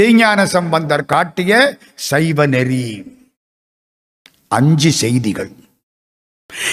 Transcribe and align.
தீஞான 0.00 0.44
சம்பந்தர் 0.44 1.04
காட்டிய 1.04 1.78
சைவ 1.94 2.46
நெறி. 2.46 3.04
அஞ்சு 4.48 4.92
செய்திகள். 4.92 5.50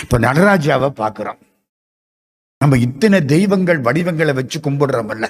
இப்ப 0.01 0.19
நடராஜாவை 0.19 0.89
பார்க்கிறோம். 0.89 1.37
நம்ம 2.57 2.78
இத்தனை 2.78 3.25
தெய்வங்கள் 3.25 3.79
வடிவங்களை 3.79 4.33
வச்சு 4.33 4.60
கும்பிடுறோம்ல. 4.60 5.29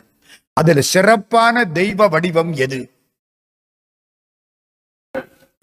அதுல 0.54 0.82
சிறப்பான 0.82 1.66
தெய்வ 1.66 2.08
வடிவம் 2.08 2.54
எது? 2.54 2.92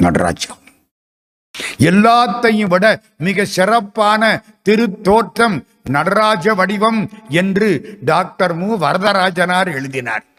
நடராஜா. 0.02 0.56
எல்லாத்தையும் 1.78 2.68
விட 2.68 3.02
மிக 3.18 3.44
சிறப்பான 3.44 4.44
திருத்தோற்றம் 4.64 5.66
நடராஜ 5.82 6.54
வடிவம் 6.54 7.10
என்று 7.28 7.98
டாக்டர் 8.04 8.54
மு. 8.54 8.78
வரதராஜனார் 8.78 9.72
எழுதினார். 9.72 10.32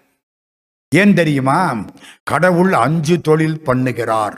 ஏன் 1.02 1.14
தெரியுமா? 1.20 1.60
கடவுள் 2.32 2.74
அஞ்சு 2.86 3.16
தொழில் 3.28 3.62
பண்ணுகிறார். 3.68 4.36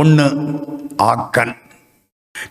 ஒன்று 0.00 0.26
ஆக்கல் 1.10 1.54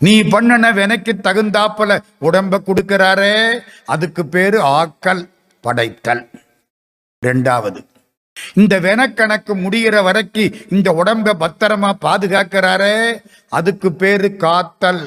நீ 0.06 0.14
பண்ணன 0.34 0.74
வெனக்கு 0.80 1.14
தகுந்தாப்பல 1.24 1.98
உடம்ப 2.28 2.60
கொடுக்கிறாரே 2.68 3.36
அதுக்கு 3.94 4.24
பேரு 4.36 4.60
ஆக்கல் 4.78 5.24
படைத்தல். 5.66 6.24
ரெண்டாவது 7.22 7.82
இந்த 8.60 8.74
வெனக்கணக்கு 8.86 9.54
முடிகிற 9.66 9.96
வரைக்கும் 10.08 10.56
இந்த 10.76 10.88
உடம்ப 11.02 11.36
பத்திரமா 11.44 11.92
பாதுகாக்கிறாரே 12.06 12.98
அதுக்கு 13.58 13.90
பேரு 14.02 14.30
காத்தல். 14.44 15.04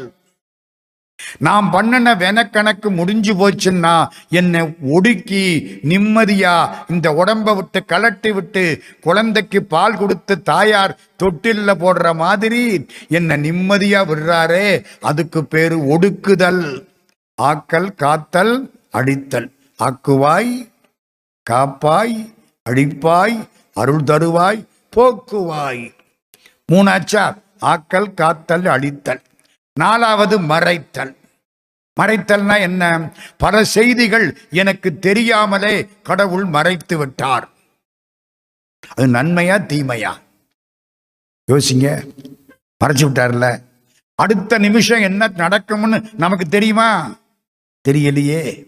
நான் 1.39 1.71
பண்ணின 1.71 2.15
வெனக்கணக்கு 2.15 2.89
முடிஞ்சு 2.89 3.33
போச்சுன்னா 3.35 4.09
என்னை 4.29 4.63
ஒடுக்கி 4.93 5.45
நிம்மதியா 5.89 6.69
இந்த 6.89 7.11
உடம்ப 7.11 7.55
விட்டு 7.55 7.85
கலட்டி 7.89 8.31
விட்டு 8.33 8.83
குழந்தைக்கு 9.01 9.63
பால் 9.63 9.97
கொடுத்து 9.97 10.43
தாயார் 10.43 10.99
தொட்டில்ல 11.23 11.71
போடுற 11.83 12.15
மாதிரி 12.15 12.87
என்னை 13.09 13.37
நிம்மதியா 13.37 14.01
விடுறாரே. 14.07 14.85
அதுக்கு 15.01 15.45
பேரு 15.45 15.79
ஒடுக்குதல். 15.79 16.87
ஆக்கல் 17.43 17.95
காத்தல் 17.95 18.55
அடித்தல். 18.93 19.49
ஆக்குவாய் 19.79 20.53
காப்பாய் 21.51 22.17
அடிப்பாய் 22.71 23.49
அருள் 23.75 24.05
தருவாய் 24.05 24.67
போக்குவாய். 24.97 25.95
மூணாச்சா? 26.73 27.25
ஆக்கல் 27.61 28.15
காத்தல் 28.15 28.67
அழித்தல் 28.67 29.23
நாலாவது 29.79 30.41
மறைத்தல். 30.41 31.17
மறைத்தல்னா 32.01 32.61
என்ன? 32.61 33.11
பல 33.37 33.65
செய்திகள் 33.65 34.39
எனக்கு 34.51 34.99
தெரியாமலே 34.99 35.89
கடவுள் 36.03 36.45
மறைத்து 36.45 36.99
விட்டார். 36.99 37.49
அது 38.89 39.07
நன்மையா 39.07 39.57
தீமையா? 39.67 40.13
யோசிங்க. 41.53 42.11
மறைச்சு 42.85 43.07
விட்டார்ல. 43.07 43.63
அடுத்த 44.15 44.59
நிமிஷம் 44.59 45.01
என்ன 45.01 45.29
நடக்கும்னு 45.29 46.03
நமக்கு 46.13 46.49
தெரியுமா? 46.49 47.17
தெரியலையே. 47.89 48.67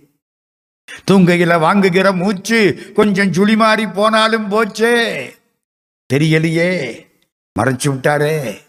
தூங்கையில 1.10 1.58
வாங்குகிற 1.58 2.12
மூச்சு 2.12 2.92
கொஞ்சம் 2.94 3.32
சுழி 3.32 3.56
மாறி 3.56 3.86
போனாலும் 3.86 4.50
போச்சே. 4.50 5.30
தெரியலையே. 6.12 6.70
மறைச்சு 7.58 7.90
விட்டாரே. 7.92 8.68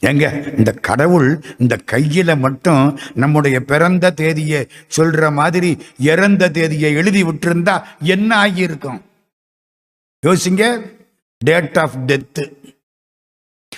எங்க? 0.00 0.42
இந்த 0.56 0.72
கடவுள் 0.72 1.44
இந்த 1.58 1.78
கையில 1.92 2.38
மட்டும் 2.38 2.98
நம்முடைய 3.14 3.60
பிறந்த 3.60 4.10
தேதியை 4.10 4.68
சொல்ற 4.96 5.32
மாதிரி 5.32 5.82
இறந்த 5.98 6.50
தேதியை 6.50 6.92
எழுதி 6.92 7.24
விட்டிருந்தா 7.24 7.82
என்ன 8.00 8.36
ஆகியிருக்கும்? 8.36 9.02
யோசிங்க. 10.26 10.92
டேட் 11.38 11.78
ஆஃப் 11.78 11.96
டெத்து 12.06 12.56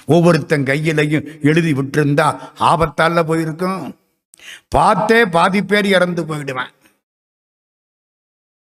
ஒவ்வொருத்தன் 0.07 0.63
கையிலையும் 0.63 1.41
எழுதி 1.43 1.73
விட்டிருந்தா 1.73 2.39
ஆபத்தால 2.61 3.23
போயிருக்கும். 3.23 3.97
பார்த்தே 4.69 5.25
பாதி 5.25 5.63
பேர் 5.63 5.87
இறந்து 5.87 6.23
போயிடுவேன். 6.23 6.71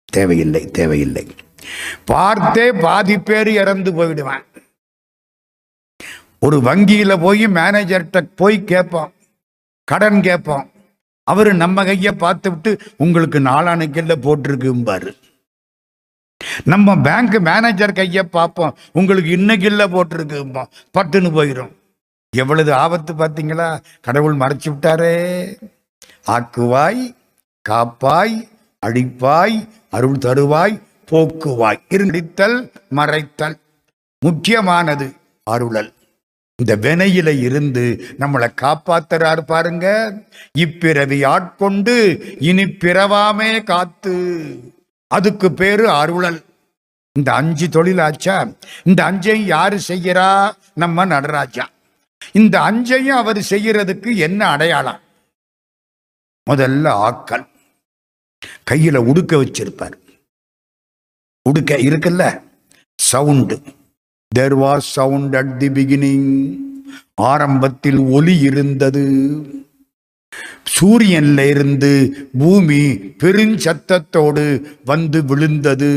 தேவையில்லை 0.05 0.65
தேவையில்லை. 0.65 1.27
பார்த்தே 2.05 2.71
பாதி 2.71 3.19
பேர் 3.19 3.47
இறந்து 3.47 3.91
போயிடுவேன். 3.91 4.43
ஒரு 6.39 6.61
வங்கியில் 6.61 7.19
போய் 7.19 7.45
மேனேஜர்கிட்ட 7.45 8.29
போய் 8.35 8.63
கேட்போம் 8.63 9.13
கடன் 9.83 10.21
கேட்போம் 10.21 10.71
அவர் 11.23 11.53
நம்ம 11.53 11.85
கையை 11.85 12.11
பார்த்து 12.13 12.49
விட்டு 12.49 12.79
உங்களுக்கு 12.97 13.39
நாளானைக்கல்ல 13.39 14.15
போட்டிருக்கும்பாரு. 14.21 15.15
நம்ம 16.63 16.95
பேங்க் 16.97 17.35
மேனேஜர் 17.39 17.91
கையை 17.91 18.23
பார்ப்போம். 18.23 18.77
உங்களுக்கு 18.91 19.29
இன்னைக்கு 19.29 19.65
இல்லை 19.65 19.85
போட்டிருக்கும்பா 19.85 20.65
பட்டுன்னு 20.93 21.31
போயிடும் 21.37 21.71
எவ்வளவு 22.29 22.73
ஆபத்து 22.73 23.13
பார்த்தீங்களா? 23.13 23.81
கடவுள் 24.01 24.37
மறைச்சு 24.37 24.65
விட்டாரே. 24.65 25.15
ஆக்குவாய் 26.27 27.15
காப்பாய் 27.69 28.47
அழிப்பாய் 28.85 29.67
அருள் 29.89 30.17
தருவாய் 30.17 30.81
போக்குவாய். 31.11 31.81
இருந்தல் 31.89 32.71
மறைத்தல். 32.89 33.59
முக்கியமானது 34.19 35.13
அருளல். 35.43 35.93
இந்த 36.61 36.77
வினையில 36.77 37.39
இருந்து 37.39 38.05
நம்மளை 38.19 38.47
காப்பாத்துறாரு 38.61 39.41
பாருங்க. 39.41 40.13
இப்பிறவி 40.57 41.25
ஆட்கொண்டு 41.25 41.95
இனி 42.39 42.63
பிறவாமே 42.63 43.63
காத்து. 43.63 44.13
அதுக்கு 45.07 45.51
பேரு 45.51 45.89
அருளல். 45.89 46.45
இந்த 47.13 47.33
அஞ்சு 47.33 47.67
தொழிலாச்சா 47.67 48.57
இந்த 48.83 49.11
அஞ்சையும் 49.11 49.45
யாரு 49.45 49.79
செய்யறா? 49.87 50.51
நம்ம 50.75 51.05
நடராஜா. 51.05 51.69
இந்த 52.31 52.59
அஞ்சையும் 52.59 53.17
அவர் 53.17 53.37
செய்யறதுக்கு 53.37 54.15
என்ன 54.15 54.47
அடையாளம்? 54.47 54.99
முதல்ல 56.49 56.89
ஆக்கல் 57.07 57.47
கையில 58.71 58.97
உடுக்க 58.97 59.37
வச்சிருப்பார். 59.37 59.93
உடுக்க 61.49 61.75
இருக்குல்ல? 61.75 62.41
Sound. 62.95 63.61
There 64.37 64.55
was 64.57 64.87
sound 64.97 65.35
at 65.35 65.55
the 65.59 65.69
beginning 65.77 66.29
ஆரம்பத்தில் 67.29 67.99
ஒலி 68.15 68.35
இருந்தது. 68.49 69.05
சூரியன்ல 70.75 71.43
இருந்து 71.53 71.91
பூமி 72.39 72.81
பெருஞ்சத்தத்தோடு 73.23 74.45
வந்து 74.85 75.19
விழுந்தது. 75.25 75.91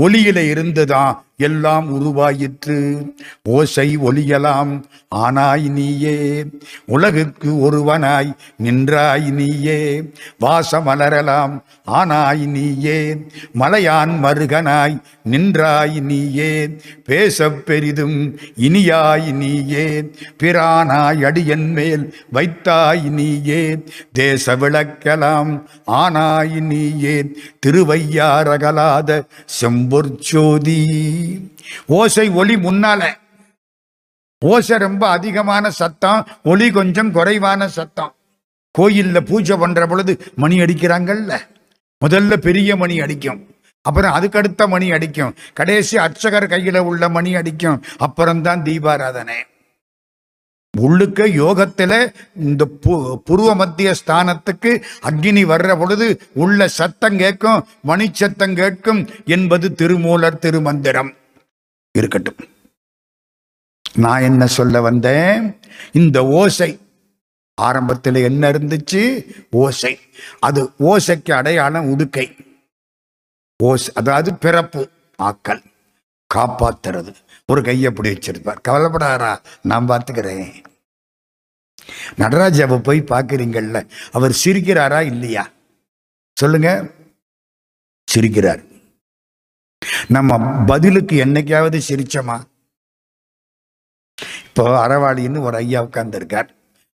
ஒலியில 0.00 0.38
இருந்துதான் 0.50 1.16
எல்லாம் 1.40 1.90
உருவாயிற்று. 1.92 3.12
ஓசை 3.42 3.98
ஒலியலாம். 3.98 4.82
ஆனாய் 5.16 5.70
நீயே 5.70 6.44
உலகுக்கு 6.84 7.50
ஒருவனாய் 7.50 8.32
நின்றாய் 8.56 9.30
நீயே. 9.30 10.02
வாசமலரலாம் 10.40 11.60
ஆனாய் 11.86 12.46
நீயே 12.46 13.14
மலையான் 13.54 14.24
மருகனாய் 14.24 15.00
நின்றாய் 15.30 16.00
நீயே. 16.00 16.76
பேசப் 17.04 17.66
பெரிதும் 17.66 18.38
இனியாய் 18.56 19.32
நீயே. 19.32 20.10
பிரானாய் 20.42 21.24
அடியன் 21.24 21.72
மேல் 21.72 22.14
வைத்தாய் 22.32 23.08
நீயே. 23.08 23.78
தேச 24.12 24.56
விளக்கலாம். 24.56 25.62
ஆனாய் 25.86 26.60
நீயே 26.60 27.24
திருவையாரகலாத 27.66 29.22
செம்பொற்சோதி 29.60 30.78
ஓசை 31.86 32.28
ஒளி 32.28 32.54
முன்னால. 32.54 33.14
ஓசை 34.44 34.78
ரொம்ப 34.78 35.08
அதிகமான 35.08 35.70
சத்தம் 35.70 36.28
ஒளி 36.42 36.70
கொஞ்சம் 36.70 37.12
குறைவான 37.12 37.68
சத்தம். 37.68 38.14
கோயில்ல 38.78 39.20
பூஜை 39.20 39.56
பண்ற 39.56 39.86
பொழுது 39.86 40.32
மணி 40.34 40.58
அடிக்கிறாங்கல்ல? 40.58 41.40
முதல்ல 42.06 42.36
பெரிய 42.36 42.76
மணி 42.76 43.00
அடிக்கும். 43.00 43.46
அப்புறம் 43.82 44.14
அதுக்கடுத்த 44.14 44.68
மணி 44.68 44.90
அடிக்கும். 44.90 45.34
கடைசி 45.54 45.98
அர்ச்சகர் 45.98 46.46
கையில 46.46 46.78
உள்ள 46.78 47.08
மணி 47.08 47.34
அடிக்கும். 47.34 47.84
அப்புறம்தான் 47.98 48.62
தீபாராதனை. 48.62 49.34
உள்ளுக்க 50.78 51.26
யோகத்துல 51.26 52.14
இந்த 52.34 52.68
பு- 52.86 53.20
புருவ 53.30 53.54
மத்திய 53.54 53.94
ஸ்தானத்துக்கு 54.06 54.82
அக்னி 55.02 55.44
வர்ற 55.44 55.78
பொழுது 55.78 56.22
உள்ள 56.32 56.68
சத்தம் 56.68 57.18
கேட்கும் 57.18 57.66
மணி 57.82 58.10
சத்தம் 58.12 58.54
கேட்கும் 58.54 59.08
என்பது 59.24 59.74
திருமூலர் 59.74 60.38
திருமந்திரம். 60.38 61.14
இருக்கட்டும். 61.98 62.36
நான் 63.94 64.22
என்ன 64.22 64.46
சொல்ல 64.46 64.80
வந்தேன்? 64.80 65.60
இந்த 65.92 66.26
ஓசை. 66.26 66.78
ஆரம்பத்தில் 67.54 68.14
என்ன 68.14 68.50
இருந்துச்சு? 68.50 69.26
ஓசை. 69.50 70.00
அது 70.40 70.70
ஓசைக்கு 70.78 71.32
அடையாளம் 71.32 71.98
உடுக்கை. 71.98 72.36
ஓசை 73.62 73.94
அதாவது 73.94 74.34
பிறப்பு 74.34 74.90
ஆக்கல். 75.22 75.64
காப்பாத்துறது. 76.34 77.14
ஒரு 77.46 77.62
கையை 77.62 77.90
பிடி 77.90 78.10
வச்சிருப்பார். 78.10 78.56
கவலைப்படாரா 78.68 79.38
நான் 79.62 79.88
பார்த்துக்கிறேன் 79.88 80.64
நடராஜாவை 82.16 82.82
போய் 82.82 83.00
பார்க்குறீங்கள்ல 83.00 83.90
அவர் 84.12 84.36
சிரிக்கிறாரா 84.44 85.04
இல்லையா? 85.04 85.50
சொல்லுங்க. 86.40 86.90
சிரிக்கிறார். 88.14 88.69
நம்ம 90.08 90.38
பதிலுக்கு 90.64 91.24
என்னைக்காவது 91.24 91.80
சிரிச்சோமா? 91.88 92.40
இப்போ 94.44 94.86
அறவாளின்னு 94.86 95.40
ஒரு 95.40 95.56
ஐயா 95.56 95.82
உட்கார்ந்துருக்கார். 95.82 96.48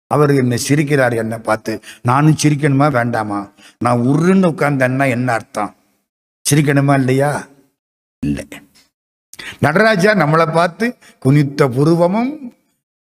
அவர் 0.06 0.30
என்ன 0.34 0.56
சிரிக்கிறார் 0.68 1.16
என்ன 1.16 1.38
பார்த்து 1.38 1.80
நானும் 2.02 2.36
சிரிக்கணுமா 2.42 2.90
வேண்டாமா? 2.90 3.50
நான் 3.78 3.98
உருன்னு 3.98 4.48
உட்கார்ந்தேன்னா 4.52 5.08
என்ன 5.08 5.32
அர்த்தம்? 5.32 5.76
சிரிக்கணுமா 6.50 6.94
இல்லையா? 6.94 7.46
இல்லை. 8.26 8.48
நடராஜா 9.60 10.12
நம்மளை 10.12 10.52
பார்த்து 10.52 10.96
குனித்த 11.18 11.68
புருவமும் 11.68 12.54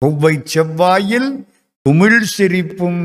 கொவ்வை 0.05 0.43
செவ்வாயில் 0.53 1.45
குமிழ் 1.83 2.21
சிரிப்பும். 2.21 3.01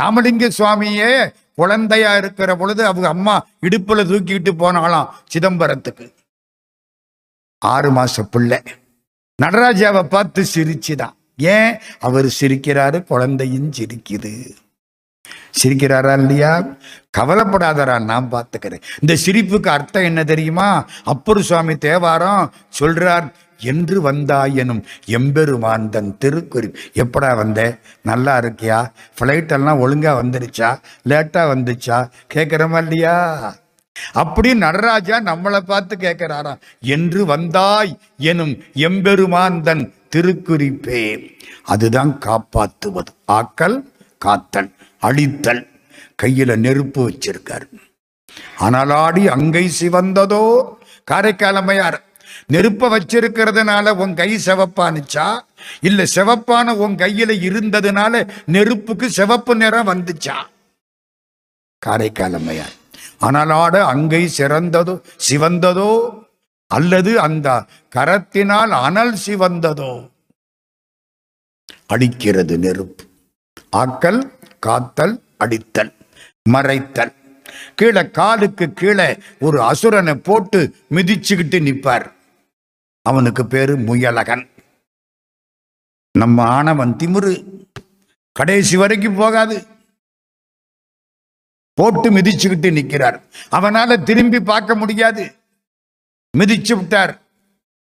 ராமலிங்க 0.00 0.50
சுவாமியே 0.58 1.32
குழந்தையா 1.60 2.16
இருக்கிற 2.16 2.56
பொழுது 2.56 2.86
அவங்க 2.86 3.08
அம்மா 3.08 3.46
இடுப்புல 3.60 4.02
தூக்கிட்டு 4.04 4.50
போனாலாம் 4.58 5.08
சிதம்பரத்துக்கு. 5.34 6.14
ஆறு 7.58 7.92
மாச 7.92 8.22
பிள்ளை. 8.30 8.62
நடராஜாவை 9.42 10.02
பார்த்து 10.02 10.46
சிரிச்சுதான். 10.54 11.14
ஏன்? 11.36 11.78
அவர் 12.00 12.34
சிரிக்கிறாரு 12.40 13.04
குழந்தையும் 13.04 13.70
சிரிக்குது. 13.70 14.50
சிரிக்கிறாரா 15.62 16.12
இல்லையா? 16.18 16.64
கவலைப்படாதரா 17.18 18.04
நான் 18.04 18.32
பார்த்துக்கிறேன். 18.32 18.82
இந்த 19.00 19.16
சிரிப்புக்கு 19.26 19.68
அர்த்தம் 19.68 20.02
என்ன 20.02 20.24
தெரியுமா? 20.24 20.86
அப்பர் 21.04 21.42
சுவாமி 21.42 21.76
தேவாரம் 21.76 22.52
சொல்றார் 22.80 23.32
என்று 23.60 24.00
வந்தாய் 24.00 24.56
எனும் 24.56 24.84
எம்பெருமான் 25.06 25.90
தன் 25.90 26.18
திருக்குறி 26.18 26.72
எப்படா 26.94 27.36
வந்த? 27.36 27.78
நல்லா 28.02 28.38
இருக்கியா? 28.38 28.90
ஃப்ளைட்டெல்லாம் 29.20 29.78
ஒழுங்காக 29.78 30.22
வந்துடுச்சா 30.22 30.28
வந்துருச்சா? 30.30 30.78
லேட்டா 31.08 31.42
வந்துச்சா? 31.54 32.10
கேட்குறமா 32.34 32.78
இல்லையா 32.82 33.58
அப்படி 34.12 34.54
நடராஜா 34.54 35.20
நம்மளை 35.20 35.58
பார்த்து 35.58 35.96
கேட்கிறாராம் 35.96 36.60
என்று 36.80 37.24
வந்தாய் 37.24 37.98
எனும் 38.16 38.62
எம்பெருமான் 38.74 39.62
தன் 39.62 39.92
திருக்குறிப்பே. 40.16 41.36
அதுதான் 41.62 42.18
காப்பாத்துவது. 42.26 43.12
ஆக்கல் 43.32 43.82
காத்தல் 44.18 44.74
அழித்தல். 45.02 45.66
கையில 46.22 46.56
நெருப்பு 46.56 47.10
வச்சிருக்காரு. 47.10 47.66
அனலாடி 48.60 49.26
அங்கை 49.28 49.70
சிவந்ததோ 49.80 50.62
காரைக்காலமையார் 51.10 51.98
நெருப்ப 52.50 52.88
வச்சிருக்கிறதுனால 52.94 53.90
உன் 53.90 54.14
கை 54.14 54.40
சிவப்பானுச்சா? 54.46 55.40
இல்ல 55.80 56.04
சிவப்பான 56.14 56.74
உன் 56.74 56.94
கையில 56.94 57.30
இருந்ததுனால 57.48 58.30
நெருப்புக்கு 58.46 59.10
சிவப்பு 59.10 59.56
நிறம் 59.56 59.86
வந்துச்சா? 59.86 60.36
காரைக்காலமையார் 61.86 62.76
அனலாட 63.20 63.80
அங்கை 63.84 64.30
சிறந்ததோ 64.38 65.00
சிவந்ததோ? 65.30 65.90
அல்லது 66.66 67.20
அந்த 67.20 67.48
கரத்தினால் 67.96 68.72
அனல் 68.86 69.16
சிவந்ததோ? 69.26 69.92
அடிக்கிறது 71.86 72.58
நெருப்பு. 72.58 73.04
ஆக்கல் 73.76 74.20
காத்தல் 74.58 75.22
அடித்தல் 75.38 75.92
மறைத்தல். 76.48 77.12
கீழே 77.74 78.10
காலுக்கு 78.10 78.72
கீழே 78.72 79.18
ஒரு 79.40 79.58
அசுரனை 79.60 80.14
போட்டு 80.14 80.60
மிதிச்சுக்கிட்டு 80.90 81.58
நிற்பார் 81.60 82.06
அவனுக்கு 83.02 83.46
பேரு 83.46 83.76
முயலகன். 83.76 84.48
நம்ம 86.18 86.42
ஆணவன் 86.42 86.96
திமுரு. 86.96 87.34
கடைசி 88.32 88.76
வரைக்கும் 88.76 89.14
போகாது. 89.14 89.66
போட்டு 91.74 92.10
மிதிச்சுக்கிட்டு 92.10 92.72
நிற்கிறார். 92.72 93.22
அவனால 93.50 94.02
திரும்பி 94.02 94.40
பார்க்க 94.40 94.74
முடியாது. 94.74 95.34
மிதிச்சு 96.38 96.76
விட்டார். 96.76 97.22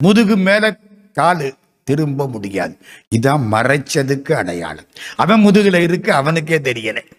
முதுகு 0.02 0.36
மேல 0.36 0.78
காலு 1.14 1.56
திரும்ப 1.84 2.28
முடியாது. 2.28 2.78
இதான் 3.16 3.42
மறைச்சதுக்கு 3.50 4.32
அடையாளம். 4.32 4.86
அவன் 5.16 5.44
முதுகுல 5.44 5.82
இருக்கு 5.82 6.12
அவனுக்கே 6.12 6.58
தெரியல. 6.58 7.12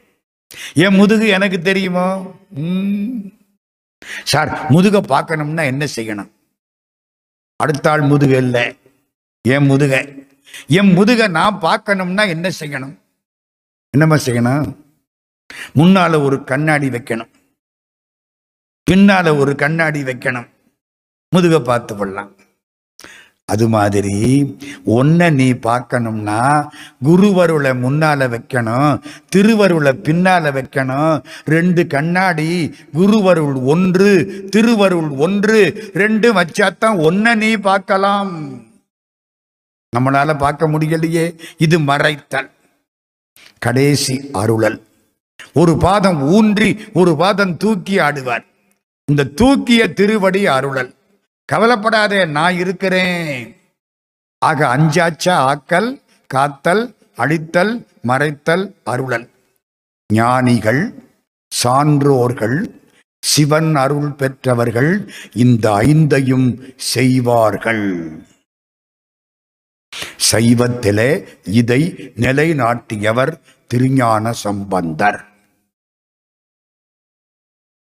என் 0.74 0.96
முதுகு 0.96 1.28
எனக்கு 1.28 1.62
தெரியுமோ? 1.62 2.36
சார் 4.24 4.72
முதுக 4.72 5.02
பார்க்கணும்னா 5.02 5.64
என்ன 5.64 5.88
செய்யணும்? 5.96 6.34
அடுத்த 7.56 7.92
ஆள் 7.92 8.02
முதுகு 8.02 8.38
இல்லை. 8.38 8.78
என் 9.42 9.70
முதுக? 9.70 10.24
என் 10.68 10.98
முதுக 10.98 11.30
நான் 11.30 11.60
பார்க்கணும்னா 11.62 12.28
என்ன 12.28 12.52
செய்யணும்? 12.60 12.96
என்னம்மா 13.90 14.16
செய்யணும்? 14.16 14.76
முன்னால 15.76 16.24
ஒரு 16.24 16.44
கண்ணாடி 16.44 16.90
வைக்கணும். 16.90 17.32
பின்னால 18.92 19.38
ஒரு 19.38 19.56
கண்ணாடி 19.56 20.04
வைக்கணும். 20.04 20.50
முதுக 21.36 21.60
பார்த்து 21.60 21.96
விடலாம் 21.96 22.36
அது 23.46 23.68
மாதிரி 23.70 24.14
ஒன்ன 24.86 25.34
நீ 25.34 25.52
பார்க்கணும்னா 25.52 26.68
குருவருளை 27.04 27.72
முன்னால 27.84 28.28
வைக்கணும் 28.36 29.02
திருவருளை 29.30 29.92
பின்னால 29.92 30.52
வைக்கணும். 30.58 31.24
ரெண்டு 31.46 31.88
கண்ணாடி 31.88 32.76
குருவருள் 32.94 33.66
ஒன்று 33.66 34.10
திருவருள் 34.50 35.10
ஒன்று 35.10 35.92
ரெண்டு 35.94 36.34
வச்சாத்தான் 36.34 36.98
ஒன்ன 37.08 37.36
நீ 37.36 37.56
பார்க்கலாம். 37.56 38.34
நம்மளால 39.98 40.38
பார்க்க 40.38 40.70
முடியலையே 40.70 41.38
இது 41.58 41.80
மறைத்தல். 41.80 42.50
கடைசி 43.60 44.30
அருளல். 44.34 44.88
ஒரு 45.54 45.78
பாதம் 45.78 46.22
ஊன்றி 46.22 46.78
ஒரு 46.94 47.16
பாதம் 47.16 47.58
தூக்கி 47.58 47.98
ஆடுவார். 47.98 48.46
இந்த 49.06 49.24
தூக்கிய 49.24 49.94
திருவடி 49.94 50.48
அருளல். 50.48 50.95
கவலைப்படாதே 51.52 52.26
நான் 52.26 52.56
இருக்கிறேன். 52.56 53.56
ஆக 54.38 54.60
அஞ்சாச்சா 54.78 55.36
ஆக்கல் 55.52 55.90
காத்தல் 56.30 56.84
அழித்தல் 57.16 57.74
மறைத்தல் 58.08 58.66
அருளல். 58.84 59.28
ஞானிகள் 60.14 60.82
சான்றோர்கள் 61.52 62.58
சிவன் 63.24 63.76
அருள் 63.76 64.12
பெற்றவர்கள் 64.12 64.92
இந்த 65.34 65.66
ஐந்தையும் 65.76 66.50
செய்வார்கள். 66.76 67.86
சைவத்திலே 70.32 71.12
இதை 71.60 71.82
நிலைநாட்டியவர் 72.24 73.34
திருஞான 73.68 74.34
சம்பந்தர். 74.46 75.20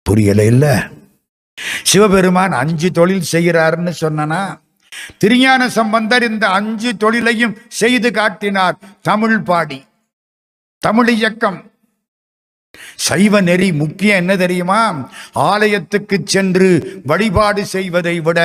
புரியல 0.06 0.44
இல்ல 0.44 0.66
சிவபெருமான் 1.90 2.52
அஞ்சு 2.52 2.90
தொழில் 2.90 3.30
செய்கிறார்னு 3.32 3.92
சொன்னனா? 4.00 4.42
திருஞான 5.18 5.62
சம்பந்தர் 5.78 6.24
இந்த 6.30 6.44
அஞ்சு 6.58 6.90
தொழிலையும் 6.96 7.56
செய்து 7.68 8.08
காட்டினார் 8.12 8.76
தமிழ் 9.02 9.38
பாடி 9.48 9.80
தமிழ் 10.82 11.08
இயக்கம். 11.08 11.58
சைவ 13.06 13.40
நெறி 13.40 13.68
முக்கியம் 13.72 14.16
என்ன 14.16 14.32
தெரியுமா? 14.36 14.80
ஆலயத்துக்கு 15.32 16.16
சென்று 16.24 16.68
வழிபாடு 17.10 17.62
செய்வதை 17.72 18.14
விட 18.20 18.38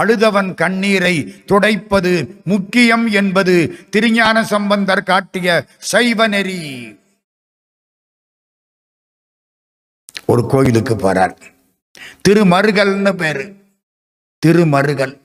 அழுதவன் 0.00 0.50
கண்ணீரை 0.54 1.16
துடைப்பது 1.50 2.12
முக்கியம் 2.52 3.06
என்பது 3.20 3.56
திருஞான 3.90 4.44
சம்பந்தர் 4.44 5.02
காட்டிய 5.02 5.66
சைவ 5.92 6.28
நெறி. 6.34 6.60
ஒரு 10.26 10.44
கோயிலுக்கு 10.54 10.96
போறார். 10.96 11.36
திருமருகல்னு 12.28 13.12
பேரு. 13.12 13.64
திருமருகல். 14.38 15.20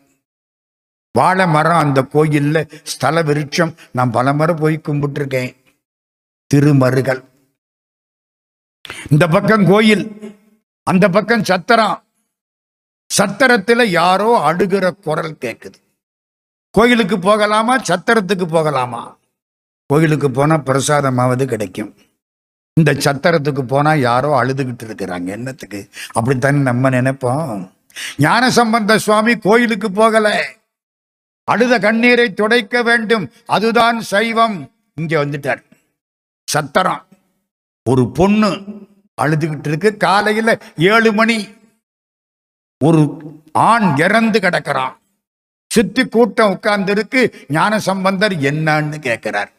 வாழை 1.11 1.47
மரம் 1.47 1.77
அந்த 1.77 2.01
கோயில்ல 2.01 2.71
ஸ்தல 2.83 3.21
விருட்சம். 3.21 3.75
நான் 3.91 4.11
பல 4.11 4.33
முறை 4.33 4.55
போய் 4.55 4.81
கும்பிட்டுருக்கேன். 4.87 5.55
திருமருகல். 6.47 7.23
இந்த 9.09 9.27
பக்கம் 9.27 9.65
கோயில். 9.65 10.35
அந்த 10.83 11.09
பக்கம் 11.09 11.43
சத்திரம். 11.43 12.03
சத்திரத்துல 13.17 13.83
யாரோ 13.83 14.53
அழுகிற 14.53 14.91
குரல் 14.91 15.37
கேட்குது 15.41 15.73
கோயிலுக்கு 16.71 17.19
போகலாமா? 17.19 17.77
சத்திரத்துக்கு 17.77 18.47
போகலாமா? 18.47 19.17
கோயிலுக்கு 19.85 20.31
போனா 20.31 20.55
பிரசாதமாவது 20.55 21.45
கிடைக்கும். 21.45 21.95
இந்த 22.73 22.93
சத்திரத்துக்கு 22.93 23.61
போனா 23.61 23.93
யாரோ 23.93 24.43
அழுதுகிட்டு 24.43 24.83
இருக்கிறாங்க. 24.83 25.25
என்னத்துக்கு? 25.25 25.89
அப்படித்தானே 26.11 26.57
நம்ம 26.57 26.89
நினைப்போம். 26.89 27.71
ஞான 28.17 28.51
சம்பந்த 28.51 28.97
சுவாமி 28.97 29.37
கோயிலுக்கு 29.37 29.91
போகல. 29.91 30.53
அழுத 31.43 31.79
கண்ணீரை 31.79 32.33
துடைக்க 32.33 32.83
வேண்டும். 32.83 33.31
அதுதான் 33.45 34.01
சைவம். 34.01 34.71
இங்க 34.95 35.25
வந்துட்டார். 35.25 35.63
சத்திரம். 36.43 37.07
ஒரு 37.89 38.11
பொண்ணு 38.11 38.47
அழுதுகிட்டு 39.21 39.67
இருக்கு. 39.67 39.97
காலையில 39.97 40.59
ஏழு 40.77 41.13
மணி. 41.13 41.47
ஒரு 42.83 43.21
ஆண் 43.51 43.97
இறந்து 43.97 44.39
கிடக்கிறான். 44.39 44.99
சுத்தி 45.69 46.07
கூட்டம் 46.07 46.49
உட்கார்ந்து 46.49 46.91
இருக்கு 46.91 47.45
ஞான 47.47 47.79
சம்பந்தர் 47.79 48.35
என்னன்னு 48.37 48.99
கேட்கிறார். 48.99 49.51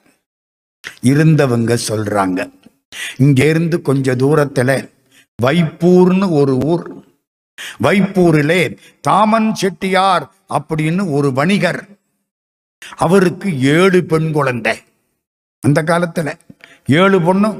இருந்தவங்க 1.03 1.79
சொல்றாங்க. 1.89 2.62
இங்க 3.17 3.45
இருந்து 3.45 3.83
கொஞ்ச 3.83 4.15
தூரத்துல 4.17 4.91
வைப்பூர்னு 5.43 6.31
ஒரு 6.31 6.59
ஊர். 6.59 6.85
வைப்பூரிலே 7.83 8.77
தாமன் 9.01 9.55
செட்டியார் 9.55 10.31
அப்படின்னு 10.49 11.13
ஒரு 11.13 11.33
வணிகர். 11.33 11.89
அவருக்கு 12.97 13.63
ஏழு 13.63 14.05
பெண் 14.05 14.33
குழந்தை. 14.33 14.79
அந்த 15.61 15.83
காலத்துல 15.83 16.35
ஏழு 16.87 17.23
பொண்ணு. 17.23 17.51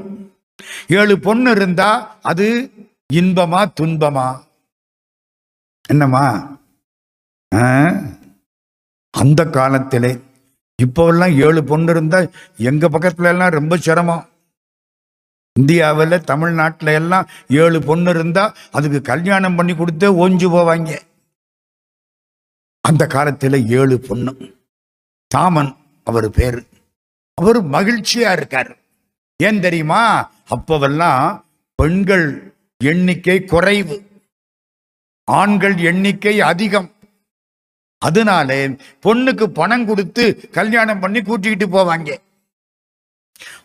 ஏழு 0.87 1.19
பொண்ணு 1.19 1.51
இருந்தா 1.51 2.17
அது 2.21 2.71
இன்பமா 3.13 3.65
துன்பமா? 3.81 4.27
என்னம்மா? 5.87 6.27
அந்த 9.09 9.45
காலத்திலே 9.45 10.19
இப்போல்லாம் 10.83 11.41
ஏழு 11.41 11.63
பொண்ணு 11.63 11.91
இருந்தா 11.91 12.25
எங்க 12.57 12.89
பக்கத்துல 12.89 13.23
எல்லாம் 13.23 13.49
ரொம்ப 13.49 13.77
சிரமம். 13.77 14.27
இந்தியாவில் 15.59 16.21
தமிழ்நாட்டில் 16.21 16.87
எல்லாம் 16.87 17.29
ஏழு 17.47 17.83
பொண்ணு 17.83 18.09
இருந்தா 18.09 18.55
அதுக்கு 18.71 19.01
கல்யாணம் 19.01 19.55
பண்ணி 19.55 19.73
கொடுத்தே 19.73 20.07
ஓஞ்சு 20.23 20.47
போவாங்க. 20.49 20.99
அந்த 22.81 23.07
காலத்தில் 23.07 23.69
ஏழு 23.69 23.99
பொண்ணு. 23.99 24.55
தாமன் 25.27 25.75
அவர் 26.03 26.29
பேர். 26.29 26.67
அவர் 27.33 27.63
மகிழ்ச்சியா 27.63 28.31
இருக்கார். 28.31 28.77
ஏன் 29.43 29.61
தெரியுமா? 29.61 30.31
அப்பவெல்லாம் 30.49 31.43
பெண்கள் 31.75 32.53
எண்ணிக்கை 32.77 33.45
குறைவு. 33.45 34.07
ஆண்கள் 35.23 35.77
எண்ணிக்கை 35.77 36.41
அதிகம். 36.41 36.91
அதனாலே 37.97 38.67
பொண்ணுக்கு 39.03 39.43
பணம் 39.43 39.85
கொடுத்து 39.85 40.49
கல்யாணம் 40.51 40.99
பண்ணி 40.99 41.21
கூட்டிக்கிட்டு 41.21 41.75
போவாங்க. 41.77 42.17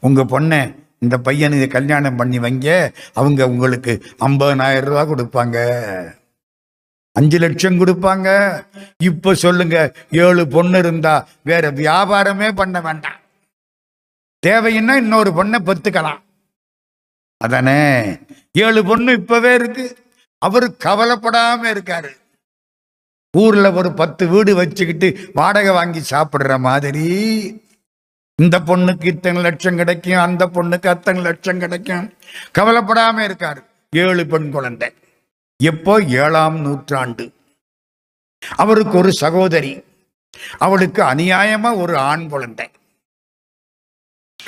உங்க 0.01 0.25
பொண்ணை 0.25 0.88
இந்த 0.99 1.19
பையனுக்கு 1.19 1.69
கல்யாணம் 1.69 2.17
பண்ணி 2.17 2.39
வைங்க. 2.39 2.93
அவங்க 3.13 3.49
உங்களுக்கு 3.49 4.07
ஐம்பதனாயிரம் 4.21 4.85
ரூபா 4.85 5.03
கொடுப்பாங்க. 5.03 5.77
அஞ்சு 7.13 7.39
லட்சம் 7.39 7.87
கொடுப்பாங்க. 7.87 8.61
இப்ப 8.99 9.35
சொல்லுங்க 9.35 9.95
ஏழு 10.11 10.49
பொண்ணு 10.49 10.79
இருந்தா 10.79 11.29
வேற 11.45 11.73
வியாபாரமே 11.73 12.53
பண்ண 12.53 12.81
வேண்டாம். 12.81 13.21
தேவைன்னா 14.47 14.97
இன்னொரு 14.97 15.31
பொண்ணை 15.31 15.57
பெத்துக்கலாம். 15.65 16.19
அதானே? 17.37 18.19
ஏழு 18.53 18.85
பொண்ணு 18.85 19.13
இப்பவே 19.13 19.55
இருக்கு. 19.55 19.97
அவரு 20.39 20.77
கவலைப்படாம 20.85 21.59
இருக்காரு. 21.63 22.17
ஊர்ல 23.39 23.73
ஒரு 23.73 23.93
பத்து 23.93 24.29
வீடு 24.29 24.55
வச்சுக்கிட்டு 24.55 25.31
வாடகை 25.35 25.71
வாங்கி 25.71 26.03
சாப்பிடுற 26.11 26.59
மாதிரி. 26.59 27.67
இந்த 28.43 28.61
பொண்ணுக்கு 28.61 29.07
இத்தனை 29.07 29.43
லட்சம் 29.43 29.77
கிடைக்கும் 29.77 30.17
அந்த 30.17 30.47
பொண்ணுக்கு 30.47 30.87
அத்தனை 30.87 31.23
லட்சம் 31.23 31.59
கிடைக்கும். 31.59 32.15
கவலைப்படாம 32.59 33.17
இருக்காரு. 33.17 33.65
ஏழு 33.91 34.27
பெண் 34.27 34.51
குழந்தை. 34.51 34.95
எப்போ? 35.63 36.03
ஏழாம் 36.03 36.61
நூற்றாண்டு. 36.61 37.33
அவருக்கு 38.57 38.99
ஒரு 38.99 39.13
சகோதரி. 39.13 39.85
அவளுக்கு 40.59 41.03
அநியாயமா 41.03 41.77
ஒரு 41.77 41.97
ஆண் 41.97 42.29
குழந்தை. 42.29 42.71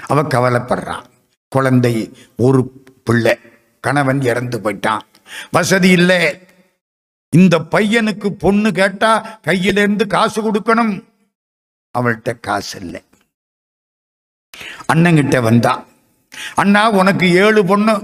அவ 0.07 0.23
கவலைப்படுறான் 0.23 1.05
குழந்தை 1.49 2.13
ஒரு 2.37 2.85
பிள்ளை. 3.05 3.39
கணவன் 3.81 4.21
இறந்து 4.21 4.59
போயிட்டான். 4.59 5.01
வசதி 5.51 5.89
இல்லை. 5.89 6.39
இந்த 7.31 7.59
பையனுக்கு 7.59 8.29
பொண்ணு 8.29 8.73
கேட்டா 8.73 9.41
கையிலிருந்து 9.47 10.07
காசு 10.07 10.53
கொடுக்கணும். 10.53 11.05
அவள்கிட்ட 11.99 12.41
காசு 12.41 12.81
இல்லை. 12.81 13.03
அண்ணங்கிட்ட 14.93 15.43
வந்தான் 15.43 15.85
அண்ணா 16.55 16.91
உனக்கு 17.01 17.27
ஏழு 17.45 17.65
பொண்ணு. 17.71 17.95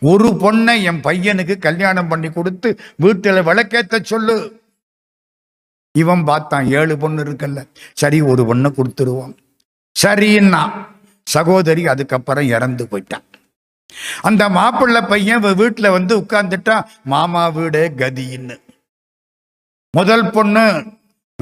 ஒரு 0.00 0.28
பொண்ணை 0.42 0.74
என் 0.82 1.00
பையனுக்கு 1.00 1.54
கல்யாணம் 1.58 2.08
பண்ணி 2.08 2.28
கொடுத்து 2.30 2.68
வீட்டில் 2.96 3.46
விளக்கேத்த 3.48 4.02
சொல்லு. 4.02 4.36
இவன் 5.98 6.24
பார்த்தான் 6.24 6.66
ஏழு 6.80 6.96
பொண்ணு 6.98 7.24
இருக்குல்ல. 7.24 7.60
சரி 7.92 8.20
ஒரு 8.20 8.42
பொண்ணை 8.48 8.70
கொடுத்துருவோம். 8.70 9.34
சரின்னா 9.96 10.62
சகோதரி 11.22 11.86
அதுக்கப்புறம் 11.86 12.46
இறந்து 12.46 12.84
போயிட்டான். 12.90 13.26
அந்த 14.22 14.48
மாப்பிள்ளை 14.48 15.00
பையன் 15.00 15.40
வீட்டில் 15.40 15.60
வீட்டுல 15.60 15.90
வந்து 15.90 16.14
உட்கார்ந்துட்டான் 16.18 16.88
மாமா 17.04 17.48
வீடு 17.48 17.92
கதின்னு. 17.96 18.56
முதல் 19.90 20.30
பொண்ணு 20.30 20.64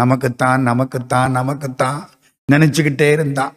நமக்குத்தான் 0.00 0.62
நமக்குத்தான் 0.62 1.30
நமக்குத்தான். 1.30 2.08
நினைச்சுக்கிட்டே 2.52 3.08
இருந்தான். 3.12 3.54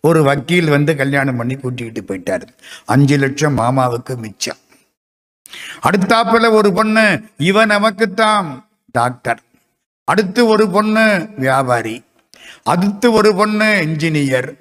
ஒரு 0.00 0.22
வக்கீல் 0.22 0.68
வந்து 0.68 0.96
கல்யாணம் 0.96 1.36
பண்ணி 1.36 1.54
கூட்டிக்கிட்டு 1.54 2.14
போயிட்டாரு. 2.14 2.46
அஞ்சு 2.84 3.18
லட்சம் 3.18 3.58
மாமாவுக்கு 3.58 4.16
மிச்சம். 4.16 4.56
அடுத்தாப்புல 5.82 6.50
ஒரு 6.50 6.72
பொண்ணு 6.72 7.22
இவன் 7.36 7.66
நமக்குத்தான் 7.66 8.68
டாக்டர். 8.92 9.42
அடுத்து 10.04 10.46
ஒரு 10.46 10.68
பொண்ணு 10.68 11.28
வியாபாரி. 11.36 12.04
அடுத்து 12.62 13.12
ஒரு 13.12 13.34
பொண்ணு 13.34 13.64
இன்ஜினியர் 13.64 14.56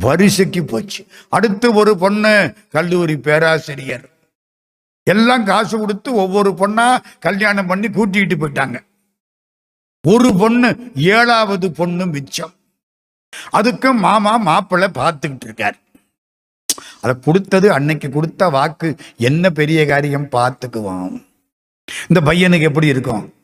வரிசைக்கு 0.00 0.64
போச்சு. 0.64 1.06
அடுத்து 1.28 1.74
ஒரு 1.74 1.98
பொண்ணு 1.98 2.54
கல்லூரி 2.70 3.16
பேராசிரியர். 3.18 4.08
எல்லாம் 5.02 5.44
காசு 5.44 5.78
கொடுத்து 5.78 6.14
ஒவ்வொரு 6.14 6.50
பொண்ணா 6.50 6.98
கல்யாணம் 7.20 7.66
பண்ணி 7.66 7.88
கூட்டிகிட்டு 7.88 8.34
போயிட்டாங்க. 8.40 8.80
ஒரு 10.08 10.34
பொண்ணு 10.34 10.90
ஏழாவது 10.94 11.72
பொண்ணு 11.72 12.06
மிச்சம். 12.06 12.52
அதுக்கு 13.50 13.92
மாமா 13.92 14.36
மாப்பிள்ளை 14.36 14.88
பார்த்துக்கிட்டு 14.88 15.44
இருக்கார். 15.44 15.78
அதை 17.00 17.18
கொடுத்தது 17.20 17.72
அன்னைக்கு 17.72 18.10
கொடுத்த 18.10 18.48
வாக்கு 18.48 18.96
என்ன 19.16 19.50
பெரிய 19.50 19.86
காரியம் 19.86 20.28
பார்த்துக்குவோம். 20.32 21.26
இந்த 22.08 22.20
பையனுக்கு 22.24 22.60
எப்படி 22.60 22.86
இருக்கும்? 22.86 23.34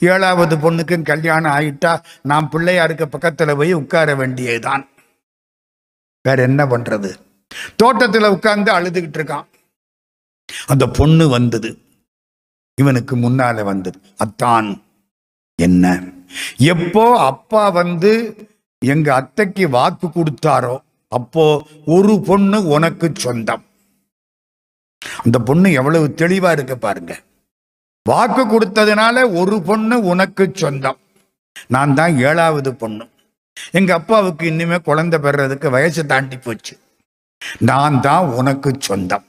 ஏழாவது 0.00 0.56
பொண்ணுக்கு 0.56 1.02
கல்யாணம் 1.02 1.52
ஆயிட்டா 1.52 2.02
நான் 2.22 2.48
பிள்ளையாருக்கு 2.52 3.04
பக்கத்துல 3.12 3.56
போய் 3.56 3.72
உட்கார 3.72 4.14
வேண்டியதுதான். 4.14 4.88
வேற 6.22 6.42
என்ன 6.42 6.64
பண்றது? 6.64 7.14
தோட்டத்துல 7.82 8.26
உட்கார்ந்து 8.26 8.72
அழுதுகிட்டு 8.72 9.18
இருக்கான். 9.20 9.46
அந்த 10.66 10.86
பொண்ணு 10.86 11.28
வந்தது. 11.28 11.78
இவனுக்கு 12.74 13.16
முன்னால 13.16 13.62
வந்தது. 13.64 14.00
அத்தான் 14.16 14.82
என்ன? 15.54 16.02
எப்போ 16.56 17.24
அப்பா 17.24 17.68
வந்து 17.68 18.12
எங்க 18.84 19.14
அத்தைக்கு 19.14 19.68
வாக்கு 19.68 20.06
கொடுத்தாரோ 20.06 20.78
அப்போ 21.08 21.66
ஒரு 21.84 22.20
பொண்ணு 22.26 22.66
உனக்கு 22.66 23.12
சொந்தம். 23.14 23.64
அந்த 25.24 25.38
பொண்ணு 25.38 25.72
எவ்வளவு 25.72 26.14
தெளிவா 26.16 26.50
இருக்கு 26.52 26.78
பாருங்க. 26.78 27.22
வாக்கு 28.08 28.42
கொடுத்ததுனால 28.46 29.36
ஒரு 29.40 29.62
பொண்ணு 29.62 30.00
உனக்கு 30.00 30.50
சொந்தம். 30.54 30.98
நான் 31.68 31.94
தான் 31.94 32.16
ஏழாவது 32.16 32.74
பொண்ணு. 32.74 33.08
எங்க 33.72 33.94
அப்பாவுக்கு 33.94 34.50
இன்னுமே 34.50 34.78
குழந்தை 34.82 35.20
பெறதுக்கு 35.20 35.70
வயசு 35.70 36.06
தாண்டி 36.06 36.36
போச்சு. 36.36 36.78
நான் 37.58 38.00
தான் 38.00 38.26
உனக்கு 38.26 38.76
சொந்தம். 38.78 39.24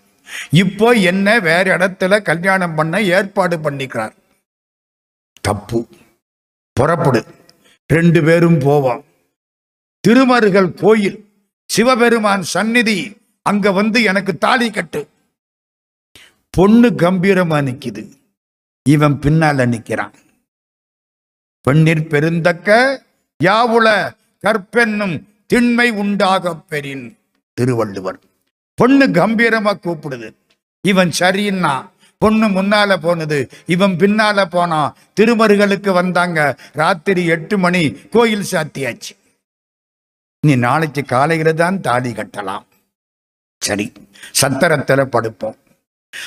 இப்போ 0.49 0.91
என்ன 0.91 1.39
வேற 1.39 1.77
இடத்துல 1.77 2.21
கல்யாணம் 2.21 2.75
பண்ண 2.75 3.01
ஏற்பாடு 3.01 3.57
பண்ணிக்கிறார். 3.57 4.13
தப்பு. 5.41 5.87
புறப்படு. 6.73 7.25
ரெண்டு 7.87 8.23
பேரும் 8.23 8.59
போவோம். 8.59 9.05
திருமருகல் 10.07 10.73
கோயில் 10.73 11.25
சிவபெருமான் 11.65 12.41
சந்நிதி 12.41 13.17
அங்க 13.41 13.71
வந்து 13.71 14.03
எனக்கு 14.03 14.37
தாலி 14.37 14.71
கட்டு. 14.71 15.07
பொண்ணு 16.49 16.89
கம்பீரமா 16.89 17.59
நிக்குது. 17.67 18.09
இவன் 18.89 19.19
பின்னால 19.19 19.65
நிக்கிறான். 19.65 20.13
பெண்ணிற் 21.61 22.09
பெருந்தக்க 22.09 22.97
யாவுல 23.43 24.11
கற்பென்னும் 24.45 25.23
திண்மை 25.45 25.91
உண்டாக 25.91 26.55
பெறின் 26.55 27.17
திருவள்ளுவர். 27.53 28.19
பொண்ணு 28.73 29.07
கம்பீரமா 29.07 29.73
கூப்பிடுது. 29.73 30.33
இவன் 30.81 31.11
சரின்னா 31.19 31.89
பொண்ணு 32.17 32.47
முன்னால 32.47 32.97
போனது 32.97 33.49
இவன் 33.65 33.91
பின்னால 33.91 34.45
போனான் 34.45 34.95
திருமருகளுக்கு 35.13 35.91
வந்தாங்க. 35.91 36.59
ராத்திரி 36.71 37.25
எட்டு 37.25 37.57
மணி 37.57 37.91
கோயில் 37.91 38.49
சாத்தியாச்சு. 38.51 39.19
நீ 40.47 40.55
நாளைக்கு 40.55 41.03
காலையில 41.05 41.53
தான் 41.53 41.81
தாலி 41.81 42.11
கட்டலாம். 42.11 42.63
சரி 43.59 43.91
சத்திரத்துல 44.41 45.01
படுப்போம். 45.11 45.57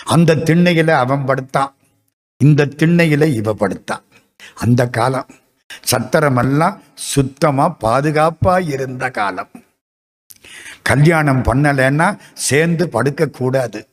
அந்த 0.05 0.35
திண்ணையில 0.35 0.91
அவன் 0.91 1.25
படுத்தான். 1.25 1.75
இந்த 2.39 2.67
திண்ணையில 2.67 3.35
இவ 3.35 3.55
படுத்தான் 3.55 4.05
அந்த 4.55 4.87
காலம் 4.89 5.27
சத்திரமெல்லாம் 5.91 6.79
சுத்தமா 6.95 7.77
பாதுகாப்பா 7.81 8.69
இருந்த 8.69 9.11
காலம். 9.11 9.51
கல்யாணம் 10.83 11.43
பண்ணலைன்னா 11.43 12.19
சேர்ந்து 12.35 12.89
படுக்க 12.89 13.27
கூடாது. 13.27 13.89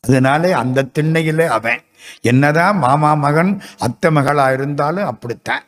அதனாலே 0.00 0.52
அந்த 0.52 0.88
திண்ணையில 0.98 1.46
அவன். 1.46 1.80
என்னதான் 2.20 2.78
மாமா 2.78 3.14
மகன் 3.14 3.62
அத்தை 3.78 4.10
மகளா 4.14 4.52
இருந்தாலும் 4.52 5.06
அப்படித்தான். 5.06 5.64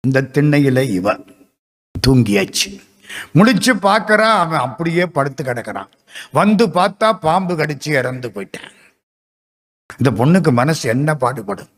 இந்த 0.00 0.28
திண்ணையில 0.32 0.90
இவன். 0.90 1.33
தூங்கியாச்சு. 2.06 2.80
முழிச்சு 3.34 3.72
பார்க்குறான் 3.82 4.38
அவன் 4.38 4.58
அப்படியே 4.58 5.06
படுத்து 5.06 5.44
கிடக்கிறான். 5.44 5.88
வந்து 6.32 6.66
பார்த்தா 6.66 7.12
பாம்பு 7.12 7.56
கடிச்சு 7.56 7.88
இறந்து 7.88 8.28
போயிட்டேன். 8.28 8.72
இந்த 9.98 10.24
பொண்ணுக்கு 10.24 10.52
மனசு 10.52 10.88
என்ன 10.88 11.14
பாடுபடும்? 11.14 11.68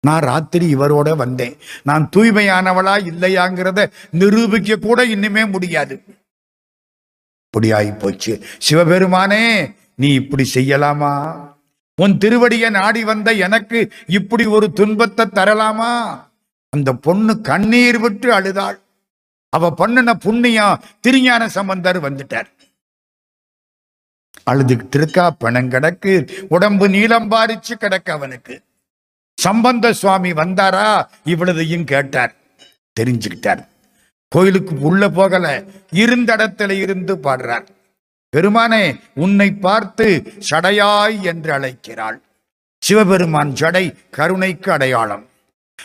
நான் 0.00 0.20
ராத்திரி 0.20 0.76
இவரோட 0.76 1.16
வந்தேன். 1.16 1.56
நான் 1.82 2.08
தூய்மையானவளா 2.16 2.94
இல்லையாங்கிறத 3.10 3.90
நிரூபிக்க 4.10 4.76
கூட 4.76 5.06
இன்னுமே 5.06 5.50
முடியாது. 5.50 6.02
இப்படியாகி 7.50 7.98
போச்சு. 7.98 8.44
சிவபெருமானே 8.58 9.74
நீ 9.94 10.08
இப்படி 10.12 10.50
செய்யலாமா? 10.54 11.36
உன் 11.96 12.18
திருவடியை 12.18 12.70
நாடி 12.70 13.04
வந்த 13.04 13.32
எனக்கு 13.32 13.92
இப்படி 14.06 14.44
ஒரு 14.44 14.72
துன்பத்தை 14.72 15.26
தரலாமா? 15.26 16.20
அந்த 16.70 16.92
பொண்ணு 16.92 17.40
கண்ணீர் 17.40 17.98
விட்டு 17.98 18.32
அழுதாள். 18.32 18.82
அவ 19.56 19.70
பண்ணின 19.70 20.14
புண்ணியம் 20.14 20.80
திருஞான 21.00 21.48
சம்பந்தர் 21.48 21.98
வந்துட்டார். 22.06 22.48
அழுதுகிட்டு 24.50 24.96
இருக்கா 25.00 25.24
பணம் 25.30 25.70
கிடக்கு 25.70 26.12
உடம்பு 26.48 26.86
நீளம் 26.88 27.30
பாரிச்சு 27.30 27.74
கிடக்கு 27.74 28.10
அவனுக்கு. 28.10 28.54
சம்பந்த 29.38 29.92
சுவாமி 29.92 30.32
வந்தாரா 30.32 30.88
இவ்வளதையும் 31.24 31.86
கேட்டார். 31.92 32.32
தெரிஞ்சுக்கிட்டார். 33.00 33.62
கோயிலுக்கு 34.28 34.74
உள்ள 34.80 35.08
போகல 35.08 35.46
இருந்த 35.90 36.36
இடத்துல 36.36 36.72
இருந்து 36.80 37.14
பாடுறார். 37.16 37.66
பெருமானே 38.36 38.84
உன்னை 39.14 39.48
பார்த்து 39.66 40.06
சடையாய் 40.50 41.18
என்று 41.22 41.52
அழைக்கிறாள். 41.58 42.18
சிவபெருமான் 42.78 43.52
ஜடை 43.52 43.84
கருணைக்கு 44.10 44.72
அடையாளம். 44.72 45.24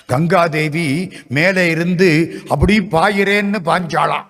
கங்காதேவி 0.07 1.19
மேலே 1.27 1.69
இருந்து 1.69 2.41
அப்படி 2.47 2.79
பாயிறேன்னு 2.79 3.59
பாஞ்சாளாம் 3.65 4.27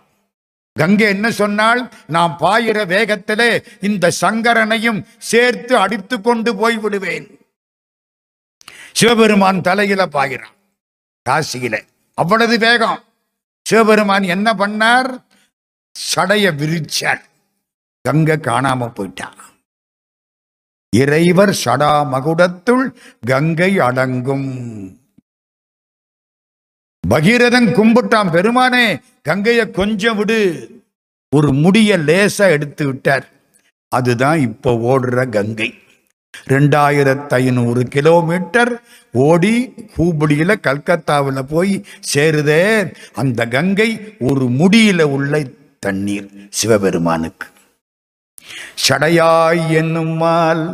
கங்கை 0.73 1.07
என்ன 1.07 1.31
சொன்னால் 1.31 1.89
நான் 2.07 2.37
பாயிற 2.39 2.85
வேகத்திலே 2.85 3.65
இந்த 3.81 4.11
சங்கரனையும் 4.21 5.05
சேர்த்து 5.17 5.77
அடித்து 5.77 6.21
கொண்டு 6.21 6.55
போய் 6.55 6.77
விடுவேன். 6.77 7.37
சிவபெருமான் 8.93 9.61
தலையில 9.61 10.05
பாயிறான். 10.05 10.55
காசியில. 11.29 11.81
அவ்வளவு 12.13 12.57
வேகம். 12.57 13.03
சிவபெருமான் 13.61 14.23
என்ன 14.23 14.53
பண்ணார்? 14.53 15.23
சடைய 16.15 16.55
விரிச்சார். 16.55 17.21
கங்கை 18.01 18.35
காணாம 18.35 18.93
போயிட்டா. 18.93 19.33
இறைவர் 20.95 21.59
சடா 21.65 22.07
மகுடத்துள் 22.13 22.95
கங்கை 23.27 23.79
அடங்கும். 23.79 24.98
பகீரதன் 27.07 27.67
கும்பிட்டான். 27.75 28.31
பெருமானே 28.31 28.99
கங்கைய 29.29 29.71
கொஞ்சம் 29.71 30.17
விடு. 30.17 30.39
ஒரு 31.35 31.53
முடிய 31.53 31.97
லேசா 31.97 32.49
எடுத்து 32.49 32.85
விட்டார். 32.85 33.27
அதுதான் 33.87 34.39
இப்போ 34.39 34.71
ஓடுற 34.73 35.29
கங்கை. 35.29 35.73
ரெண்டாயிரத்து 36.49 37.33
ஐநூறு 37.33 37.83
கிலோமீட்டர் 37.83 38.81
ஓடி 39.11 39.73
ஹூபடியில 39.97 40.55
கல்கத்தாவில் 40.59 41.45
போய் 41.49 41.85
சேருதே. 42.13 42.93
அந்த 43.13 43.47
கங்கை 43.47 44.15
ஒரு 44.19 44.45
முடியில 44.45 45.01
உள்ள 45.01 45.43
தண்ணீர் 45.79 46.29
சிவபெருமானுக்கு. 46.49 47.47
சடையாய் 48.87 49.63
என்னும்மால் 49.69 50.73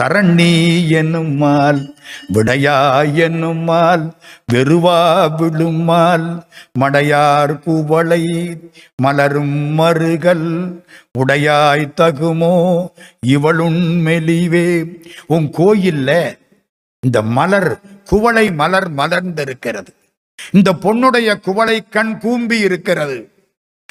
சரண்ணி 0.00 0.52
என்னும்மால் 0.90 1.94
விடையா 2.34 2.76
என்னும்மால் 3.14 4.10
வெறுவா 4.52 5.00
விழும்மால் 5.38 6.42
மடையார் 6.80 7.58
குவளை 7.58 8.24
மலரும் 8.96 9.78
மருகல் 9.78 10.82
உடையாய் 11.18 11.92
தகுமோ 11.96 12.86
இவளுன் 13.20 14.02
மெலிவே. 14.06 14.68
உன் 15.26 15.50
கோயில்ல 15.58 16.38
இந்த 17.00 17.22
மலர் 17.22 17.80
குவளை 18.04 18.52
மலர் 18.52 18.94
மலர்ந்திருக்கிறது. 18.94 19.92
இந்த 20.52 20.72
பொண்ணுடைய 20.82 21.40
குவளை 21.40 21.88
கண் 21.90 22.18
கூம்பி 22.18 22.58
இருக்கிறது. 22.58 23.30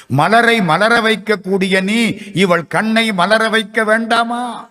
மலரை 0.08 0.62
மலர 0.62 1.02
வைக்கக்கூடிய 1.02 1.84
நீ 1.84 2.18
இவள் 2.34 2.68
கண்ணை 2.68 3.14
மலர 3.14 3.50
வைக்க 3.50 3.84
வேண்டாமா? 3.84 4.70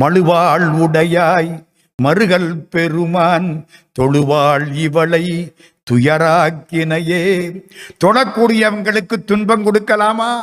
மழுவாள் 0.00 0.66
உடையாய் 0.84 1.66
மருகல் 2.02 2.52
பெருமான் 2.70 3.66
தொழுவாள் 4.00 4.74
இவளை 4.74 5.54
துயராக்கினையே. 5.90 7.22
தொடக்கூடியவங்களுக்கு 8.04 9.24
துன்பம் 9.24 9.66
கொடுக்கலாமா? 9.66 10.40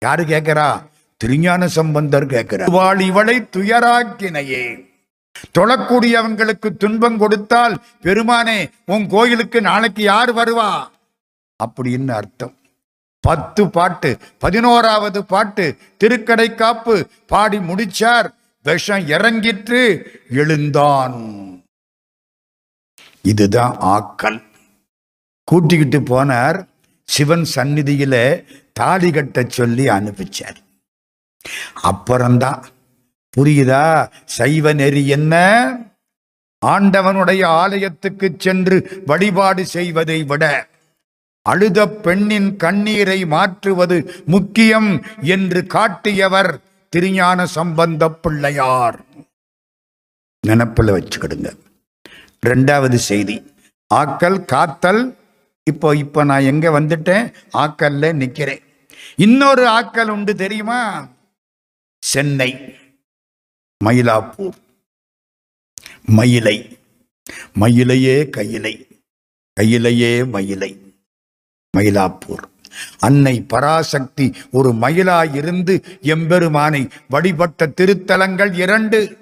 யாரு 0.00 0.22
கேட்கிறா? 0.22 0.82
திருஞான 1.16 1.68
சம்பந்தர் 1.68 2.26
கேட்கிறார். 2.26 3.00
இவளை 3.00 3.48
துயராக்கினையே. 3.56 4.86
தொழக்கூடியவங்களுக்கு 5.58 6.76
துன்பம் 6.78 7.18
கொடுத்தால் 7.18 7.78
பெருமானே 8.02 8.70
உன் 8.84 9.06
கோயிலுக்கு 9.06 9.60
நாளைக்கு 9.60 10.02
யார் 10.02 10.34
வருவா? 10.34 10.88
அப்படின்னு 11.64 12.10
அர்த்தம்? 12.10 12.56
பத்து 13.20 13.68
பாட்டு 13.68 14.16
பதினோராவது 14.38 15.24
பாட்டு 15.24 15.76
திருக்கடை 16.04 16.54
காப்பு 16.54 17.06
பாடி 17.26 17.58
முடிச்சார். 17.58 18.28
விஷம் 18.68 19.04
இறங்கிற்று 19.08 19.80
எழுந்தான். 20.30 21.16
இதுதான் 23.22 23.74
ஆக்கல். 23.94 24.40
கூட்டிக்கிட்டு 25.44 26.00
போனார் 26.00 26.58
சிவன் 27.04 27.44
சந்நிதியில 27.54 28.14
தாலி 28.72 29.10
கட்ட 29.10 29.44
சொல்லி 29.48 29.84
அனுப்பிச்சார். 29.88 30.58
அப்புறம்தான் 31.82 32.60
புரியுதா 33.34 33.84
சைவ 34.24 34.72
நெறி 34.72 35.02
என்ன? 35.08 35.34
ஆண்டவனுடைய 36.66 37.42
ஆலயத்துக்கு 37.44 38.28
சென்று 38.38 39.02
வழிபாடு 39.06 39.66
செய்வதை 39.66 40.22
விட 40.22 40.44
அழுத 41.46 41.88
பெண்ணின் 41.88 42.56
கண்ணீரை 42.56 43.26
மாற்றுவது 43.26 43.98
முக்கியம் 44.26 44.90
என்று 45.22 45.60
காட்டியவர் 45.66 46.50
திருஞான 46.88 47.46
சம்பந்த 47.46 48.10
பிள்ளையார். 48.10 49.04
நினப்பில் 50.46 50.88
வச்சுக்கிடுங்க. 50.88 51.58
ரெண்டாவது 52.46 52.94
செய்தி. 52.94 53.52
ஆக்கல் 53.94 54.44
காத்தல். 54.44 55.16
இப்போ 55.64 55.96
இப்போ 55.96 56.24
நான் 56.24 56.42
எங்கே 56.42 56.68
வந்துட்டேன்? 56.68 57.34
ஆக்கல்ல 57.52 58.12
நிற்கிறேன். 58.12 58.62
இன்னொரு 59.16 59.66
ஆக்கல் 59.68 60.08
உண்டு 60.08 60.34
தெரியுமா? 60.34 61.08
சென்னை. 62.04 62.74
மயிலாப்பூர். 63.84 64.56
மயிலை. 66.06 66.78
மயிலையே 67.60 68.30
கையிலை. 68.30 68.86
கையிலையே 69.60 70.28
மயிலை. 70.28 70.94
மயிலாப்பூர். 71.76 72.44
அன்னை 72.98 73.42
பராசக்தி 73.42 74.34
ஒரு 74.50 74.72
மயிலாயிருந்து 74.72 75.98
எம்பெருமானை 76.00 76.88
வழிபட்ட 77.08 77.66
திருத்தலங்கள் 77.66 78.54
இரண்டு. 78.54 79.16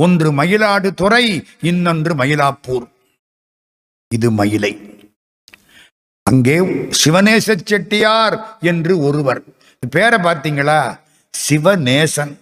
ஒன்று 0.00 0.32
மயிலாடு 0.32 0.94
துறை 0.94 1.46
இன்னொன்று 1.60 2.14
மயிலாப்பூர். 2.14 2.90
இது 4.14 4.30
மயிலை. 4.30 4.98
அங்கே 6.22 6.58
சிவநேச 7.04 7.60
செட்டியார் 7.64 8.58
என்று 8.60 8.98
ஒருவர். 8.98 9.42
பேரை 9.90 10.18
பார்த்தீங்களா? 10.18 11.00
சிவநேசன். 11.48 12.36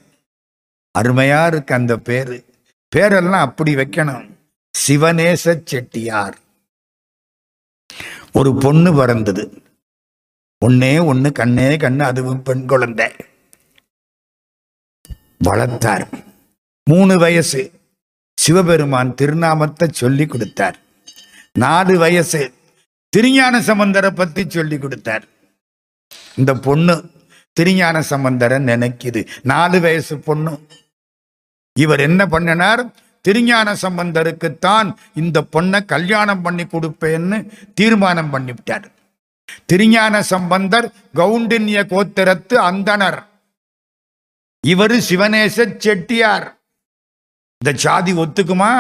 அருமையா 0.99 1.47
இருக்கு 1.47 1.75
அந்த 1.75 1.97
பேரு. 1.97 2.45
பேரெல்லாம் 2.97 3.41
அப்படி 3.41 3.75
வைக்கணும். 3.75 4.31
சிவநேச 4.89 5.63
செட்டியார். 5.65 6.39
ஒரு 8.33 8.55
பொண்ணு 8.55 8.95
பிறந்தது. 8.95 9.62
ஒன்னே 10.63 11.13
ஒண்ணு 11.13 11.33
கண்ணே 11.33 11.77
கண்ணு 11.77 11.99
அதுவும் 11.99 12.43
பெண் 12.43 12.67
குழந்தை. 12.67 13.13
வளர்த்தார். 15.39 16.09
மூணு 16.91 17.19
வயசு. 17.19 17.73
சிவபெருமான் 18.41 19.15
திருநாமத்தை 19.15 19.89
சொல்லி 19.93 20.27
கொடுத்தார். 20.27 20.79
நாலு 21.53 21.99
வயசு. 21.99 22.53
திருஞான 23.09 23.61
சம்பந்தரை 23.61 24.11
பத்தி 24.11 24.51
சொல்லி 24.51 24.79
கொடுத்தார். 24.79 25.25
இந்த 26.37 26.55
பொண்ணு 26.55 27.11
திருஞான 27.53 28.01
சம்பந்தரை 28.01 28.63
நினைக்குது. 28.63 29.27
நாலு 29.43 29.81
வயசு 29.81 30.19
பொண்ணு. 30.19 30.67
இவர் 31.79 32.01
என்ன 32.01 32.27
பண்ணினார்? 32.27 32.95
திருஞான 33.21 33.75
சம்பந்தருக்குத்தான் 33.75 34.95
இந்த 35.15 35.45
பொண்ணை 35.53 35.85
கல்யாணம் 35.85 36.43
பண்ணி 36.43 36.63
கொடுப்பேன்னு 36.63 37.51
தீர்மானம் 37.75 38.33
பண்ணிவிட்டார். 38.33 38.85
திருஞான 39.67 40.23
சம்பந்தர் 40.23 40.93
கவுண்டின்ய 41.15 41.83
கோத்திரத்து 41.93 42.57
அந்தணர். 42.71 43.21
இவரு 44.67 45.01
சிவநேச 45.09 45.77
செட்டியார். 45.79 46.47
இந்த 47.59 47.79
சாதி 47.79 48.13
ஒத்துக்குமா? 48.13 48.73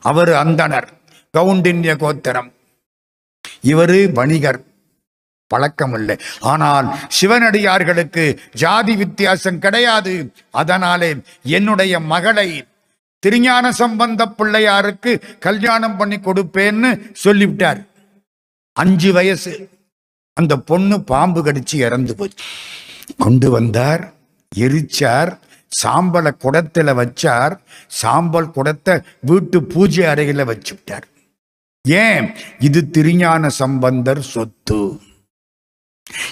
அவர் 0.00 0.28
அந்தணர் 0.28 0.88
கவுண்டின்ய 1.38 1.96
கோத்திரம். 1.96 2.52
இவரு 3.62 4.12
வணிகர். 4.12 4.68
பழக்கம் 5.46 5.94
இல்லை 5.94 6.16
ஆனால் 6.40 6.96
சிவனடியார்களுக்கு 7.20 8.38
ஜாதி 8.52 8.96
வித்தியாசம் 8.96 9.58
கிடையாது. 9.58 10.32
அதனாலே 10.50 11.10
என்னுடைய 11.42 12.00
மகளை 12.00 12.64
திருஞான 13.18 13.72
சம்பந்த 13.72 14.26
பிள்ளையாருக்கு 14.38 15.38
கல்யாணம் 15.38 15.96
பண்ணி 15.96 16.16
கொடுப்பேன்னு 16.16 17.12
சொல்லிவிட்டார். 17.12 17.80
அஞ்சு 18.72 19.12
வயசு. 19.12 19.68
அந்த 20.36 20.56
பொண்ணு 20.58 21.00
பாம்பு 21.00 21.44
கடிச்சு 21.44 21.74
இறந்து 21.74 22.16
போச்சு. 22.16 22.44
கொண்டு 23.18 23.50
வந்தார் 23.50 24.14
எரிச்சார் 24.56 25.38
சாம்பலை 25.82 26.30
குடத்துல 26.44 26.94
வச்சார் 26.94 27.58
சாம்பல் 27.86 28.50
குடத்தை 28.50 28.98
வீட்டு 29.20 29.64
பூஜை 29.64 30.04
அறையில 30.04 30.44
வச்சு 30.44 30.74
விட்டார் 30.74 31.06
ஏன்? 31.88 32.34
இது 32.60 32.90
திருஞான 32.90 33.48
சம்பந்தர் 33.48 34.22
சொத்து. 34.22 35.00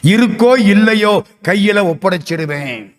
இருக்கோ 0.03 0.59
இல்லையோ 0.59 1.27
கையில 1.43 1.79
ஒப்படைச்சிடுவேன். 1.93 2.95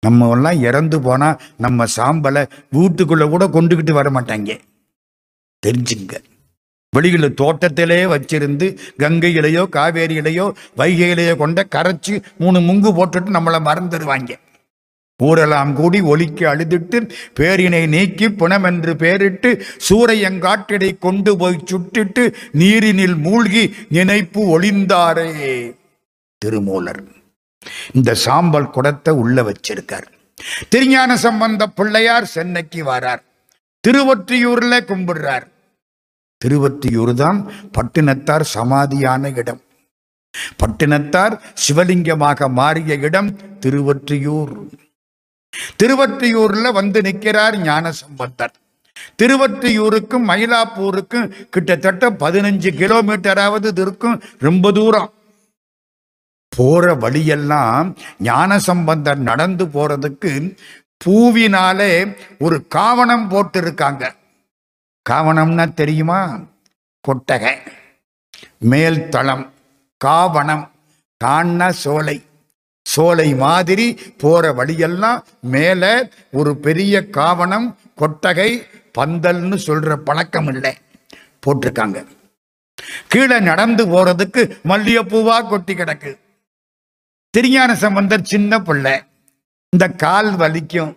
நம்ம 0.00 0.30
எல்லாம் 0.30 0.60
இறந்து 0.60 1.00
போனா 1.00 1.38
நம்ம 1.56 1.84
சாம்பலை 1.96 2.42
வீட்டுக்குள்ள 2.72 3.28
கூட 3.28 3.46
கொண்டுகிட்டு 3.46 3.92
வர 3.92 4.10
மாட்டாங்க. 4.10 4.60
தெரிஞ்சுங்க. 5.66 6.14
வெளியில் 6.96 7.34
தோட்டத்திலே 7.34 8.04
வச்சிருந்து 8.12 8.66
கங்கையிலையோ 9.02 9.62
காவேரியிலையோ 9.76 10.46
வைகையிலையோ 10.76 11.34
கொண்ட 11.36 11.66
கரைச்சி 11.74 12.14
மூணு 12.38 12.58
முங்கு 12.60 12.90
போட்டுட்டு 12.96 13.30
நம்மளை 13.36 13.60
மறந்துடுவாங்க. 13.68 14.32
ஊரெல்லாம் 15.20 15.72
கூடி 15.74 15.98
ஒலிக்கு 16.00 16.44
அழுதிட்டு 16.50 16.98
பேரினை 17.38 17.80
நீக்கி 17.94 18.26
புனமென்று 18.40 18.92
பேரிட்டு 19.02 19.50
சூரையங்காட்டிடை 19.88 20.90
கொண்டு 20.98 21.36
போய் 21.36 21.64
சுட்டிட்டு 21.70 22.24
நீரினில் 22.52 23.16
மூழ்கி 23.26 23.64
நினைப்பு 23.88 24.42
ஒளிந்தாரே. 24.54 25.28
திருமூலர் 26.38 27.02
இந்த 27.92 28.14
சாம்பல் 28.14 28.70
குடத்தை 28.70 29.14
உள்ள 29.14 29.36
வச்சிருக்கார். 29.42 30.08
திருஞான 30.68 31.16
சம்பந்த 31.16 31.66
பிள்ளையார் 31.66 32.26
சென்னைக்கு 32.26 32.82
வரார். 32.84 33.22
திருவொற்றியூர்ல 33.84 34.74
கும்பிடுறார். 34.90 35.46
திருவத்தியூர் 36.42 37.14
தான் 37.14 37.38
பட்டினத்தார் 37.76 38.44
சமாதியான 38.54 39.36
இடம். 39.36 39.60
பட்டினத்தார் 40.60 41.34
சிவலிங்கமாக 41.64 42.48
மாறிய 42.50 42.94
இடம் 42.94 43.30
திருவற்றியூர். 43.60 44.52
திருவற்றியூர்ல 45.82 46.72
வந்து 46.72 47.02
நிற்கிறார் 47.02 47.56
ஞான 47.60 47.92
சம்பந்தர் 47.92 48.54
திருவொற்றியூருக்கும் 49.22 50.24
மயிலாப்பூருக்கும் 50.30 51.26
கிட்டத்தட்ட 51.50 52.10
பதினஞ்சு 52.10 52.70
கிலோமீட்டராவது 52.80 53.68
இருக்கும் 53.84 54.16
ரொம்ப 54.38 54.72
தூரம். 54.72 55.10
போற 56.56 56.94
வழியெல்லாம் 56.94 57.96
ஞான 58.18 58.58
சம்பந்தர் 58.58 59.20
நடந்து 59.28 59.64
போறதுக்கு 59.64 60.32
பூவினாலே 61.04 61.92
ஒரு 62.38 62.66
காவணம் 62.66 63.30
போட்டிருக்காங்க. 63.30 63.60
இருக்காங்க 63.62 64.21
காவணம்னா 65.10 65.74
தெரியுமா? 65.74 66.40
கொட்டகை. 67.00 67.56
மேல் 68.58 69.08
தளம் 69.08 69.52
காவணம் 69.96 70.70
கான்னா 71.24 71.70
சோலை. 71.70 72.24
சோலை 72.82 73.34
மாதிரி 73.34 73.94
போற 74.18 74.52
வழியெல்லாம் 74.52 75.26
மேல 75.40 76.10
ஒரு 76.32 76.56
பெரிய 76.56 77.10
காவணம் 77.10 77.78
கொட்டகை 77.96 78.66
பந்தல்னு 78.98 79.58
சொல்ற 79.66 79.96
பழக்கம் 79.96 80.46
இல்லை. 80.46 80.78
போட்டிருக்காங்க. 81.46 82.06
கீழே 83.08 83.40
நடந்து 83.40 83.86
போறதுக்கு 83.86 84.56
மல்லிகைப்பூவா 84.64 85.48
கொட்டி 85.48 85.74
கிடக்கு. 85.74 86.18
திருஞான 87.30 87.74
சம்பந்தர் 87.74 88.22
சின்ன 88.22 88.60
பிள்ளை. 88.60 89.02
இந்த 89.70 89.88
கால் 89.88 90.32
வலிக்கும். 90.32 90.96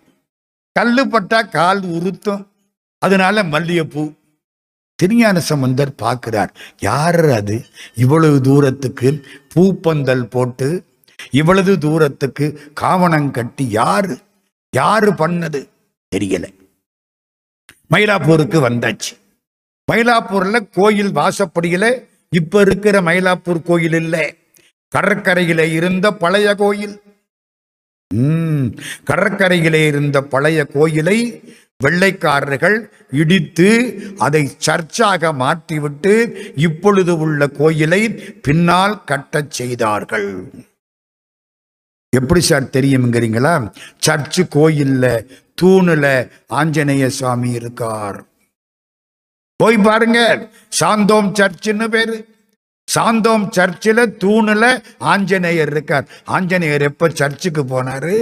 கல்லு 0.71 1.07
பட்டா 1.07 1.41
கால் 1.41 1.81
உறுத்தும் 1.81 2.54
அதனால 2.99 3.43
மல்லிகைப்பூ 3.43 4.11
திருஞான 4.95 5.39
சம்பந்தர் 5.39 5.95
பார்க்கிறார். 5.95 6.51
யார் 6.79 7.25
அது? 7.29 7.65
இவ்வளவு 7.95 8.41
தூரத்துக்கு 8.41 9.25
பூப்பந்தல் 9.55 10.23
போட்டு 10.23 10.83
இவ்வளவு 11.31 11.79
தூரத்துக்கு 11.79 12.71
காவணம் 12.73 13.31
கட்டி 13.31 13.69
யாரு 13.69 14.17
யாரு 14.75 15.11
பண்ணது? 15.11 15.69
தெரியல. 16.15 16.45
மயிலாப்பூருக்கு 17.91 18.57
வந்தாச்சு. 18.69 19.11
மயிலாப்பூர்ல 19.91 20.69
கோயில் 20.71 21.11
வாசப்படியில 21.11 22.03
இப்ப 22.29 22.61
இருக்கிற 22.61 23.01
மயிலாப்பூர் 23.01 23.61
கோயில் 23.61 23.93
இல்லை. 23.93 24.37
கடற்கரையில 24.95 25.71
இருந்த 25.71 26.11
பழைய 26.13 26.55
கோயில். 26.55 27.01
உம் 28.15 28.75
கடற்கரையிலே 29.07 29.85
இருந்த 29.85 30.21
பழைய 30.21 30.65
கோயிலை 30.65 31.17
வெள்ளைக்காரர்கள் 31.83 32.89
இடித்து 33.11 33.67
அதை 34.17 34.57
சர்ச்சாக 34.65 35.31
மாற்றிவிட்டு 35.41 36.13
இப்பொழுது 36.55 37.17
உள்ள 37.17 37.47
கோயிலை 37.47 38.01
பின்னால் 38.41 39.03
கட்டச் 39.05 39.51
செய்தார்கள். 39.51 40.29
எப்படி 42.09 42.41
சார் 42.41 42.63
தெரியுங்கிறீங்களா 42.63 43.53
சர்ச்சு 44.07 44.43
கோயில்ல 44.55 45.05
தூணுல 45.61 46.05
ஆஞ்சநேய 46.47 47.07
சுவாமி 47.07 47.51
இருக்கார். 47.51 48.23
போய் 49.55 49.77
பாருங்க 49.77 50.19
சாந்தோம் 50.79 51.29
சர்ச்சுன்னு 51.39 51.87
பேரு. 51.87 52.15
சாந்தோம் 52.87 53.45
சர்ச்சில் 53.49 54.03
தூணுல 54.23 54.83
ஆஞ்சநேயர் 54.97 55.71
இருக்கார். 55.71 56.09
ஆஞ்சநேயர் 56.25 56.81
எப்ப 56.81 57.09
சர்ச்சுக்கு 57.09 57.63
போனாரு? 57.63 58.15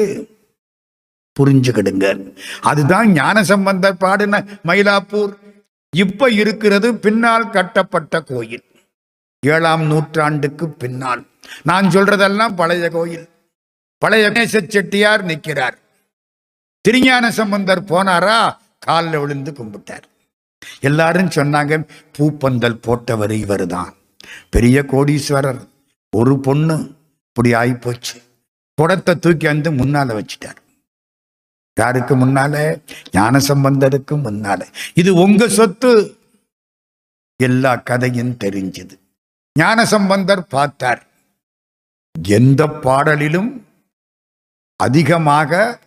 புரிஞ்சுக்கிடுங்க 1.39 2.37
அதுதான் 2.61 3.11
ஞான 3.11 3.43
சம்பந்தர் 3.43 3.97
பாடின 3.97 4.43
மயிலாப்பூர். 4.65 5.33
இப்ப 5.95 6.29
இருக்கிறது 6.29 6.95
பின்னால் 6.95 7.49
கட்டப்பட்ட 7.49 8.21
கோயில். 8.21 8.63
ஏழாம் 9.45 9.83
நூற்றாண்டுக்கு 9.83 10.69
பின்னால். 10.69 11.27
நான் 11.63 11.87
சொல்றதெல்லாம் 11.87 12.55
பழைய 12.55 12.89
கோயில். 12.89 13.29
பழைய 13.97 14.29
கணேச 14.29 14.67
செட்டியார் 14.67 15.23
நிற்கிறார். 15.23 15.79
திருஞான 16.81 17.31
சம்பந்தர் 17.31 17.83
போனாரா? 17.83 18.57
காலில் 18.79 19.17
விழுந்து 19.17 19.51
கும்பிட்டார். 19.51 20.03
எல்லாரும் 20.79 21.29
சொன்னாங்க 21.29 21.87
பூப்பந்தல் 22.17 22.79
போட்டவர் 22.87 23.31
இவர்தான். 23.31 23.95
பெரிய 24.49 24.83
கோடீஸ்வரர். 24.87 25.67
ஒரு 26.15 26.39
பொண்ணு. 26.39 26.95
இப்படி 27.27 27.53
ஆயிப்போச்சு. 27.53 28.23
குடத்தை 28.75 29.19
தூக்கி 29.19 29.45
வந்து 29.45 29.71
முன்னால 29.71 30.21
வச்சுட்டார். 30.21 30.61
யாருக்கு 31.79 32.17
முன்னால? 32.17 32.81
ஞான 33.11 33.37
சம்பந்தருக்கு 33.37 34.15
முன்னால. 34.15 34.61
இது 34.93 35.13
உங்க 35.13 35.47
சொத்து. 35.47 36.17
எல்லா 37.35 37.75
கதையும் 37.75 38.35
தெரிஞ்சது. 38.43 38.95
ஞான 39.59 39.85
சம்பந்தர் 39.85 40.47
பார்த்தார். 40.47 41.07
எந்த 42.29 42.67
பாடலிலும் 42.67 43.65
அதிகமாக 44.75 45.81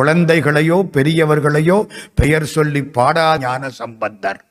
குழந்தைகளையோ 0.00 0.78
பெரியவர்களையோ 0.92 1.86
பெயர் 2.14 2.44
சொல்லி 2.44 2.82
பாடா 2.82 3.38
ஞான 3.38 3.70
சம்பந்தர் 3.70 4.44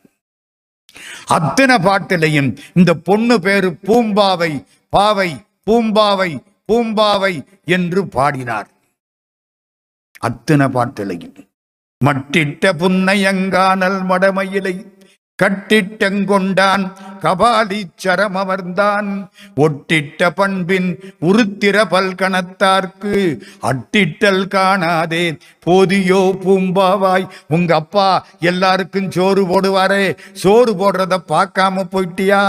அத்தனை 1.26 1.76
பாட்டிலையும் 1.76 2.58
இந்த 2.74 2.94
பொண்ணு 2.94 3.40
பேரு 3.40 3.70
பூம்பாவை 3.72 4.66
பாவை 4.90 5.30
பூம்பாவை 5.66 6.32
பூம்பாவை 6.72 7.34
என்று 7.66 8.08
பாடினார். 8.08 8.73
அத்தனை 10.24 10.68
பாட்டிலையும் 10.76 11.40
மட்டிட்ட 12.02 12.72
புன்னையங்கானல் 12.82 14.00
மடமயிலை 14.10 14.76
கட்டிட்டங்கொண்டான் 15.40 16.84
கபாலீச்சரம் 17.24 18.36
அமர்ந்தான். 18.42 19.08
ஒட்டிட்ட 19.56 20.30
பண்பின் 20.30 20.90
உருத்திர 21.28 21.76
பல்கணத்தார்க்கு 21.94 23.14
அட்டிட்டல் 23.70 24.44
காணாதே 24.56 25.24
போதியோ 25.66 26.22
பூம்பாவாய் 26.44 27.26
உங்க 27.48 27.74
அப்பா 27.76 28.08
எல்லாருக்கும் 28.52 29.10
சோறு 29.12 29.44
போடுவாரே 29.52 30.06
சோறு 30.44 30.74
போடுறத 30.74 31.18
பார்க்காம 31.34 31.86
போயிட்டியா? 31.94 32.44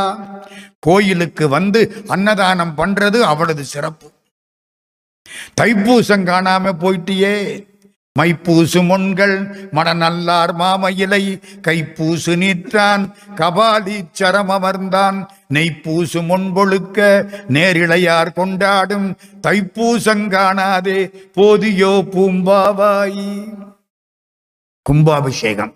கோயிலுக்கு 0.78 1.46
வந்து 1.48 1.82
அன்னதானம் 2.06 2.76
பண்றது 2.78 3.20
அவளது 3.32 3.64
சிறப்பு. 3.64 4.06
தைப்பூசம் 5.60 6.24
காணாம 6.24 6.72
போயிட்டியே. 6.80 7.66
மைப்பூசு 8.20 8.84
முன்கள் 8.84 9.68
மடநல்லார் 9.72 10.52
மாமயிலை 10.58 11.40
கைப்பூசு 11.62 12.36
நீற்றான் 12.36 13.12
கபாலி 13.36 14.04
சரமமர்ந்தான் 14.18 15.26
நெய்ப்பூசு 15.54 16.20
முன்பொழுக்க 16.20 17.26
நேரிழையார் 17.48 18.32
கொண்டாடும் 18.32 19.16
தைப்பூசங்காணாதே 19.46 21.10
போதியோ 21.34 22.02
பூம்பாவாய். 22.12 23.44
கும்பாபிஷேகம். 24.82 25.74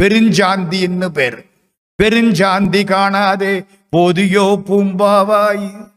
பெருஞ்சாந்தின்னு 0.00 1.08
பேர். 1.08 1.46
பெருஞ்சாந்தி 2.02 2.82
காணாதே 2.84 3.66
போதியோ 3.96 4.62
பூம்பாவாய். 4.68 5.92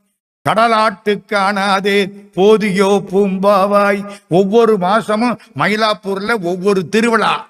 கடலாட்டு 0.48 1.14
காணாதே 1.28 1.98
போதியோ 2.36 2.92
பூம்பாவாய். 3.10 4.20
ஒவ்வொரு 4.30 4.78
மாசமும் 4.78 5.40
மயிலாப்பூர்ல 5.56 6.42
ஒவ்வொரு 6.42 6.90
திருவிழா. 6.90 7.50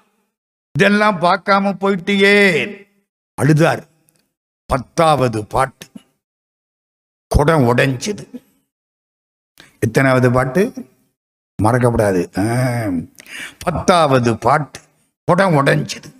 இதெல்லாம் 0.78 1.20
பார்க்காம 1.20 1.72
போயிட்டியே. 1.80 2.38
அழுதார். 3.42 3.82
பத்தாவது 4.66 5.46
பாட்டு. 5.46 5.86
குடம் 7.28 7.62
உடைஞ்சது. 7.62 8.26
எத்தனாவது 9.80 10.30
பாட்டு? 10.30 10.72
மறக்கப்படாது. 11.62 12.22
பத்தாவது 13.58 14.38
பாட்டு. 14.38 14.80
குடம் 15.24 15.54
உடைஞ்சது. 15.54 16.10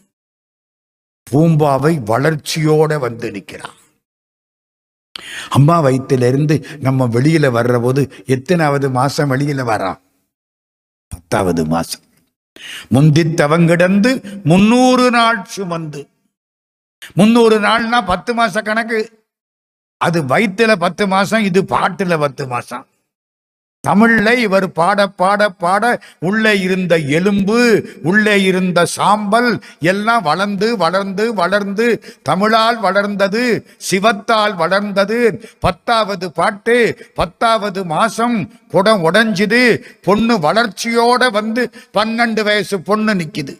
பூம்பாவை 1.31 1.95
வளர்ச்சியோட 2.03 2.99
வந்து 2.99 3.31
நிற்கிறான் 3.31 3.78
அம்மா 5.51 5.77
வயிற்றிலிருந்து 5.85 6.57
நம்ம 6.81 7.07
வெளியில 7.07 7.47
வர்ற 7.57 7.81
போது 7.83 8.03
எத்தனாவது 8.27 8.91
மாசம் 8.91 9.31
வெளியில 9.31 9.63
வரா 9.73 9.93
பத்தாவது 11.09 11.65
மாசம். 11.67 12.01
முந்தித்தவங்கிடந்து 12.95 14.11
முன்னூறு 14.45 15.11
நாள் 15.11 15.45
சுமந்து. 15.45 16.09
முன்னூறு 17.15 17.61
நாள்னா 17.61 17.99
பத்து 18.07 18.31
மாச 18.35 18.63
கணக்கு. 18.63 19.01
அது 19.97 20.23
வயிற்றுல 20.23 20.77
பத்து 20.77 21.07
மாசம் 21.07 21.43
இது 21.43 21.63
பாட்டுல 21.63 22.19
பத்து 22.19 22.47
மாசம். 22.47 22.87
தமிழ்ல 23.89 24.29
இவர் 24.47 24.67
பாட 24.79 25.07
பாட 25.21 25.49
பாட 25.63 25.85
உள்ளே 26.29 26.55
இருந்த 26.61 26.95
எலும்பு 27.19 27.61
உள்ளே 28.03 28.35
இருந்த 28.43 28.85
சாம்பல் 28.97 29.51
எல்லாம் 29.93 30.23
வளர்ந்து 30.23 30.69
வளர்ந்து 30.77 31.27
வளர்ந்து 31.35 31.87
தமிழால் 32.29 32.81
வளர்ந்தது 32.87 33.45
சிவத்தால் 33.91 34.55
வளர்ந்தது. 34.55 35.21
பத்தாவது 35.61 36.27
பாட்டு 36.33 36.77
பத்தாவது 37.15 37.81
மாசம் 37.95 38.37
குடம் 38.75 39.05
உடைஞ்சுது 39.05 39.63
பொண்ணு 40.03 40.37
வளர்ச்சியோட 40.47 41.31
வந்து 41.39 41.65
பன்னெண்டு 41.95 42.43
வயசு 42.43 42.79
பொண்ணு 42.81 43.15
நிக்குது. 43.15 43.55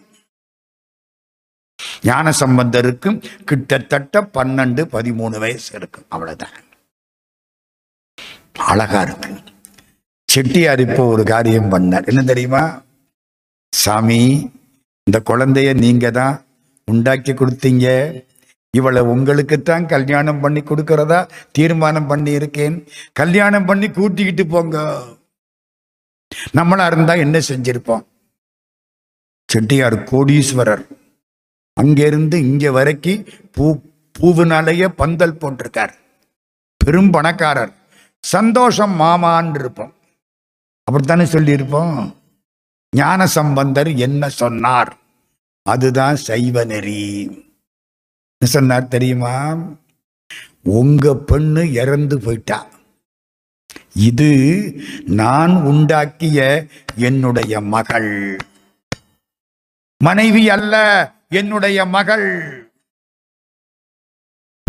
ஞான 2.03 2.33
சம்பந்தருக்கும் 2.33 3.19
கிட்டத்தட்ட 3.45 4.23
பன்னெண்டு 4.37 4.83
பதிமூணு 4.95 5.39
வயசு 5.39 5.71
இருக்கும் 5.75 6.09
அவ்வளவுதான். 6.09 6.57
அழகா 8.71 9.01
இருக்கு. 9.01 9.31
செட்டியார் 10.29 10.81
இப்போ 10.81 11.05
ஒரு 11.07 11.23
காரியம் 11.23 11.71
பண்ணார். 11.73 12.07
என்ன 12.07 12.23
தெரியுமா? 12.23 12.83
சாமி 13.73 14.51
இந்த 15.07 15.19
குழந்தைய 15.31 15.75
நீங்க 15.75 16.11
தான் 16.11 16.35
உண்டாக்கி 16.85 17.33
கொடுத்தீங்க. 17.33 17.87
இவளை 18.71 19.03
உங்களுக்குத்தான் 19.03 19.87
கல்யாணம் 19.87 20.41
பண்ணி 20.41 20.61
கொடுக்கறதா 20.61 21.21
தீர்மானம் 21.53 22.07
பண்ணி 22.07 22.31
இருக்கேன். 22.31 22.77
கல்யாணம் 23.13 23.65
பண்ணி 23.65 23.89
கூட்டிக்கிட்டு 23.91 24.47
போங்க. 24.47 24.77
நம்மளா 26.59 26.87
இருந்தா 26.87 27.15
என்ன 27.15 27.39
செஞ்சிருப்போம்? 27.51 28.05
செட்டியார் 29.53 29.99
கோடீஸ்வரர் 30.11 30.85
அங்கிருந்து 31.73 32.39
இங்க 32.51 32.71
வரைக்கும் 32.71 33.27
பூ 33.53 33.67
பூவினாலேயே 34.15 34.89
பந்தல் 35.03 35.39
போட்டிருக்கார். 35.41 35.95
பெரும் 36.81 37.11
பணக்காரர். 37.11 37.73
சந்தோஷம் 38.25 39.01
மாமான்னு 39.01 39.59
இருப்போம் 39.59 39.93
அப்படித்தானே 40.89 41.25
சொல்லியிருப்போம்? 41.25 42.15
ஞான 42.97 43.27
சம்பந்தர் 43.27 43.95
என்ன 43.95 44.29
சொன்னார்? 44.29 44.97
அதுதான் 45.63 46.17
சைவ 46.17 46.65
நெறி. 46.65 47.23
என்ன 48.39 48.45
சொன்னார் 48.45 48.89
தெரியுமா? 48.89 49.57
உங்க 50.63 51.23
பெண்ணு 51.27 51.73
இறந்து 51.73 52.21
போயிட்டா. 52.21 52.67
இது 53.95 54.31
நான் 55.07 55.51
உண்டாக்கிய 55.51 56.69
என்னுடைய 56.97 57.61
மகள். 57.61 58.37
மனைவி 60.05 60.51
அல்ல 60.51 60.77
என்னுடைய 61.29 61.87
மகள். 61.87 62.29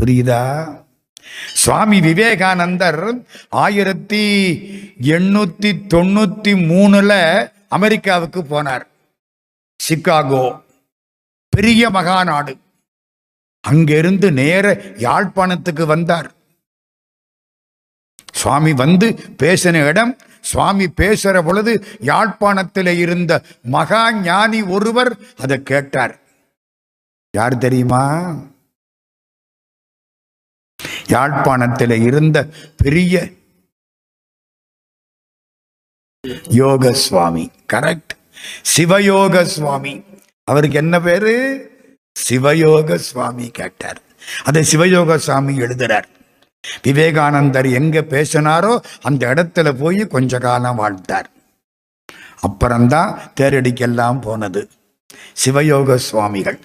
புரியுதா? 0.01 0.43
சுவாமி 1.53 1.99
விவேகானந்தர் 2.01 3.25
ஆயிரத்தி 3.49 4.23
எண்ணூத்தி 5.01 5.71
தொண்ணூத்தி 5.93 6.53
மூணுல 6.71 7.12
அமெரிக்காவுக்கு 7.67 8.41
போனார். 8.43 8.86
சிகாகோ 9.79 10.62
பெரிய 11.49 11.89
மகா 11.89 12.23
நாடு 12.23 12.58
அங்கிருந்து 13.62 14.32
நேர 14.32 14.73
யாழ்ப்பாணத்துக்கு 14.97 15.86
வந்தார். 15.86 16.32
சுவாமி 18.34 18.73
வந்து 18.73 19.08
பேசின 19.38 19.88
இடம் 19.88 20.17
சுவாமி 20.41 20.86
பேசுற 20.86 21.43
பொழுது 21.43 21.73
யாழ்ப்பாணத்தில் 21.99 22.91
இருந்த 22.97 23.41
மகா 23.63 24.13
ஞானி 24.13 24.62
ஒருவர் 24.62 25.17
அதை 25.38 25.63
கேட்டார். 25.63 26.19
யார் 27.32 27.58
தெரியுமா? 27.58 28.03
யாழ்ப்பாணத்தில் 31.07 31.91
இருந்த 31.91 32.47
பெரிய 32.77 33.29
யோக 36.49 36.93
சுவாமி 36.93 37.51
கரெக்ட் 37.73 38.13
சிவயோக 38.77 39.43
சுவாமி 39.43 40.03
அவருக்கு 40.43 40.77
என்ன 40.77 40.99
பேரு? 40.99 41.33
சிவயோக 42.29 42.95
சுவாமி 42.95 43.49
கேட்டார். 43.49 44.01
அதை 44.43 44.61
சிவயோக 44.71 45.15
சுவாமி 45.15 45.57
எழுதுறார். 45.57 46.03
விவேகானந்தர் 46.81 47.67
எங்க 47.69 48.01
பேசினாரோ 48.01 48.83
அந்த 49.01 49.33
இடத்துல 49.33 49.73
போய் 49.79 50.07
கொஞ்ச 50.07 50.37
காலம் 50.37 50.75
வாழ்ந்தார். 50.75 51.29
அப்புறம்தான் 52.39 53.19
தேரடிக்கெல்லாம் 53.39 54.21
போனது. 54.21 54.69
சிவயோக 55.45 55.95
சுவாமிகள் 55.95 56.59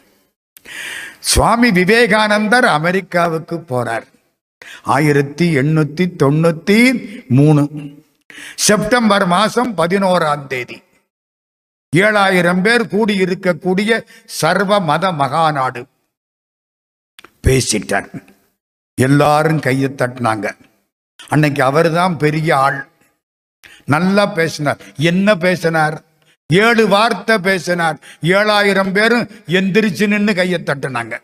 சுவாமி 1.24 1.70
விவேகானந்தர் 1.70 2.64
அமெரிக்காவுக்கு 2.64 3.56
போறார். 3.56 4.06
ஆயிரத்தி 4.82 5.56
எண்ணூத்தி 5.56 6.10
தொண்ணூத்தி 6.18 6.80
மூணு. 7.28 7.68
செப்டம்பர் 8.54 9.26
மாசம் 9.26 9.76
பதினோராம் 9.76 10.46
தேதி. 10.46 10.82
ஏழாயிரம் 11.96 12.60
பேர் 12.60 12.86
கூடியிருக்கக்கூடிய 12.86 14.06
சர்வ 14.24 14.80
மத 14.80 15.12
மகாநாடு. 15.12 15.84
பேசிட்டார். 17.42 18.24
எல்லாரும் 18.94 19.60
கையை 19.60 19.90
தட்டினாங்க. 19.90 20.56
அன்னைக்கு 21.28 21.62
அவர்தான் 21.62 22.16
பெரிய 22.16 22.56
ஆள். 22.56 22.88
நல்லா 23.84 24.26
பேசினார். 24.26 24.80
என்ன 24.96 25.34
பேசினார்? 25.34 26.02
ஏழு 26.52 26.88
வார்த்தை 26.88 27.38
பேசினார். 27.38 27.98
ஏழாயிரம் 28.22 28.92
பேரும் 28.92 29.28
எந்திரிச்சு 29.46 30.06
நின்று 30.06 30.34
கையை 30.34 30.60
தட்டினாங்க. 30.64 31.14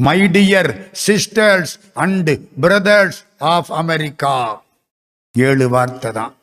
My 0.00 0.20
dear 0.20 0.70
sisters 1.06 1.74
and 1.94 2.30
brothers 2.60 3.24
of 3.38 3.72
America 3.72 4.62
ஏழு 5.32 5.68
வார்த்தை 5.68 6.12
தான். 6.12 6.34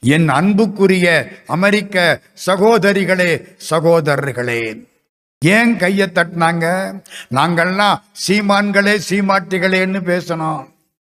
என் 0.00 0.28
அன்புக்குரிய 0.28 1.08
அமெரிக்க 1.46 2.20
சகோதரிகளே 2.46 3.32
சகோதரர்களே 3.70 4.62
ஏன் 5.44 5.76
கையை 5.76 6.06
தட்டினாங்க? 6.14 6.66
நாங்கள்லாம் 7.30 8.00
சீமான்களே 8.26 8.94
சீமாட்டிகளேன்னு 9.08 10.00
பேசணும். 10.10 10.64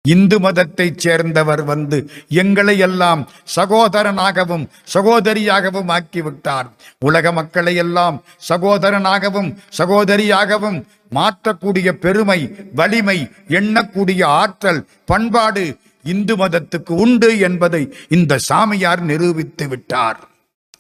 இந்து 0.03 0.41
மதத்தைச் 0.41 0.99
சேர்ந்தவர் 0.99 1.63
வந்து 1.63 2.11
எங்களை 2.29 2.79
எல்லாம் 2.79 3.29
சகோதரனாகவும் 3.57 4.69
சகோதரியாகவும் 4.95 5.99
ஆக்கிவிட்டார். 5.99 6.71
உலக 6.99 7.33
மக்களை 7.33 7.75
எல்லாம் 7.75 8.23
சகோதரனாகவும் 8.49 9.57
சகோதரியாகவும் 9.79 10.85
மாற்றக்கூடிய 11.11 11.93
பெருமை 11.93 12.55
வலிமை 12.75 13.31
எண்ணக்கூடிய 13.49 14.25
ஆற்றல் 14.25 14.87
பண்பாடு 15.05 15.77
இந்து 16.03 16.37
மதத்துக்கு 16.37 16.91
உண்டு 16.91 17.39
என்பதை 17.39 17.95
இந்த 18.09 18.39
சாமியார் 18.39 19.01
நிரூபித்து 19.01 19.69
விட்டார். 19.69 20.29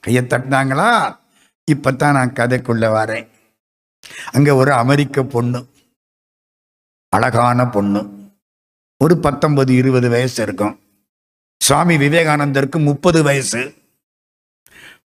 கையை 0.00 0.22
தட்டினாங்களா? 0.22 1.16
இப்பத்தான் 1.64 2.14
நான் 2.14 2.32
கதைக்குள்ள 2.32 2.86
வரேன். 2.98 3.28
அங்க 4.32 4.54
ஒரு 4.54 4.72
அமெரிக்க 4.72 5.22
பொண்ணு 5.22 5.66
அழகான 7.08 7.66
பொண்ணு. 7.66 8.17
ஒரு 9.04 9.18
பத்தொன்பது 9.18 9.74
இருபது 9.74 10.08
வயசு 10.08 10.42
இருக்கும். 10.42 10.80
சுவாமி 11.64 11.96
விவேகானந்தருக்கு 11.96 12.82
முப்பது 12.82 13.22
வயசு. 13.22 13.74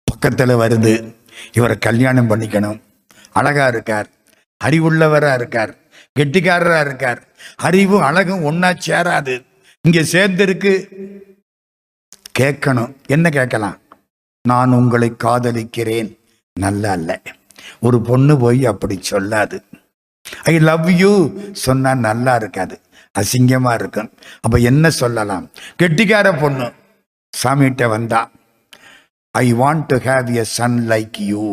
பக்கத்தில் 0.04 0.48
வருது. 0.48 1.14
இவரை 1.52 1.78
கல்யாணம் 1.78 2.30
பண்ணிக்கணும். 2.30 2.80
அழகா 3.32 3.66
இருக்கார். 3.66 4.08
அறிவுள்ளவராக 4.64 5.34
இருக்கார். 5.34 5.76
கெட்டிக்காரராக 6.18 6.84
இருக்கார். 6.84 7.28
அறிவும் 7.56 8.00
அழகும் 8.00 8.42
ஒன்றா 8.42 8.70
சேராது. 8.70 9.44
இங்கே 9.80 10.00
சேர்ந்திருக்கு. 10.00 10.88
கேட்கணும். 12.38 12.94
என்ன 13.06 13.28
கேட்கலாம்? 13.28 13.78
நான் 14.48 14.72
உங்களை 14.72 15.12
காதலிக்கிறேன். 15.24 16.18
நல்லா 16.60 16.92
இல்லை. 16.92 17.20
ஒரு 17.80 18.00
பொண்ணு 18.00 18.38
போய் 18.38 18.66
அப்படி 18.66 19.00
சொல்லாது. 19.10 19.62
ஐ 20.42 20.58
லவ் 20.58 20.90
யூ 20.90 21.30
சொன்னால் 21.52 21.98
நல்லா 21.98 22.34
இருக்காது. 22.34 22.80
அசிங்கமாக 23.20 23.78
இருக்கும் 23.80 24.10
அப்போ 24.40 24.56
என்ன 24.70 24.90
சொல்லலாம்? 25.00 25.44
கெட்டிக்கார 25.82 26.26
பொண்ணு. 26.40 26.68
சாமிகிட்ட 27.32 27.88
வந்தா 27.88 28.20
I 29.34 29.46
want 29.54 29.86
to 29.86 29.96
have 30.08 30.28
a 30.42 30.44
son 30.56 30.78
like 30.90 31.18
you 31.32 31.46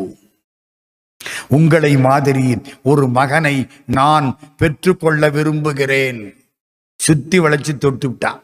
உங்களை 1.47 1.91
மாதிரி 1.97 2.45
ஒரு 2.84 3.08
மகனை 3.17 3.56
நான் 3.86 4.28
பெற்றுக்கொள்ள 4.58 5.30
விரும்புகிறேன். 5.30 6.21
சுத்தி 6.99 7.38
வளைச்சு 7.39 7.73
தொட்டு 7.78 8.08
விட்டான் 8.08 8.41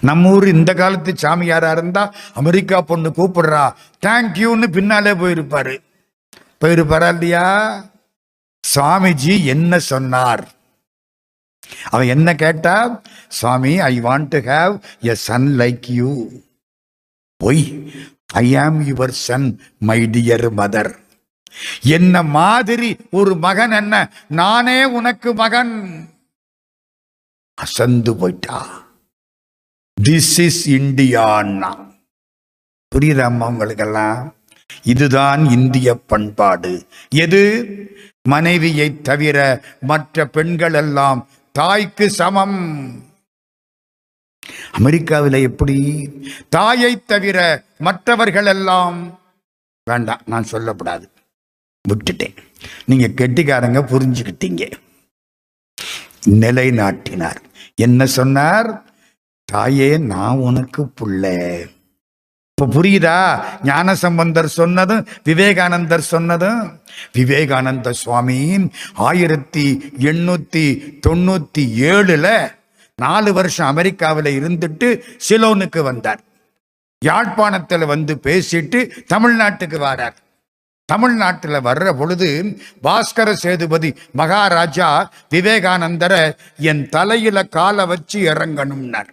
நம்ம 0.00 0.30
ஊர் 0.30 0.46
இந்த 0.48 0.70
காலத்து 0.74 1.12
சாமியாரா 1.22 1.70
இருந்தா 1.70 2.02
அமெரிக்கா 2.34 2.78
பொண்ணு 2.80 3.08
கூப்பிடுறா 3.16 3.64
தேங்க்யூன்னு 4.06 4.66
பின்னாலே 4.76 5.12
போயிருப்பாரு. 5.22 5.74
போயிருப்பாரா 6.60 7.08
இல்லையா? 7.08 7.46
சுவாமிஜி 8.64 9.34
என்ன 9.44 9.78
சொன்னார்? 9.78 10.44
அவன் 11.88 12.06
என்ன 12.06 12.34
கேட்டா 12.34 13.02
சுவாமி 13.28 13.80
I 13.80 14.00
want 14.00 14.28
to 14.28 14.38
have 14.38 14.82
a 15.04 15.14
son 15.14 15.48
like 15.58 15.90
you 15.90 16.28
boy. 17.36 17.92
I 18.26 18.56
am 18.56 18.80
your 18.86 19.14
son 19.26 19.60
my 19.78 20.02
dear 20.02 20.46
mother 20.56 20.92
என்ன 21.80 22.22
மாதிரி 22.22 22.96
ஒரு 23.10 23.36
மகன் 23.36 23.70
என்ன? 23.70 24.12
நானே 24.28 24.84
உனக்கு 24.84 25.34
மகன். 25.34 25.74
அசந்து 27.54 28.16
போயிட்டா. 28.16 28.84
திஸ் 30.00 30.36
இஸ் 30.38 30.70
இந்தியான்னா 30.70 31.70
புரியுதாம்மா 32.94 33.46
உங்களுக்கெல்லாம்? 33.46 34.34
இதுதான் 34.82 35.50
இந்திய 35.50 35.94
பண்பாடு. 35.94 36.86
எது? 37.08 37.42
மனைவியை 38.22 39.00
தவிர 39.00 39.64
மற்ற 39.80 40.26
பெண்கள் 40.26 40.74
எல்லாம் 40.74 41.28
தாய்க்கு 41.56 42.10
சமம். 42.10 43.04
அமெரிக்காவில் 44.72 45.32
எப்படி? 45.32 46.08
தாயை 46.48 47.04
தவிர 47.04 47.64
மற்றவர்கள் 47.78 48.46
எல்லாம் 48.46 49.20
வேண்டாம் 49.84 50.20
நான் 50.26 50.44
சொல்லக்கூடாது 50.44 51.10
விட்டுட்டேன். 51.88 52.36
நீங்க 52.84 53.06
கெட்டிக்காரங்க 53.06 53.80
புரிஞ்சுக்கிட்டீங்க. 53.82 54.72
நிலைநாட்டினார். 56.24 57.36
என்ன 57.74 58.06
சொன்னார்? 58.06 58.84
தாயே 59.44 59.98
நான் 59.98 60.36
உனக்கு 60.36 60.82
புள்ள. 60.82 61.24
இப்போ 62.58 62.66
புரியுதா? 62.74 63.16
ஞானசம்பந்தர் 63.68 64.46
சொன்னதும் 64.58 65.06
விவேகானந்தர் 65.28 66.04
சொன்னதும். 66.10 66.60
விவேகானந்த 67.16 67.88
சுவாமி 68.02 68.36
ஆயிரத்தி 69.08 69.64
எண்ணூற்றி 70.10 70.62
தொண்ணூற்றி 71.06 71.64
ஏழில் 71.90 72.30
நாலு 72.94 73.32
வருஷம் 73.38 73.66
அமெரிக்காவில் 73.66 74.30
இருந்துட்டு 74.38 74.88
சிலோனுக்கு 75.26 75.82
வந்தார். 75.88 76.22
யாழ்ப்பாணத்தில் 77.02 77.84
வந்து 77.92 78.14
பேசிட்டு 78.28 78.80
தமிழ்நாட்டுக்கு 79.14 79.80
வரார். 79.88 80.16
தமிழ்நாட்டில் 80.92 81.64
வர்ற 81.68 81.92
பொழுது 82.00 82.30
பாஸ்கர 82.88 83.28
சேதுபதி 83.42 83.92
மகாராஜா 84.22 84.88
விவேகானந்தரை 85.34 86.22
என் 86.70 86.82
தலையில 86.88 87.44
காலை 87.58 87.86
வச்சு 87.92 88.20
இறங்கணும்னார். 88.32 89.12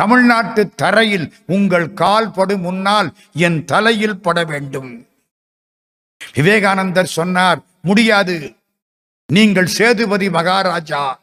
தமிழ்நாட்டு 0.00 0.74
தரையில் 0.74 1.34
உங்கள் 1.46 1.92
கால் 1.92 2.30
படும் 2.30 2.60
முன்னால் 2.60 3.16
என் 3.32 3.64
தலையில் 3.64 4.20
பட 4.20 4.44
வேண்டும். 4.44 5.06
விவேகானந்தர் 6.34 7.06
சொன்னார் 7.06 7.60
முடியாது. 7.82 8.56
நீங்கள் 9.32 9.66
சேதுபதி 9.66 10.30
மகாராஜா. 10.30 11.20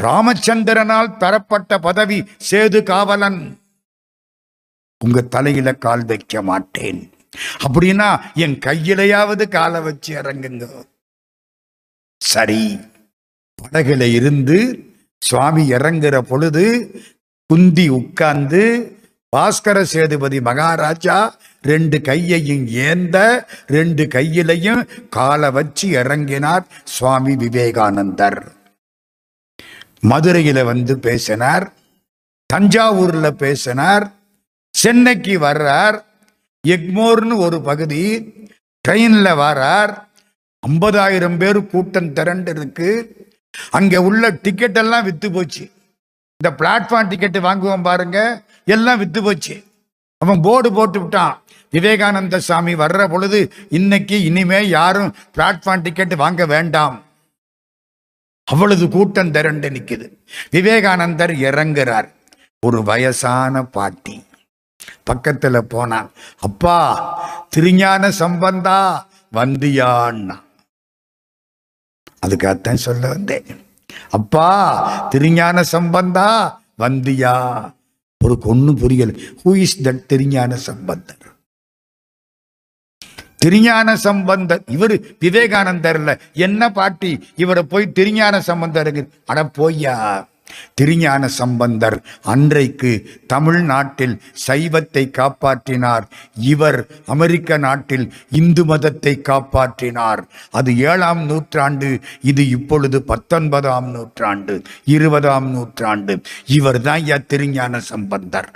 ராமச்சந்திரனால் 0.00 1.16
தரப்பட்ட 1.16 1.78
பதவி 1.78 2.24
சேது 2.50 2.82
காவலன். 2.82 3.58
உங்க 5.04 5.20
தலையில 5.20 5.72
கால் 5.74 6.04
வைக்க 6.04 6.42
மாட்டேன். 6.42 7.12
அப்படின்னா 7.64 8.10
என் 8.34 8.58
கையிலையாவது 8.58 9.48
காலை 9.48 9.80
வச்சு 9.80 10.22
இறங்குங்க. 10.22 10.84
சரி. 12.18 12.80
படகுல 13.62 14.12
இருந்து 14.12 14.58
சுவாமி 15.18 15.70
இறங்குற 15.70 16.18
பொழுது 16.18 16.64
குந்தி 17.50 17.88
உட்கார்ந்து 17.88 18.62
பாஸ்கர 19.36 19.78
சேதுபதி 19.82 20.40
மகாராஜா 20.40 21.16
ரெண்டு 21.62 22.00
கையையும் 22.00 22.66
ஏந்த 22.66 23.16
ரெண்டு 23.66 24.04
கையிலையும் 24.04 24.82
காலை 25.08 25.50
வச்சு 25.50 25.86
இறங்கினார் 26.02 26.64
சுவாமி 26.84 27.34
விவேகானந்தர். 27.36 28.38
மதுரையில 30.08 30.64
வந்து 30.64 30.98
பேசினார் 30.98 31.66
தஞ்சாவூர்ல 32.52 33.30
பேசினார் 33.30 34.06
சென்னைக்கு 34.74 35.38
வர்றார் 35.38 35.98
எக்மோர்னு 36.68 37.36
ஒரு 37.36 37.60
பகுதி 37.60 38.02
ட்ரெயின்ல 38.88 39.28
வரார் 39.44 39.94
ஐம்பதாயிரம் 40.62 41.36
பேர் 41.36 41.66
கூட்டம் 41.66 42.12
திரண்டு 42.12 42.50
இருக்கு 42.50 42.90
அங்க 43.70 44.02
உள்ள 44.02 44.30
டிக்கெட் 44.30 44.76
எல்லாம் 44.76 45.04
வித்து 45.04 45.28
போச்சு. 45.30 45.64
இந்த 46.36 46.56
பிளாட்ஃபார்ம் 46.58 47.08
டிக்கெட் 47.08 47.36
வாங்குவோம் 47.36 47.82
பாருங்க 47.82 48.42
எல்லாம் 48.64 48.98
வித்து 48.98 49.22
போச்சு. 49.22 49.64
அவன் 50.18 50.40
போர்டு 50.40 50.72
போட்டு 50.72 51.00
விட்டான். 51.00 51.42
விவேகானந்த 51.70 52.38
சாமி 52.38 52.74
வர்ற 52.74 53.08
பொழுது 53.08 53.52
இன்னைக்கு 53.68 54.22
இனிமே 54.22 54.68
யாரும் 54.68 55.14
பிளாட்ஃபார்ம் 55.34 55.82
டிக்கெட் 55.82 56.14
வாங்க 56.14 56.46
வேண்டாம். 56.46 57.02
அவ்வளவு 58.44 58.88
கூட்டம் 58.88 59.30
திரண்டு 59.30 59.70
நிற்குது 59.70 60.12
விவேகானந்தர் 60.50 61.30
இறங்குறார். 61.30 62.12
ஒரு 62.66 62.82
வயசான 62.82 63.62
பாட்டி. 63.62 64.24
பக்கத்துல 65.10 65.58
போனான். 65.58 66.10
அப்பா 66.40 66.78
திருஞான 67.48 68.10
சம்பந்தா 68.10 69.06
வந்தியான்னா? 69.32 70.42
அதுக்காகத்தான் 72.26 72.74
சொல்ல 72.74 73.08
வந்தேன். 73.08 73.63
அப்பா 74.10 74.48
திருஞான 75.08 75.62
சம்பந்தா 75.62 76.60
வந்தியா. 76.78 77.34
ஒரு 78.24 78.38
கொன்னு 78.40 78.76
புரியல. 78.76 79.12
Who 79.44 79.56
is 79.56 79.82
that 79.82 80.06
Thirugnana 80.06 80.54
Sambandar? 80.54 81.22
Thirugnana 83.36 83.96
Sambandar 83.96 84.62
இவர் 84.66 84.92
விவேகானந்தர்ல. 85.00 86.20
என்ன 86.32 86.70
பாட்டி? 86.70 87.28
இவரை 87.36 87.62
போய் 87.62 87.92
திருஞான 87.92 88.38
சம்பந்தருக்கு 88.38 89.08
அட 89.26 89.44
போய்யா. 89.44 90.26
திருஞான 90.74 91.28
சம்பந்தர் 91.28 92.02
அன்றைக்கு 92.22 93.10
தமிழ்நாட்டில் 93.26 94.20
சைவத்தை 94.46 95.04
காப்பாற்றினார். 95.10 96.02
இவர் 96.34 96.86
அமெரிக்க 97.06 97.56
நாட்டில் 97.56 98.12
இந்து 98.30 98.64
மதத்தை 98.64 99.20
காப்பாற்றினார். 99.28 100.22
அது 100.50 100.76
ஏழாம் 100.78 101.24
நூற்றாண்டு 101.24 101.98
இது 102.22 102.48
இப்பொழுது 102.48 103.02
பத்தொன்பதாம் 103.02 103.90
நூற்றாண்டு 103.90 104.62
இருபதாம் 104.84 105.50
நூற்றாண்டு. 105.50 106.20
இவர் 106.46 106.80
தான் 106.80 106.94
ஐயா 106.94 107.16
திருஞான 107.26 107.80
சம்பந்தர். 107.80 108.50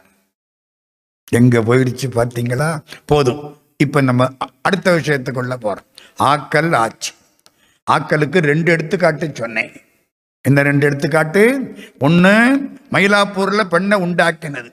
எங்க 1.30 1.60
போயிடுச்சு 1.60 2.06
பார்த்தீங்களா? 2.14 2.78
போதும். 3.04 3.56
இப்ப 3.76 4.00
நம்ம 4.00 4.28
அடுத்த 4.62 4.96
விஷயத்துக்குள்ள 4.96 5.56
போறோம். 5.64 5.86
ஆக்கல் 6.18 6.74
ஆட்சி 6.76 7.12
ஆக்கலுக்கு 7.90 8.38
ரெண்டு 8.38 8.72
எடுத்துக்காட்டு 8.72 9.30
சொன்னேன். 9.34 9.72
என்ன 10.42 10.62
ரெண்டு 10.62 10.86
எடுத்துக்காட்டு? 10.86 11.58
ஒன்று 11.98 12.56
மயிலாப்பூர்ல 12.92 13.64
பெண்ணை 13.64 14.02
உண்டாக்கினது. 14.02 14.72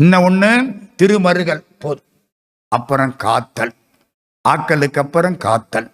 இன்னும் 0.00 0.28
ஒண்ணு? 0.28 0.78
திருமருகல். 0.96 1.64
போதும். 1.78 2.04
அப்புறம் 2.68 3.16
காத்தல். 3.16 3.74
ஆக்கலுக்கு 4.48 4.98
அப்புறம் 4.98 5.36
காத்தல். 5.36 5.90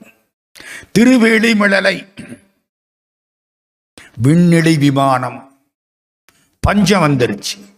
திருவேலிமிழலை 0.99 2.07
விண்ணிலி 4.23 4.79
விமானம். 4.79 5.59
பஞ்சம் 6.61 7.03
வந்துருச்சு. 7.03 7.77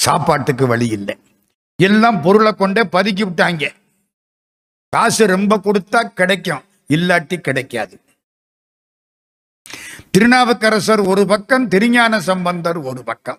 சாப்பாட்டுக்கு 0.00 0.66
வழி 0.66 0.86
இல்லை. 0.86 1.18
எல்லாம் 1.82 2.22
பொருளை 2.22 2.52
கொண்டே 2.52 2.82
பதுக்கி 2.82 3.24
விட்டாங்க. 3.24 3.74
காசு 4.88 5.26
ரொம்ப 5.26 5.58
கொடுத்தா 5.58 6.08
கிடைக்கும். 6.08 6.62
இல்லாட்டி 6.88 7.36
கிடைக்காது. 7.36 8.00
திருநாவுக்கரசர் 10.10 11.00
ஒரு 11.00 11.26
பக்கம் 11.26 11.68
திருஞான 11.68 12.20
சம்பந்தர் 12.20 12.76
ஒரு 12.76 13.04
பக்கம். 13.04 13.38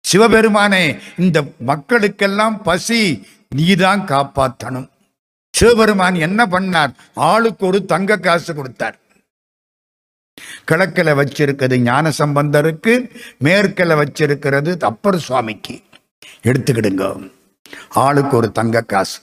சிவபெருமானே 0.00 0.98
இந்த 1.18 1.44
மக்களுக்கெல்லாம் 1.66 2.62
பசி 2.62 3.26
நீதான் 3.48 4.00
காப்பாற்றணும். 4.00 4.88
சிவபெருமான் 5.50 6.14
என்ன 6.14 6.46
பண்ணார்? 6.46 6.94
ஆளுக்கு 7.14 7.66
ஒரு 7.66 7.84
தங்க 7.84 8.16
காசு 8.16 8.54
கொடுத்தார். 8.54 9.00
கிழக்கில் 10.64 11.06
வச்சிருக்கிறது 11.06 11.76
ஞான 11.76 12.12
சம்பந்தருக்கு 12.18 13.10
மேற்கில் 13.38 13.88
வச்சிருக்கிறது 13.88 14.80
அப்பர் 14.80 15.18
சுவாமிக்கு. 15.18 15.82
எடுத்துக்கிடுங்க. 16.42 17.30
ஆளுக்கு 17.88 18.36
ஒரு 18.36 18.52
தங்க 18.52 18.80
காசு. 18.80 19.20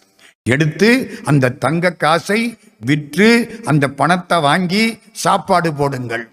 எடுத்து 0.50 1.20
அந்த 1.24 1.50
தங்க 1.50 1.92
காசை 1.92 2.58
விற்று 2.80 3.60
அந்த 3.66 3.88
பணத்தை 3.88 4.40
வாங்கி 4.40 5.00
சாப்பாடு 5.12 5.74
போடுங்கள். 5.74 6.30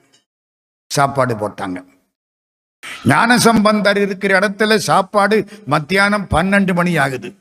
சாப்பாடு 0.88 1.34
போட்டாங்க. 1.34 1.84
ஞானசம்பந்தர் 3.04 3.98
இருக்கிற 3.98 4.38
இடத்துல 4.38 4.76
சாப்பாடு 4.76 5.48
மத்தியானம் 5.66 6.26
பன்னெண்டு 6.30 6.74
மணி 6.74 6.96
ஆகுது. 6.96 7.34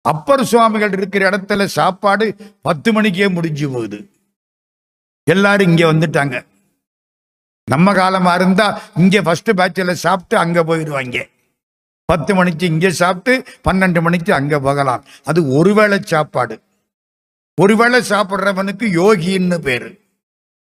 அப்பர் 0.00 0.44
சுவாமிகள் 0.44 0.92
இருக்கிற 0.92 1.30
இடத்துல 1.30 1.64
சாப்பாடு 1.64 2.36
பத்து 2.62 2.92
மணிக்கே 2.92 3.28
முடிஞ்சு 3.28 3.70
போகுது. 3.70 4.10
எல்லாரும் 5.30 5.68
இங்க 5.68 5.92
வந்துட்டாங்க. 5.92 6.46
நம்ம 7.64 7.94
காலமா 7.94 8.34
இருந்தா 8.34 8.80
இங்க 8.96 9.22
ஃபர்ஸ்ட் 9.22 9.50
பேட்சில் 9.56 9.94
சாப்பிட்டு 9.94 10.36
அங்க 10.36 10.64
போயிடுவாங்க. 10.64 11.28
பத்து 12.04 12.34
மணிக்கு 12.34 12.66
இங்க 12.66 12.90
சாப்பிட்டு 12.90 13.44
பன்னெண்டு 13.68 14.02
மணிக்கு 14.02 14.34
அங்க 14.34 14.60
போகலாம். 14.60 15.04
அது 15.24 15.48
ஒருவேளை 15.48 16.00
சாப்பாடு. 16.02 16.62
ஒருவேளை 17.60 18.00
சாப்பிட்றவனுக்கு 18.08 18.86
யோகின்னு 19.00 19.58
பேரு. 19.58 20.03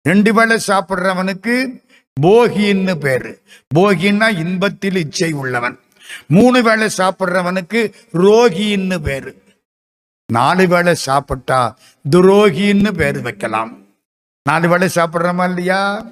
ரெண்டு 0.03 0.35
வேளை 0.35 0.61
சாப்பிட்றவனுக்கு 0.67 1.85
போகின்னு 2.21 2.95
பேரு. 2.95 3.43
போகின்னா 3.75 4.39
இன்பத்தில் 4.39 4.97
இச்சை 4.97 5.33
உள்ளவன். 5.33 5.79
மூணு 6.27 6.63
வேளை 6.63 6.89
சாப்பிட்றவனுக்கு 6.99 7.93
ரோகின்னு 8.13 8.99
பேரு. 8.99 9.43
நாலு 10.33 10.69
வேளை 10.69 10.95
சாப்பிட்டா 10.95 11.79
துரோகின்னு 12.11 12.91
பேர் 12.91 13.21
வைக்கலாம். 13.21 13.79
நாலு 14.43 14.69
வேளை 14.69 14.89
சாப்பிட்றோமா 14.95 15.45
இல்லையா? 15.49 16.07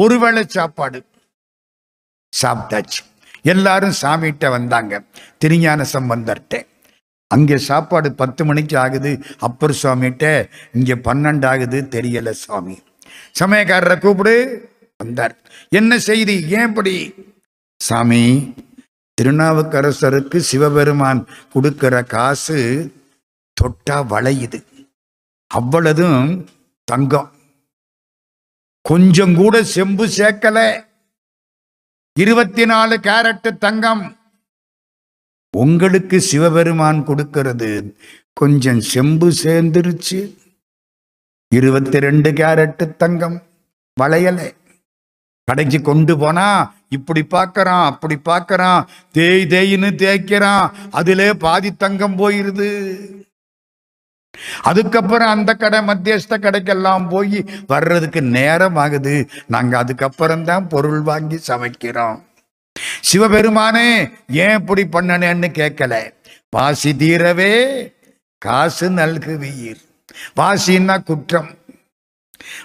ஒரு 0.00 0.18
வேளை 0.18 0.44
சாப்பாடு. 0.46 1.04
சாப்பிட்டாச்சு. 2.42 3.00
எல்லாரும் 3.42 3.94
சாமிகிட்ட 4.02 4.50
வந்தாங்க. 4.50 5.02
திருஞான 5.38 5.84
சம்பந்தர்கிட்ட. 5.92 6.66
அங்கே 7.26 7.56
சாப்பாடு 7.56 8.12
பத்து 8.12 8.44
மணிக்கு 8.44 8.78
ஆகுது. 8.78 9.22
அப்பர் 9.38 9.78
சுவாமிகிட்ட 9.82 10.50
இங்கே 10.72 10.94
பன்னெண்டு 10.94 11.46
ஆகுது 11.46 11.86
தெரியல 11.90 12.30
சுவாமி. 12.30 12.78
சமயக்காரரை 13.40 13.98
கூப்பிடு. 13.98 14.68
வந்தார். 14.96 15.36
என்ன 15.68 15.98
செய்தி? 15.98 16.48
ஏன் 16.48 16.68
இப்படி? 16.68 17.14
சாமி 17.78 18.54
திருநாவுக்கரசருக்கு 19.22 20.36
சிவபெருமான் 20.36 21.26
கொடுக்கிற 21.52 22.02
காசு 22.02 22.92
தொட்டா 23.52 24.06
வளையுது. 24.10 24.64
அவ்வளதும் 25.54 26.46
தங்கம். 26.84 27.32
கொஞ்சம் 28.82 29.34
கூட 29.34 29.64
செம்பு 29.64 30.06
சேர்க்கல. 30.06 30.86
இருபத்தி 32.18 32.66
நாலு 32.66 32.96
கேரட்டு 32.96 33.58
தங்கம். 33.58 34.16
உங்களுக்கு 35.56 36.20
சிவபெருமான் 36.20 37.04
கொடுக்கிறது. 37.04 37.96
கொஞ்சம் 38.32 38.80
செம்பு 38.80 39.30
சேர்ந்துருச்சு. 39.30 40.36
இருபத்தி 41.56 41.98
ரெண்டு 42.00 42.30
கேரட்டு 42.32 42.96
தங்கம் 42.96 43.42
வளையலை. 44.00 44.48
கடைக்கு 45.44 45.82
கொண்டு 45.82 46.18
போனா 46.18 46.74
இப்படி 46.88 47.22
பார்க்கறான் 47.30 47.84
அப்படி 47.84 48.16
பார்க்கறான் 48.24 48.86
தேய் 49.12 49.46
தேயின்னு 49.52 49.90
தேய்க்கிறான். 50.02 50.70
அதிலே 50.90 51.34
பாதி 51.34 51.70
தங்கம் 51.76 52.18
போயிருது. 52.18 52.68
அதுக்கப்புறம் 54.62 55.28
அந்த 55.28 55.54
கடை 55.54 55.80
மத்தியஸ்த 55.80 56.34
கடைக்கெல்லாம் 56.36 57.08
போய் 57.08 57.44
வர்றதுக்கு 57.66 58.22
நேரம் 58.22 58.76
ஆகுது 58.76 59.28
நாங்க 59.46 59.78
அதுக்கப்புறம் 59.78 60.44
தான் 60.44 60.68
பொருள் 60.68 61.00
வாங்கி 61.00 61.40
சமைக்கிறோம். 61.48 62.22
சிவபெருமானே 63.00 64.10
ஏன் 64.44 64.56
இப்படி 64.60 64.86
பண்ணனேன்னு 64.92 65.50
கேட்கல. 65.60 66.12
வாசி 66.50 66.92
தீரவே 66.92 67.52
காசு 68.38 68.90
நல்குவீர். 68.90 69.82
வாசின்னா 70.36 71.02
குற்றம். 71.02 71.50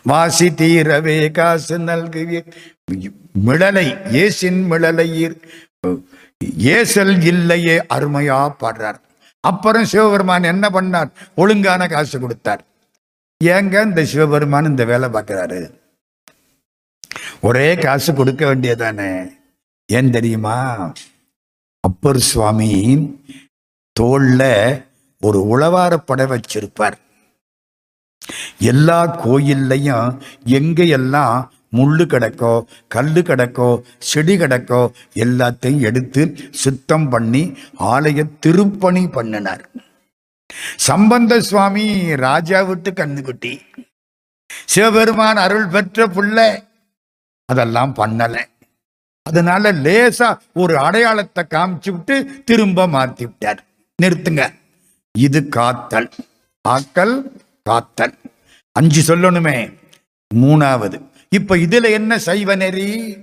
வாசி 0.04 0.48
தீரவே 0.50 1.32
காசு 1.32 1.78
நல்குவீர். 1.78 2.52
மிளலை 3.46 3.88
ஏசின் 4.22 4.60
மிளலையீர் 4.72 5.36
ஏசல் 6.58 7.22
இல்லையே 7.22 7.78
அருமையா 7.78 8.56
பாடுறார். 8.60 9.00
அப்புறம் 9.40 9.86
சிவபெருமான் 9.86 10.44
என்ன 10.44 10.70
பண்ணார்? 10.70 11.10
ஒழுங்கான 11.36 11.88
காசு 11.88 12.20
கொடுத்தார். 12.20 12.66
ஏங்க 13.44 13.84
இந்த 13.84 14.06
சிவபெருமான் 14.06 14.66
இந்த 14.66 14.86
வேலை 14.86 15.10
பார்க்கிறாரு? 15.10 15.82
ஒரே 17.42 17.76
காசு 17.76 18.14
கொடுக்க 18.14 18.56
வேண்டியதானே? 18.56 19.32
ஏன் 19.86 20.12
தெரியுமா? 20.12 20.92
அப்பர் 21.80 22.20
சுவாமி 22.20 22.72
தோல்ல 24.00 24.44
ஒரு 25.22 25.40
உழவாரப்படை 25.54 26.26
வச்சிருப்பார். 26.26 26.98
எல்லா 28.58 29.00
கோயில்லையும் 29.26 30.22
எங்கெல்லாம் 30.46 31.48
முள்ளு 31.78 32.06
கிடக்கோ 32.14 32.54
கல்லு 32.88 33.22
கிடக்கோ 33.22 33.82
செடி 33.98 34.38
கிடக்கோ 34.38 34.82
எல்லாத்தையும் 35.16 35.80
எடுத்து 35.80 36.24
சுத்தம் 36.52 37.10
பண்ணி 37.10 37.44
ஆலய 37.80 38.26
திருப்பணி 38.40 39.08
பண்ணினார். 39.08 39.64
சம்பந்த 40.76 41.42
சுவாமி 41.42 41.86
ராஜா 42.16 42.62
விட்டு 42.62 42.92
கண்ணுக்குட்டி 42.92 43.54
சிவபெருமான் 44.66 45.36
அருள் 45.36 45.68
பெற்ற 45.68 46.08
புள்ள 46.08 46.38
அதெல்லாம் 47.46 47.94
பண்ணல. 47.96 48.36
அதனால 49.24 49.72
லேசா 49.72 50.38
ஒரு 50.54 50.78
அடையாளத்தை 50.78 51.44
காமிச்சு 51.50 51.90
விட்டு 51.92 52.44
திரும்ப 52.46 52.88
மாத்தி 52.88 53.24
விட்டார். 53.24 53.64
நிறுத்துங்க. 54.02 54.54
இது 55.12 55.48
காத்தல். 55.48 56.10
ஆக்கல் 56.66 57.16
காத்தல் 57.64 58.18
அஞ்சு 58.72 59.16
சொல்லணுமே. 59.16 59.78
மூணாவது 60.36 60.98
இப்ப 61.30 61.56
இதுல 61.56 61.92
என்ன 61.92 62.18
சைவ 62.18 62.56
நெறி? 62.56 63.18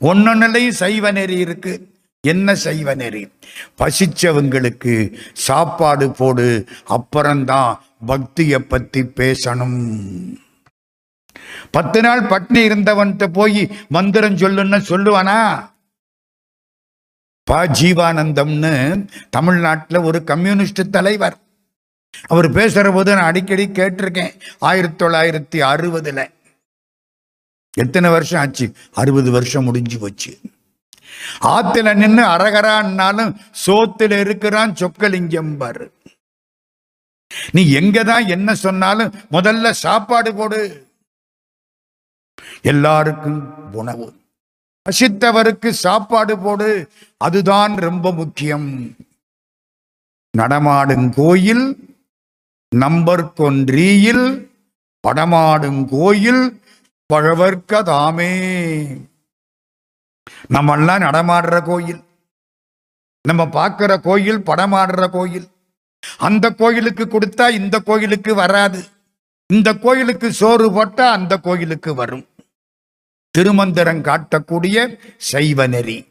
ஒன்னொன்னுலையும் 0.00 0.78
சைவ 0.82 1.10
நெறி 1.10 1.36
இருக்கு. 1.38 1.94
என்ன 2.20 2.54
சைவ 2.54 2.94
நெறி? 2.94 3.28
பசிச்சவங்களுக்கு 3.78 5.18
சாப்பாடு 5.32 6.10
போடு 6.10 6.66
அப்புறம்தான் 6.86 7.82
பக்தியை 8.06 8.58
பத்தி 8.58 9.02
பேசணும். 9.02 10.36
பத்து 11.70 12.00
நாள் 12.00 12.22
பட்னி 12.22 12.60
இருந்தவன்கிட்ட 12.68 13.26
போய் 13.26 13.70
மந்திரம் 13.88 14.36
சொல்லுன்னு 14.36 14.80
சொல்லுவானா? 14.88 15.70
ப 17.42 17.66
ஜீவானந்தம்னு 17.66 18.74
தமிழ்நாட்டுல 19.30 20.02
ஒரு 20.02 20.24
கம்யூனிஸ்ட் 20.24 20.90
தலைவர். 20.90 21.38
அவர் 22.22 22.52
பேசுற 22.52 22.94
போது 22.94 23.14
நான் 23.14 23.24
அடிக்கடி 23.24 23.66
கேட்டிருக்கேன். 23.66 24.40
ஆயிரத்தி 24.58 25.04
தொள்ளாயிரத்தி 25.04 25.66
அறுபதுல. 25.66 26.32
எத்தனை 27.76 28.10
வருஷம் 28.10 28.40
ஆச்சு? 28.40 28.72
அறுபது 28.92 29.30
வருஷம் 29.30 29.64
முடிஞ்சு 29.64 29.98
போச்சு. 29.98 30.40
ஆத்துல 31.40 31.94
நின்று 31.94 32.24
அரகரான்னாலும் 32.24 33.36
சோத்துல 33.66 34.20
இருக்கிறான் 34.20 34.72
சொக்கலிங்கம் 34.72 35.56
பாரு. 35.56 35.92
நீ 37.50 37.74
எங்கதான் 37.74 38.26
என்ன 38.26 38.54
சொன்னாலும் 38.54 39.14
முதல்ல 39.30 39.70
சாப்பாடு 39.70 40.34
போடு. 40.34 40.88
எல்லாருக்கும் 42.62 43.72
உணவு. 43.72 44.20
பசித்தவருக்கு 44.90 45.70
சாப்பாடு 45.70 46.38
போடு. 46.38 46.92
அதுதான் 47.16 47.74
ரொம்ப 47.74 48.12
முக்கியம். 48.12 48.96
நடமாடும் 50.30 51.14
கோயில் 51.14 51.83
நம்பர் 52.74 53.32
கொன்றியில் 53.32 54.50
படமாடும் 55.08 55.88
கோயில் 55.88 56.62
பழவர்க்கதாமே. 57.12 58.30
நம்மெல்லாம் 60.48 61.00
நடமாடுற 61.00 61.62
கோயில். 61.62 62.02
நம்ம 63.22 63.48
பார்க்கிற 63.48 63.98
கோயில் 63.98 64.38
படமாடுற 64.38 65.08
கோயில். 65.08 65.48
அந்த 66.18 66.50
கோயிலுக்கு 66.50 67.04
கொடுத்தா 67.04 67.50
இந்த 67.50 67.78
கோயிலுக்கு 67.78 68.34
வராது. 68.34 68.84
இந்த 69.46 69.74
கோயிலுக்கு 69.74 70.32
சோறு 70.32 70.72
போட்டா 70.72 71.12
அந்த 71.12 71.38
கோயிலுக்கு 71.38 71.94
வரும். 71.94 72.26
திருமந்திரம் 73.30 74.02
காட்டக்கூடிய 74.02 74.98
சைவ 75.16 75.66
நெறி. 75.66 76.10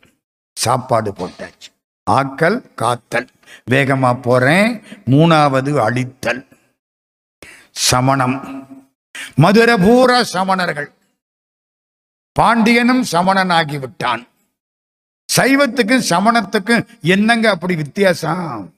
சாப்பாடு 0.54 1.12
போட்டாச்சு. 1.12 1.70
ஆக்கல் 2.12 2.74
காத்தல். 2.76 3.30
வேகமா 3.72 4.22
போறேன். 4.22 4.82
மூணாவது 5.06 5.76
அழித்தல். 5.76 6.52
சமணம். 7.74 8.36
மதுரபூர 9.38 9.86
பூரா 9.86 10.22
சமணர்கள். 10.22 10.90
பாண்டியனும் 12.32 13.04
சமணன் 13.04 13.50
ஆகிவிட்டான் 13.50 14.28
சைவத்துக்கும் 15.36 16.06
சமணத்துக்கும் 16.10 16.88
என்னங்க 17.02 17.50
அப்படி 17.50 17.76
வித்தியாசம்? 17.76 18.74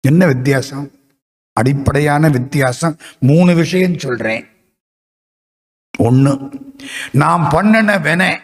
என்ன 0.00 0.26
வித்தியாசம்? 0.26 0.90
அடிப்படையான 1.52 2.28
வித்தியாசம். 2.28 2.96
மூணு 3.20 3.54
விஷயம் 3.54 3.98
சொல்றேன். 3.98 4.48
ஒண்ணு 5.98 6.32
நாம் 7.12 7.48
பண்ணின 7.50 7.98
வென 7.98 8.40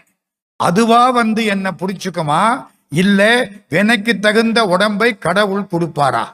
அதுவா 0.57 1.11
வந்து 1.11 1.45
என்ன 1.45 1.71
பிடிச்சுக்குமா? 1.71 2.67
இல்ல 2.89 3.49
வினைக்கு 3.69 4.19
தகுந்த 4.19 4.65
உடம்பை 4.65 5.19
கடவுள் 5.19 5.63
கொடுப்பாரா? 5.63 6.25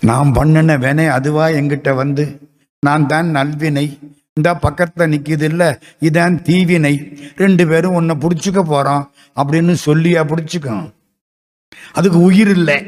நான் 0.00 0.32
பண்ணின 0.32 0.76
வினை 0.76 1.06
அதுவா 1.06 1.46
எங்கிட்ட 1.46 1.94
வந்து 1.94 2.24
நான் 2.80 3.06
தான் 3.06 3.28
நல்வினை. 3.36 4.16
இந்த 4.34 4.54
பக்கத்தில் 4.54 5.10
நிற்கிது 5.12 5.42
இல்லை 5.42 5.78
இதான் 6.00 6.42
தீவினை. 6.42 6.94
ரெண்டு 7.36 7.66
பேரும் 7.66 7.92
உன்னை 7.92 8.16
பிடிச்சிக்க 8.16 8.62
போகிறோம் 8.62 9.12
அப்படின்னு 9.36 9.74
சொல்லியா 9.86 10.22
பிடிச்சிக்கும் 10.32 10.92
அதுக்கு 11.92 12.18
உயிர் 12.18 12.48
இல்லை. 12.48 12.78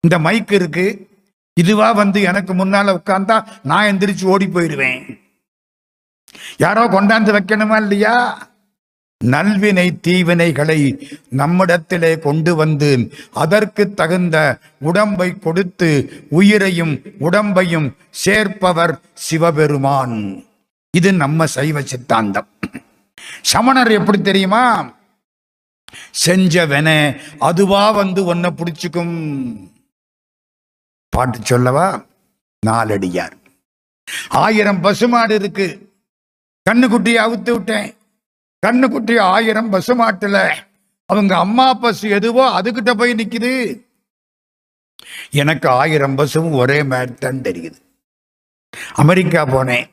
இந்த 0.00 0.18
மைக் 0.18 0.52
இருக்கு. 0.52 1.08
இதுவா 1.54 1.92
வந்து 1.92 2.22
எனக்கு 2.22 2.54
முன்னால 2.54 2.96
உட்கார்ந்தா 2.98 3.44
நான் 3.62 3.86
எந்திரிச்சு 3.92 4.24
ஓடி 4.24 4.46
போயிடுவேன். 4.46 5.22
யாரோ 6.56 6.88
கொண்டாந்து 6.88 7.34
வைக்கணுமா 7.36 7.76
இல்லையா? 7.76 8.14
நல்வினை 9.24 9.98
தீவினைகளை 10.06 10.80
நம்மிடத்திலே 11.28 12.18
கொண்டு 12.18 12.54
வந்து 12.54 13.12
அதற்கு 13.32 13.94
தகுந்த 13.94 14.58
உடம்பை 14.78 15.38
கொடுத்து 15.38 15.88
உயிரையும் 16.30 17.00
உடம்பையும் 17.20 17.92
சேர்ப்பவர் 18.24 19.00
சிவபெருமான். 19.14 20.44
இது 20.90 21.12
நம்ம 21.12 21.46
சைவ 21.46 21.82
சித்தாந்தம். 21.82 22.48
சமணர் 23.42 23.90
எப்படி 23.90 24.20
தெரியுமா? 24.20 24.94
செஞ்சவன 26.26 27.20
அதுவா 27.38 27.90
வந்து 27.90 28.24
உன்னை 28.24 28.50
பிடிச்சிக்கும். 28.50 29.72
பாட்டு 31.08 31.38
சொல்லவா? 31.42 32.04
நாலடியார். 32.66 33.32
ஆயிரம் 34.28 34.80
பசுமாடு 34.80 35.34
இருக்கு. 35.34 35.92
கண்ணுக்குட்டியை 36.70 37.18
அவுத்து 37.26 37.52
விட்டேன். 37.52 37.94
கண்ணுக்குட்டி 38.64 39.14
ஆயிரம் 39.34 39.72
பசு 39.74 39.94
மாட்டுல 40.00 40.38
அவங்க 41.10 41.32
அம்மா 41.44 41.66
பசு 41.82 42.06
எதுவோ 42.18 42.44
அதுகிட்ட 42.58 42.90
போய் 43.00 43.18
நிக்குது. 43.20 43.52
எனக்கு 45.42 45.66
ஆயிரம் 45.80 46.16
பசுவும் 46.18 46.56
ஒரே 46.62 46.78
மாதிரி 46.92 47.14
தான் 47.24 47.42
தெரியுது. 47.48 47.78
அமெரிக்கா 49.02 49.42
போனேன். 49.54 49.86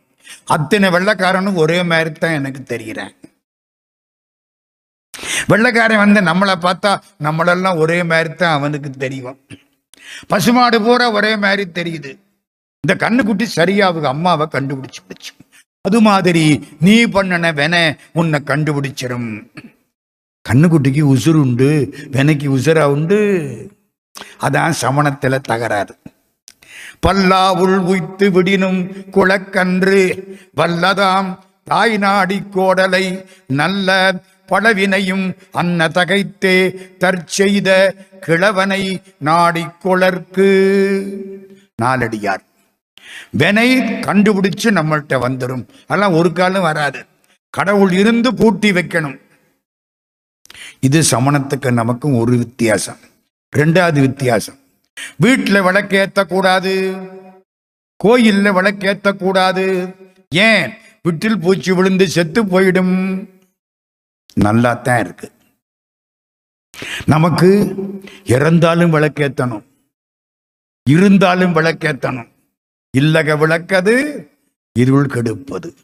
அத்தனை 0.55 0.87
வெள்ளைக்காரனும் 0.95 1.59
ஒரே 1.63 1.79
மாதிரி 1.91 2.11
தான் 2.23 2.37
எனக்கு 2.39 2.61
தெரிகிறேன் 2.73 3.13
வெள்ளைக்காரன் 5.51 6.03
வந்து 6.03 6.19
நம்மளை 6.29 6.55
பார்த்தா 6.65 6.91
நம்மளெல்லாம் 7.25 7.79
ஒரே 7.83 7.99
மாதிரி 8.11 8.31
தான் 8.41 8.57
அவனுக்கு 8.57 8.89
தெரியும். 9.03 9.37
பசுமாடு 10.31 10.77
பூரா 10.85 11.07
ஒரே 11.17 11.31
மாதிரி 11.45 11.63
தெரியுது. 11.79 12.11
இந்த 12.83 12.93
கண்ணுக்குட்டி 13.03 13.45
சரியா 13.59 13.85
அவங்க 13.91 14.07
அம்மாவை 14.15 14.45
கண்டுபிடிச்சு 14.55 15.01
பிடிச்சு 15.07 15.31
அது 15.83 16.01
மாதிரி 16.01 16.67
நீ 16.79 17.05
பண்ணன 17.05 17.51
வென 17.59 17.97
உன்னை 18.13 18.39
கண்டுபிடிச்சிடும் 18.45 19.29
கண்ணுக்குட்டிக்கு 20.49 21.03
உசுறு 21.13 21.33
உண்டு 21.33 21.93
வெனைக்கு 22.11 22.47
உசுரா 22.57 22.83
உண்டு. 22.83 23.19
அதான் 24.41 24.69
சமணத்தில் 24.69 25.41
தகராறு. 25.41 25.95
பல்லாவுள் 27.07 27.75
உய்த்து 27.77 28.29
விடினும் 28.29 28.79
குளக்கன்று 29.11 30.03
வல்லதாம் 30.57 31.37
தாய் 31.63 31.97
நாடி 31.97 32.41
கோடலை 32.51 33.25
நல்ல 33.47 34.13
பழவினையும் 34.49 35.35
அன்ன 35.51 35.87
தகைத்தே 35.87 36.55
தற்செய்த 36.97 37.93
கிழவனை 38.27 39.01
நாடிக் 39.17 39.75
கொளர்க்கு. 39.83 40.49
நாலடியார். 41.81 42.49
வினை 43.31 43.81
கண்டுபிடிச்சு 43.81 44.69
நம்மள்கிட்ட 44.77 45.13
வந்துடும் 45.25 45.65
அதெல்லாம் 45.87 46.13
ஒரு 46.13 46.33
காலம் 46.33 46.61
வராது. 46.61 47.05
கடவுள் 47.49 47.91
இருந்து 47.91 48.33
பூட்டி 48.33 48.71
வைக்கணும். 48.71 49.19
இது 50.79 51.01
சமணத்துக்கு 51.11 51.73
நமக்கும் 51.73 52.17
ஒரு 52.17 52.37
வித்தியாசம். 52.37 52.99
ரெண்டாவது 53.55 53.99
வித்தியாசம். 53.99 54.59
வீட்டில் 55.17 55.65
விளக்கேத்த 55.67 56.23
கூடாது 56.23 56.73
கோயில்ல 58.03 58.51
விளக்கேத்த 58.57 59.15
கூடாது 59.15 59.95
ஏன்? 60.29 60.73
விட்டில் 61.03 61.41
பூச்சி 61.41 61.71
விழுந்து 61.71 62.07
செத்து 62.09 62.45
போயிடும். 62.45 62.95
நல்லா 64.33 64.73
தான் 64.73 64.99
இருக்கு. 64.99 65.31
நமக்கு 67.05 67.49
இறந்தாலும் 68.23 68.93
விளக்கேற்றணும் 68.93 69.65
இருந்தாலும் 70.89 71.55
விளக்கேற்றணும் 71.55 72.30
இல்லக 72.97 73.37
விளக்கது 73.37 73.95
இருள் 74.79 75.05
கெடுப்பது. 75.05 75.75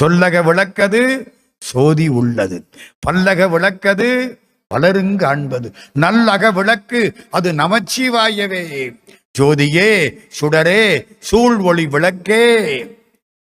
சொல்லக 0.00 0.44
விளக்கது 0.44 1.34
சோதி 1.60 2.08
உள்ளது. 2.08 2.68
பல்லக 3.06 3.48
விளக்கது 3.48 4.38
பலருங்காண்பது 4.74 5.72
நல்லக 5.98 6.52
விளக்கு 6.52 7.26
அது 7.30 7.52
நமச்சிவாயவே. 7.52 8.96
ஜோதியே 9.38 10.18
சுடரே 10.40 11.06
சூழ் 11.18 11.56
ஒளி 11.56 11.86
விளக்கே. 11.86 12.98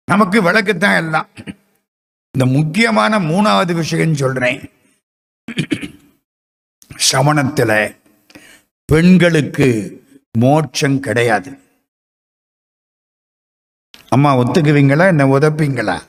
நமக்கு 0.04 0.42
விளக்கு 0.42 0.78
தான் 0.78 1.04
எல்லாம். 1.04 1.28
இந்த 2.38 2.52
முக்கியமான 2.52 3.18
மூணாவது 3.18 3.72
விஷயம் 3.72 4.14
சொல்றேன். 4.14 4.70
சமணத்துல 7.12 7.96
பெண்களுக்கு 8.84 10.00
மோட்சம் 10.38 11.00
கிடையாது. 11.00 11.61
அம்மா 14.12 14.36
ஒத்துக்குவீங்களா? 14.36 15.06
என்ன 15.06 15.26
உதப்பீங்களா? 15.26 16.00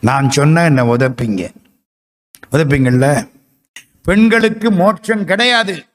நான் 0.00 0.30
சொன்ன 0.30 0.64
என்ன 0.64 0.84
உதப்பீங்க. 0.84 1.54
உதப்பீங்கள்ல 2.52 3.30
பெண்களுக்கு 4.02 4.70
மோட்சம் 4.70 5.24
கிடையாது. 5.24 5.86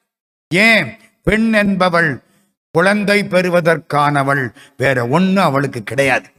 ஏன்? 0.50 0.98
பெண் 1.24 1.54
என்பவள் 1.54 2.24
குழந்தை 2.72 3.24
பெறுவதற்கானவள். 3.24 4.56
வேற 4.78 5.06
ஒண்ணு 5.06 5.36
அவளுக்கு 5.36 5.84
கிடையாது. 5.84 6.30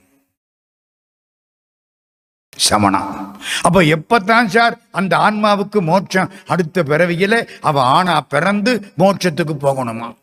சமணம் 2.57 3.41
அப்ப 3.62 3.83
எப்பதான் 3.83 4.47
சார் 4.47 4.81
அந்த 4.91 5.16
ஆன்மாவுக்கு 5.16 5.83
மோட்சம்? 5.83 6.33
அடுத்த 6.47 6.83
பிறவியில 6.83 7.49
அவ 7.61 7.77
ஆணா 7.97 8.20
பிறந்து 8.20 8.93
மோட்சத்துக்கு 8.99 9.57
போகணுமா? 9.61 10.16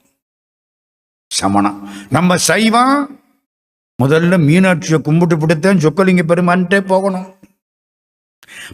சமணம் 1.28 2.08
நம்ம 2.10 2.38
சைவம் 2.38 3.22
முதல்ல 4.02 4.38
மீனாட்சியை 4.48 5.02
கும்பிட்டு 5.02 5.36
பிடித்தேன். 5.38 5.82
சொக்கலிங்க 5.84 6.24
பெருமான்ட்டே 6.30 6.80
போகணும். 6.80 7.28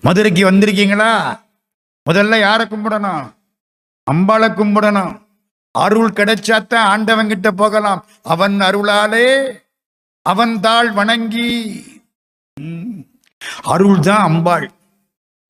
மதுரைக்கு 0.02 0.52
வந்திருக்கீங்களா? 0.52 1.12
முதல்ல 2.10 2.40
யாரை 2.40 2.66
கும்பிடணும்? 2.66 3.24
அம்பாளை 4.12 4.48
கும்பிடணும். 4.60 5.14
அருள் 5.72 6.16
கிடைச்சாத்தான் 6.18 6.90
ஆண்டவங்கிட்ட 6.94 7.50
போகலாம். 7.52 8.02
அவன் 8.22 8.56
அருளாலே 8.68 9.28
அவன் 10.22 10.60
தாள் 10.60 10.92
வணங்கி. 10.92 11.50
அருள் 13.74 14.00
தான் 14.00 14.24
அம்பாள். 14.30 14.68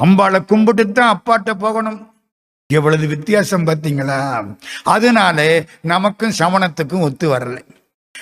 அம்பாளை 0.03 0.39
கும்பிட்டு 0.45 0.91
தான் 0.91 1.13
அப்பாட்ட 1.15 1.53
போகணும். 1.53 2.01
எவ்வளவு 2.69 3.05
வித்தியாசம் 3.07 3.67
பார்த்தீங்களா? 3.67 4.19
அதனால 4.83 5.65
நமக்கும் 5.81 6.37
சமணத்துக்கும் 6.39 7.05
ஒத்து 7.07 7.27
வரலை. 7.35 7.63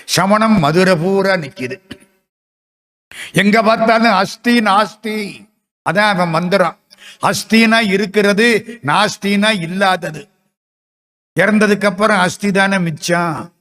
சமணம் 0.05 0.59
மதுரை 0.59 0.95
பூரா 0.95 1.33
நிக்குது. 1.33 1.81
எங்க 3.31 3.61
பார்த்தாலும் 3.61 4.11
அஸ்தி 4.11 4.59
நாஸ்தி. 4.59 5.49
அதான் 5.89 6.09
அவன் 6.09 6.29
மந்திரம். 6.29 6.79
அஸ்தினா 7.21 7.87
இருக்கிறது 7.87 8.79
நாஸ்தினா 8.85 9.61
இல்லாதது. 9.61 10.29
இறந்ததுக்கு 11.39 11.85
அப்புறம் 11.85 12.19
அஸ்தி 12.19 12.51
தானே 12.51 12.79
மிச்சம். 12.79 13.53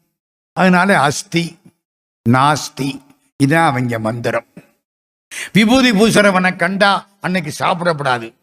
அதனால 0.52 1.00
அஸ்தி 1.00 1.58
நாஸ்தி. 2.28 3.02
இதான் 3.44 3.66
அவங்க 3.66 3.98
மந்திரம். 3.98 4.46
விபூதி 5.52 5.90
பூசுறவனை 5.90 6.56
கண்டா 6.56 7.06
அன்னைக்கு 7.20 7.54
சாப்பிடப்படாது. 7.58 8.34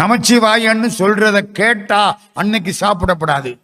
நமச்சிவாயன்னு 0.00 0.90
சொல்றத 0.98 1.42
கேட்டா 1.42 2.20
அன்னைக்கு 2.34 2.74
சாப்பிடப்படாது. 2.80 3.58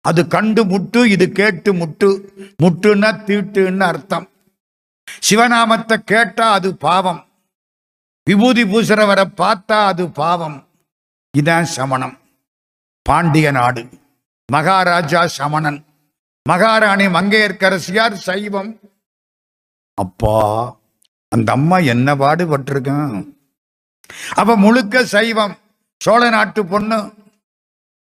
அது 0.00 0.26
கண்டு 0.26 0.64
முட்டு 0.64 1.04
இது 1.04 1.32
கேட்டு 1.32 1.74
முட்டு. 1.74 2.20
முட்டுன்னா 2.62 3.12
தீட்டுன்னு 3.26 3.80
அர்த்தம். 3.80 4.28
சிவநாமத்தை 5.30 5.96
கேட்டா 5.96 6.52
அது 6.52 6.76
பாவம். 6.76 7.24
விபூதி 8.24 8.62
பூசுறவரை 8.62 9.24
பார்த்தா 9.36 9.86
அது 9.86 10.10
பாவம். 10.10 10.68
இதான் 11.38 11.62
சமணம். 11.62 12.18
பாண்டிய 13.02 13.50
நாடு. 13.50 13.88
மகாராஜா 14.52 15.26
சமணன். 15.26 15.84
மகாராணி 16.48 17.06
மங்கையர்க்கரசியார் 17.06 18.12
சைவம். 18.12 18.78
அப்பா 19.94 20.76
அந்த 21.28 21.52
அம்மா 21.52 21.78
என்ன 21.78 22.14
பாடுபட்டிருக்கான்? 22.14 23.36
அவ 24.34 24.56
முழுக்க 24.56 25.04
சைவம். 25.04 25.58
சோழ 25.98 26.28
நாட்டு 26.28 26.66
பொண்ணு. 26.66 27.12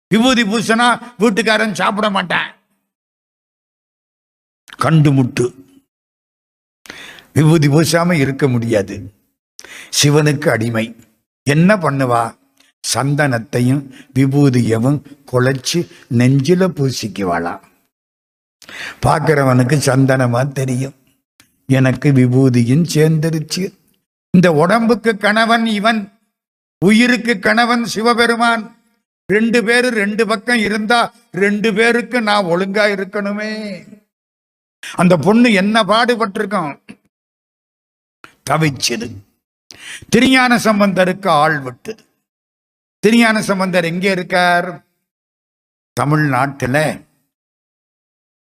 விபூதி 0.08 0.44
பூசனா 0.44 1.00
வீட்டுக்காரன் 1.20 1.74
சாப்பிட 1.74 2.10
மாட்டான். 2.10 2.56
கண்டு 4.78 5.12
முட்டு. 5.12 5.54
விபூதி 7.34 7.68
பூசாம 7.68 8.14
இருக்க 8.14 8.48
முடியாது. 8.48 9.14
சிவனுக்கு 10.02 10.50
அடிமை. 10.50 10.96
என்ன 11.44 11.76
பண்ணுவா? 11.76 12.38
சந்தனத்தையும் 12.94 13.92
விபூதியவும் 14.16 15.02
குழைச்சி 15.32 15.90
நெஞ்சில 16.18 16.68
பூசிக்குவாளா? 16.68 17.60
பார்க்கிறவனுக்கு 19.02 19.78
சந்தனமா 19.86 20.52
தெரியும். 20.52 20.94
எனக்கு 21.68 22.12
விபூதியும் 22.12 22.86
சேர்ந்துருச்சு. 22.94 23.78
இந்த 24.32 24.52
உடம்புக்கு 24.52 25.18
கணவன் 25.18 25.66
இவன் 25.66 26.20
உயிருக்கு 26.86 27.40
கணவன் 27.40 27.86
சிவபெருமான். 27.86 28.75
ரெண்டு 29.34 29.64
பேரு 29.64 29.90
ரெண்டு 29.90 30.28
பக்கம் 30.28 30.58
இருந்தா 30.58 31.14
ரெண்டு 31.32 31.74
பேருக்கு 31.74 32.22
நான் 32.22 32.46
ஒழுங்கா 32.46 32.84
இருக்கணுமே. 32.96 33.52
அந்த 34.96 35.18
பொண்ணு 35.18 35.54
என்ன 35.54 35.84
பாடுபட்டிருக்கோம்? 35.84 36.80
தவிச்சது 38.50 39.08
திருஞான 40.10 40.58
சம்பந்தருக்கு 40.58 41.28
ஆள் 41.28 41.60
விட்டது 41.60 42.04
திருஞான 43.00 43.42
சம்பந்தர் 43.42 43.84
எங்கே 43.84 44.12
இருக்கார்? 44.12 44.86
தமிழ்நாட்டில். 45.94 46.84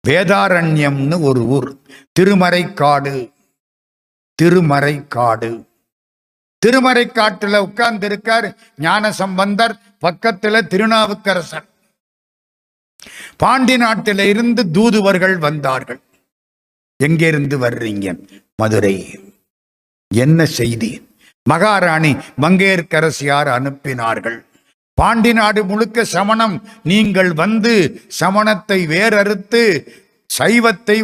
வேதாரண்யம்னு 0.09 1.20
ஒரு 1.20 1.43
ஊர். 1.47 1.78
திருமறைக்காடு. 2.20 3.32
திருமறைக்காடு. 4.43 5.51
திருமறைக்காட்டுல 6.64 7.58
உட்கார்ந்து 7.58 8.06
இருக்கார் 8.06 8.48
ஞான 8.78 9.12
சம்பந்தர் 9.12 9.74
பக்கத்துல 10.06 10.62
திருநாவுக்கரசர். 10.66 11.66
பாண்டி 13.36 13.76
நாட்டில 13.76 14.20
இருந்து 14.32 14.70
தூதுவர்கள் 14.70 15.36
வந்தார்கள். 15.38 16.00
எங்கிருந்து 17.00 17.58
வர்றீங்க 17.58 18.14
மதுரை? 18.62 18.96
என்ன 20.14 20.46
செய்தி? 20.58 20.90
மகாராணி 21.46 22.12
மங்கையர்க்கரசியார் 22.40 23.48
அனுப்பினார்கள். 23.56 24.38
பாண்டி 24.98 25.32
நாடு 25.32 25.64
முழுக்க 25.64 26.04
சமணம். 26.04 26.56
நீங்கள் 26.82 27.32
வந்து 27.32 27.74
சமணத்தை 28.20 28.78
வேறறுத்து 28.92 29.62
சைவத்தை 30.38 30.98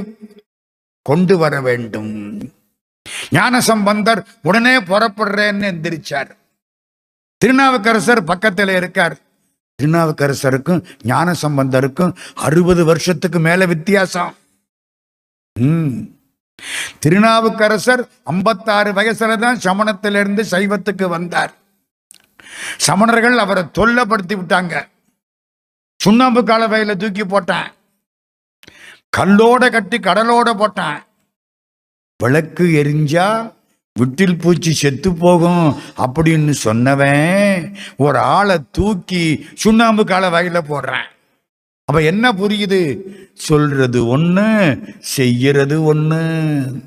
கொண்டு 1.06 1.38
வர 1.38 1.60
வேண்டும். 1.60 2.14
ஞான 3.30 3.60
சம்பந்தர் 3.60 4.26
உடனே 4.42 4.80
புறப்படுறேன்னு 4.80 5.72
எந்திரிச்சார். 5.72 6.30
திருநாவுக்கரசர் 7.38 8.24
பக்கத்தில் 8.24 8.68
இருக்கார். 8.68 9.18
திருநாவுக்கரசருக்கும் 9.82 10.84
ஞான 11.02 11.34
சம்பந்தருக்கும் 11.34 12.16
அறுபது 12.34 12.84
வருஷத்துக்கு 12.84 13.38
மேல 13.38 13.66
வித்தியாசம். 13.66 14.36
ம். 15.60 15.98
திருநாவுக்கரசர் 16.98 18.08
ஐம்பத்தாறு 18.24 18.92
வயசுல 18.92 19.38
தான் 19.38 19.58
சமணத்திலிருந்து 19.58 20.44
சைவத்துக்கு 20.50 21.08
வந்தார். 21.08 21.52
சமணர்கள் 22.86 23.36
அவரை 23.36 23.62
தொல்லப்படுத்தி 23.62 24.34
விட்டாங்க. 24.34 24.88
சுண்ணாம்பு 25.96 26.42
கலவையில 26.42 26.96
தூக்கி 26.96 27.24
போட்டான். 27.24 27.72
கல்லோட 29.16 29.70
கட்டி 29.70 29.98
கடலோட 29.98 30.50
போட்டான். 30.54 31.09
விளக்கு 32.20 32.64
எரிஞ்சா 32.64 33.52
விட்டில் 34.00 34.38
பூச்சி 34.38 34.72
செத்து 34.72 35.14
போகும் 35.14 35.76
அப்படின்னு 35.96 36.54
சொன்னவன் 36.64 37.74
ஒரு 37.96 38.18
ஆளை 38.18 38.58
தூக்கி 38.72 39.46
சுண்ணாம்பு 39.54 40.04
காலவாயில 40.04 40.60
போடுறான். 40.68 41.06
அப்ப 41.84 42.02
என்ன 42.02 42.32
புரியுது? 42.32 43.00
சொல்றது 43.34 44.18
ஒண்ணு 44.18 44.78
செய்யறது 44.98 45.94
ஒண்ணு. 45.94 46.82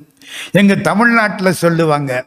எங்க 0.51 0.75
தமிழ்நாட்டில் 0.75 1.51
சொல்லுவாங்க 1.51 2.25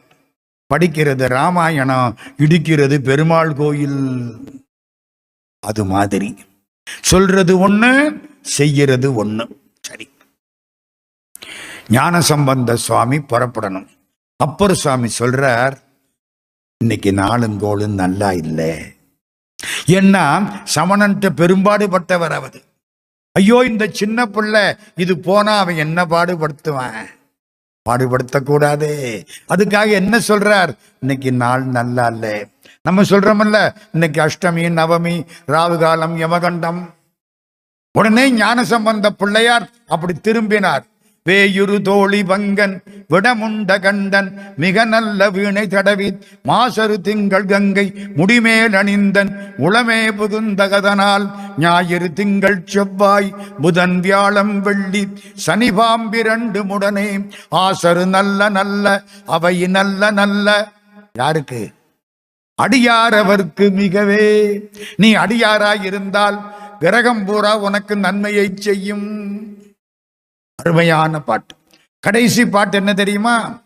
படிக்கிறது 0.73 1.27
ராமாயணம் 1.27 2.17
இடிக்கிறது 2.37 2.97
பெருமாள் 2.97 3.53
கோயில். 3.53 4.31
அது 5.59 5.85
மாதிரி. 5.85 6.35
சொல்றது 7.01 7.69
ஒண்ணு 7.69 8.21
செய்யறது 8.41 9.25
ஒண்ணு. 9.25 9.47
சரி. 9.81 10.09
ஞானசம்பந்த 11.89 12.73
சுவாமி 12.73 13.17
புறப்படணும். 13.17 13.87
அப்பர் 14.35 14.73
சுவாமி 14.73 15.09
சொல்றார் 15.19 15.75
இன்னைக்கு 16.77 17.13
நாளும் 17.13 17.59
கோளும் 17.61 17.93
நல்லா 17.93 18.31
இல்லை. 18.31 18.71
ஏன்னா 19.87 20.23
சமணன்ட்ட 20.75 21.29
பெரும்பாடுபட்டவர் 21.41 22.33
அவரு. 22.39 22.61
ஐயோ 23.31 23.63
இந்த 23.67 23.87
சின்ன 23.91 24.25
பிள்ளை 24.25 24.75
இது 24.95 25.17
போனா 25.17 25.57
அவன் 25.57 25.75
என்ன 25.75 26.05
பாடுபடுத்துவான்? 26.05 27.05
பாடுபடுத்தக்கூடாது. 27.89 28.89
அதுக்காக 29.49 29.89
என்ன 29.91 30.19
சொல்றார்? 30.27 30.71
இன்னைக்கு 30.99 31.31
நாள் 31.31 31.63
நல்லா 31.63 32.05
இல்லை. 32.07 32.35
நம்ம 32.81 33.01
சொல்றோம்ல 33.01 33.75
இன்னைக்கு 33.91 34.21
அஷ்டமி 34.21 34.65
நவமி 34.79 35.15
ராவு 35.47 35.77
காலம் 35.77 36.17
யமகண்டம். 36.17 36.81
உடனே 37.91 38.31
ஞான 38.31 38.63
சம்பந்த 38.63 39.11
பிள்ளையார் 39.11 39.69
அப்படி 39.87 40.13
திரும்பினார். 40.13 40.85
வேயுரு 41.27 41.81
தோழி 41.81 42.23
வங்கன் 42.23 42.75
விடமுண்ட 43.09 43.79
கண்டன் 43.79 44.29
மிக 44.55 44.85
நல்ல 44.85 45.29
வீணை 45.29 45.67
தடவி 45.67 46.09
மாசரு 46.47 47.01
திங்கள் 47.01 47.45
கங்கை 47.45 47.85
முடிமேல் 48.15 48.75
அணிந்தன் 48.75 49.31
உளமே 49.57 49.99
புகுந்தகதனால் 50.17 51.25
ஞாயிறு 51.57 52.13
திங்கள் 52.13 52.63
செவ்வாய் 52.65 53.35
புதன் 53.61 53.99
வியாழம் 53.99 54.61
வெள்ளி 54.61 55.03
சனி 55.35 55.71
பாம்பிரண்டு 55.71 56.63
முடனே 56.63 57.07
ஆசரு 57.55 58.05
நல்ல 58.05 58.49
நல்ல 58.49 59.03
அவை 59.25 59.67
நல்ல 59.67 60.11
நல்ல. 60.11 60.47
யாருக்கு? 61.13 61.61
அடியாரவர்க்கு 62.61 63.65
மிகவே. 63.79 64.25
நீ 64.95 65.15
அடியாராய் 65.15 65.83
இருந்தால் 65.83 66.37
கிரகம் 66.79 67.25
பூரா 67.25 67.57
உனக்கு 67.57 67.95
நன்மையை 67.95 68.53
செய்யும். 68.55 69.07
அருமையான 70.61 71.19
பாட்டு. 71.19 71.55
கடைசி 71.99 72.45
பாட்டு 72.45 72.77
என்ன 72.77 72.93
தெரியுமா? 72.93 73.65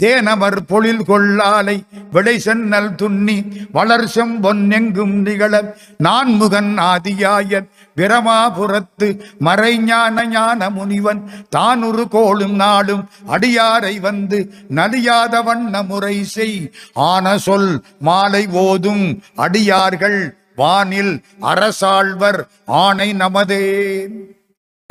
தேனவர் 0.00 0.58
பொழில் 0.68 1.00
கொள்ளாலை 1.08 1.74
விடை 2.12 2.34
சென்னல் 2.44 2.94
துண்ணி 2.94 3.36
வளர்சம் 3.74 4.34
பொன்னெங்கும் 4.42 5.14
நிகழ 5.14 5.74
நான்முகன் 6.04 6.70
ஆதியாய 6.78 7.60
பிரமாபுரத்து 7.96 9.08
மறைஞான 9.40 10.26
ஞான 10.26 10.70
முனிவன் 10.70 11.22
தானுரு 11.56 12.04
கோளும் 12.10 12.54
நாளும் 12.54 13.08
அடியாரை 13.28 14.00
வந்து 14.00 14.52
நலியாத 14.70 15.42
வண்ண 15.44 15.82
முறை 15.82 16.24
செய். 16.24 16.70
ஆன 16.94 17.38
சொல் 17.38 17.84
மாலை 18.00 18.46
ஓதும் 18.46 19.22
அடியார்கள் 19.36 20.20
வானில் 20.56 21.14
அரசாழ்வர் 21.42 22.42
ஆணை 22.66 23.12
நமதே. 23.12 23.64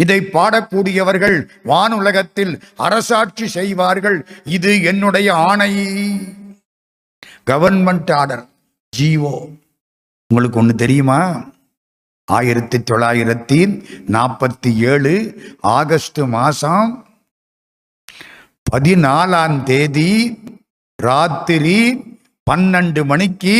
இதை 0.01 0.17
பாடக்கூடியவர்கள் 0.33 1.37
வானுலகத்தில் 1.65 2.53
அரசாட்சி 2.75 3.47
செய்வார்கள். 3.47 4.17
இது 4.57 4.71
என்னுடைய 4.81 5.29
ஆணை. 5.49 5.71
கவர்மெண்ட் 7.49 8.11
ஆர்டர் 8.13 8.43
ஜிஓ 8.93 9.33
உங்களுக்கு 10.29 10.59
ஒன்று 10.59 10.75
தெரியுமா? 10.75 11.19
ஆயிரத்தி 12.27 12.77
தொள்ளாயிரத்தி 12.77 13.59
நாற்பத்தி 14.15 14.71
ஏழு 14.91 15.13
ஆகஸ்ட் 15.59 16.19
மாதம் 16.35 16.87
பதினாலாம் 18.71 19.57
தேதி 19.63 20.11
ராத்திரி 20.95 21.77
பன்னெண்டு 22.51 23.01
மணிக்கு 23.05 23.55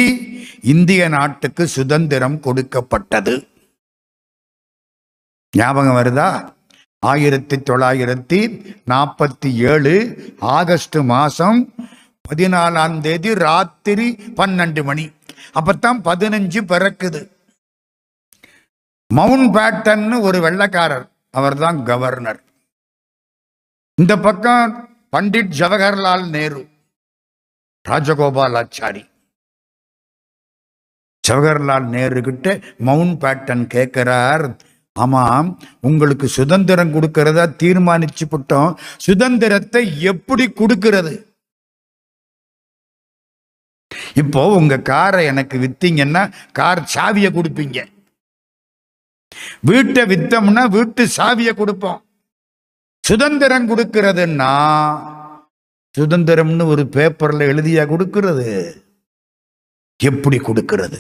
இந்திய 0.74 1.08
நாட்டுக்கு 1.08 1.64
சுதந்திரம் 1.68 2.40
கொடுக்கப்பட்டது. 2.40 3.36
ஞாபகம் 5.52 5.96
வருதா? 5.96 6.56
ஆயிரத்தி 7.00 7.56
தொள்ளாயிரத்தி 7.56 8.40
நாற்பத்தி 8.88 9.54
ஏழு 9.54 9.96
ஆகஸ்ட் 10.40 10.96
மாதம் 10.96 11.74
பதினாலாம் 12.30 13.00
தேதி 13.00 13.34
ராத்திரி 13.34 14.16
பன்னெண்டு 14.36 14.84
மணி. 14.84 15.06
அப்பத்தான் 15.54 16.02
பதினஞ்சு 16.04 16.62
பிறக்குது. 16.72 17.22
மவுண்ட் 19.14 19.56
பேட்டன் 19.56 20.22
ஒரு 20.22 20.40
வெள்ளக்காரர். 20.40 21.10
அவர்தான் 21.32 21.84
கவர்னர் 21.84 22.44
இந்த 23.96 24.18
பக்கம் 24.18 24.90
பண்டிட் 25.12 25.54
ஜவஹர்லால் 25.60 26.30
நேரு 26.30 26.68
ராஜகோபாலாச்சாரி. 27.90 29.10
ஜவஹர்லால் 31.28 31.86
நேரு 31.86 32.22
கிட்ட 32.22 32.60
மவுண்ட் 32.78 33.24
பேட்டன் 33.24 33.66
கேட்கிறார் 33.68 34.56
ஆமாம் 35.04 35.50
உங்களுக்கு 35.88 36.28
சுதந்திரம் 36.38 36.94
கொடுக்கறதா 36.96 37.46
தீர்மானிச்சுப்பட்டோம் 37.64 38.72
சுதந்திரத்தை 39.06 39.84
எப்படி 40.12 40.46
கொடுக்கிறது? 40.62 41.14
இப்போ 44.22 44.42
உங்க 44.60 44.76
காரை 44.90 45.22
எனக்கு 45.32 45.56
வித்தீங்கன்னா 45.66 46.24
கார் 46.60 46.82
சாவியை 46.96 47.30
கொடுப்பீங்க. 47.38 47.80
வீட்டை 49.70 50.04
வித்தோம்னா 50.12 50.64
வீட்டு 50.76 51.04
சாவியை 51.18 51.54
கொடுப்போம். 51.62 52.00
சுதந்திரம் 53.04 53.70
கொடுக்கிறதுன்னா 53.70 54.52
சுதந்திரம்னு 55.96 56.66
ஒரு 56.74 56.84
பேப்பர்ல 56.96 57.46
எழுதியா 57.52 57.84
கொடுக்கிறது? 57.92 58.50
எப்படி 60.00 60.38
கொடுக்கிறது? 60.48 61.00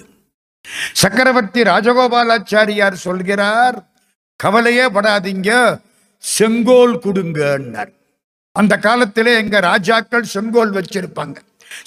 சக்கரவர்த்தி 0.93 1.61
ராஜகோபாலாச்சாரியார் 1.63 2.93
சொல்கிறார் 2.93 3.78
கவலையே 4.36 4.86
படாதீங்க 4.86 5.80
செங்கோல் 6.18 6.99
கொடுங்கன்னார். 6.99 7.91
அந்த 8.51 8.78
காலத்திலே 8.78 9.36
எங்க 9.36 9.59
ராஜாக்கள் 9.59 10.24
செங்கோல் 10.24 10.74
வச்சிருப்பாங்க. 10.74 11.38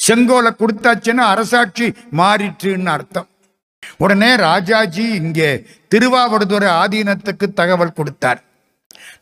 செங்கோலை 0.06 0.50
கொடுத்தாச்சுன்னா 0.58 1.24
அரசாட்சி 1.34 1.92
மாறிற்றுன்னு 2.16 2.86
அர்த்தம். 2.86 3.28
உடனே 3.96 4.34
ராஜாஜி 4.34 5.02
இங்கே 5.02 5.64
திருவாவடுதுறை 5.94 6.68
ஆதீனத்துக்கு 6.82 7.52
தகவல் 7.52 7.92
கொடுத்தார். 7.92 8.42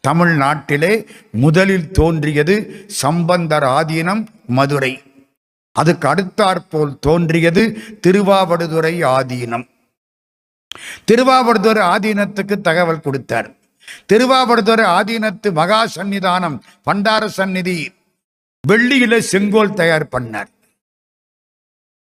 தமிழ்நாட்டிலே 0.09 1.07
முதலில் 1.31 1.91
தோன்றியது 1.91 2.87
சம்பந்தர் 2.87 3.63
ஆதீனம் 3.63 4.27
மதுரை. 4.47 5.03
அதுக்கு 5.73 6.07
அடுத்தாற்போல் 6.09 6.99
தோன்றியது 6.99 7.63
திருவாவடுதுறை 8.07 8.95
ஆதீனம். 9.17 9.67
திருவாவடுதுறை 11.11 11.83
ஆதீனத்துக்கு 11.95 12.57
தகவல் 12.61 13.05
கொடுத்தார். 13.07 13.49
திருவாவடுதுறை 14.13 14.87
ஆதீனத்து 14.99 15.49
மகா 15.53 15.81
சந்நிதானம் 15.97 16.57
பண்டார 16.87 17.27
சந்நிதி 17.39 17.77
வெள்ளியில 18.65 19.19
செங்கோல் 19.33 19.77
தயார் 19.81 20.13
பண்ணார். 20.17 20.51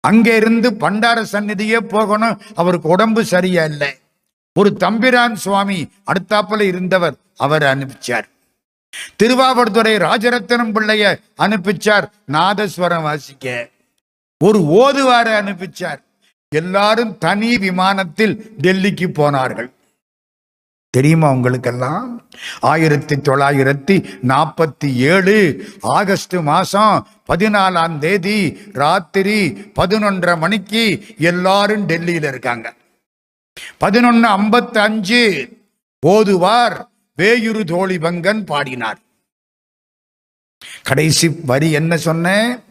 அங்கே 0.01 0.37
இருந்து 0.37 0.69
பண்டார 0.83 1.19
சந்நிதியே 1.33 1.79
போகணும் 1.95 2.41
அவருக்கு 2.55 2.89
உடம்பு 2.89 3.25
சரியா 3.25 3.65
இல்லை. 3.65 3.93
ஒரு 4.53 4.71
தம்பிரான் 4.77 5.35
சுவாமி 5.35 5.79
அடுத்தாப்புல 6.11 6.61
இருந்தவர் 6.61 7.17
அவர் 7.37 7.63
அனுப்பிச்சார். 7.63 8.27
திருவாவடுதுறை 9.23 9.97
ராஜரத்னம் 9.97 10.75
பிள்ளைய 10.75 11.17
அனுப்பிச்சார். 11.39 12.11
நாதஸ்வரம் 12.33 13.03
வாசிக்க. 13.03 13.69
ஒரு 14.45 14.59
ஓதுவார 14.59 15.43
அனுப்பிச்சார். 15.43 16.05
எல்லாரும் 16.49 17.19
தனி 17.19 17.59
விமானத்தில் 17.59 18.55
டெல்லிக்கு 18.63 19.09
போனார்கள். 19.09 19.71
தெரியுமா 20.91 21.31
உங்களுக்கெல்லாம்? 21.31 22.29
ஆயிரத்தி 22.61 23.17
தொள்ளாயிரத்தி 23.17 24.19
நாற்பத்தி 24.29 24.95
ஏழு 24.95 25.69
ஆகஸ்ட் 25.81 26.35
மாசம் 26.35 27.09
பதினாலாம் 27.33 27.99
தேதி 27.99 28.59
ராத்திரி 28.73 29.51
பதினொன்றரை 29.51 30.39
மணிக்கு 30.39 31.05
எல்லாரும் 31.19 31.89
டெல்லியில 31.89 32.29
இருக்காங்க. 32.29 32.75
பதினொன்னு 33.81 34.27
ஐம்பத்தி 34.27 34.79
அஞ்சு 34.79 35.49
ஓதுவார். 36.01 36.89
வேயுரு 37.19 37.63
தோழிபங்கன் 37.65 38.45
பாடினார். 38.45 38.99
கடைசி 40.83 41.29
வரி 41.29 41.71
என்ன 41.71 41.97
சொன்னேன் 41.97 42.63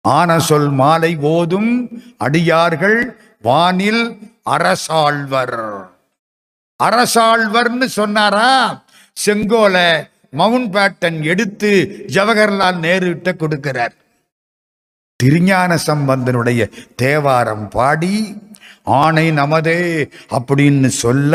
ஆன 0.00 0.38
சொல் 0.38 0.70
மாலை 0.70 1.16
ஓதும் 1.16 2.02
அடியார்கள் 2.18 3.16
வானில் 3.42 4.18
அரசாழ்வர். 4.50 5.88
அரசாழ்வர்னு 6.84 7.84
சொன்னாரா? 7.84 8.84
செங்கோல 9.24 10.06
மவுண்ட் 10.30 10.74
பேட்டன் 10.74 11.22
எடுத்து 11.22 12.04
ஜவஹர்லால் 12.06 12.80
நேருட்ட 12.86 13.32
கொடுக்கிறார். 13.32 13.94
திருஞான 15.16 15.78
சம்பந்தனுடைய 15.86 16.70
தேவாரம் 16.96 17.68
பாடி 17.68 18.36
ஆணை 18.82 19.30
நமதே 19.30 20.10
அப்படின்னு 20.30 20.86
சொல்ல 20.86 21.34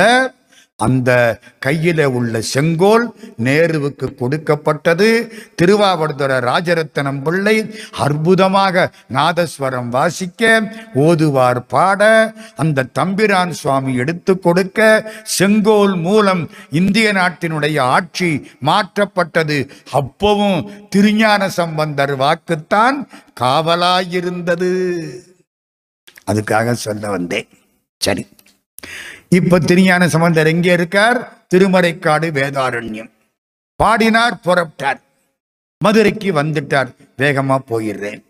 அந்த 0.83 1.39
கையில 1.65 2.03
உள்ள 2.03 2.41
செங்கோல் 2.41 3.15
நேருவுக்கு 3.43 4.15
கொடுக்கப்பட்டது. 4.15 5.31
திருவாவடுதுறை 5.61 6.37
ராஜரத்தனம் 6.37 7.21
பிள்ளை 7.21 7.75
அற்புதமாக 7.91 8.91
நாதஸ்வரம் 9.13 9.89
வாசிக்க 9.89 10.61
ஓதுவார் 10.93 11.65
பாட. 11.65 12.33
அந்த 12.55 12.83
தம்பிரான் 12.83 13.51
சுவாமி 13.51 13.95
எடுத்து 13.95 14.39
கொடுக்க 14.39 15.11
செங்கோல் 15.23 15.95
மூலம் 15.95 16.49
இந்திய 16.71 17.13
நாட்டினுடைய 17.13 17.79
ஆட்சி 17.79 18.51
மாற்றப்பட்டது. 18.65 19.69
அப்பவும் 19.93 20.87
திருஞான 20.89 21.49
சம்பந்தர் 21.49 22.19
வாக்குத்தான் 22.19 23.07
காவலாயிருந்தது. 23.41 24.71
அதுக்காக 26.31 26.71
சொல்ல 26.71 27.09
வந்தேன். 27.09 27.47
சரி. 27.97 28.27
இப்ப 29.29 29.59
திருஞான 29.59 30.07
சம்பந்தர் 30.07 30.47
எங்கே 30.47 30.73
இருக்கார்? 30.73 31.47
திருமறைக்காடு 31.55 32.27
வேதாரண்யம். 32.37 33.11
பாடினார் 33.75 34.39
புறப்பட்டார். 34.43 35.01
மதுரைக்கு 35.79 36.33
வந்துட்டார் 36.33 36.95
வேகமா 37.17 37.57
போயிடுறேன். 37.69 38.23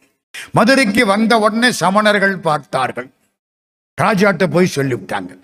மதுரைக்கு 0.51 1.05
வந்த 1.05 1.39
உடனே 1.39 1.69
சமணர்கள் 1.79 2.37
பார்த்தார்கள். 2.37 3.09
ராஜாட்ட 4.01 4.51
போய் 4.51 4.71
சொல்லிவிட்டாங்க. 4.75 5.37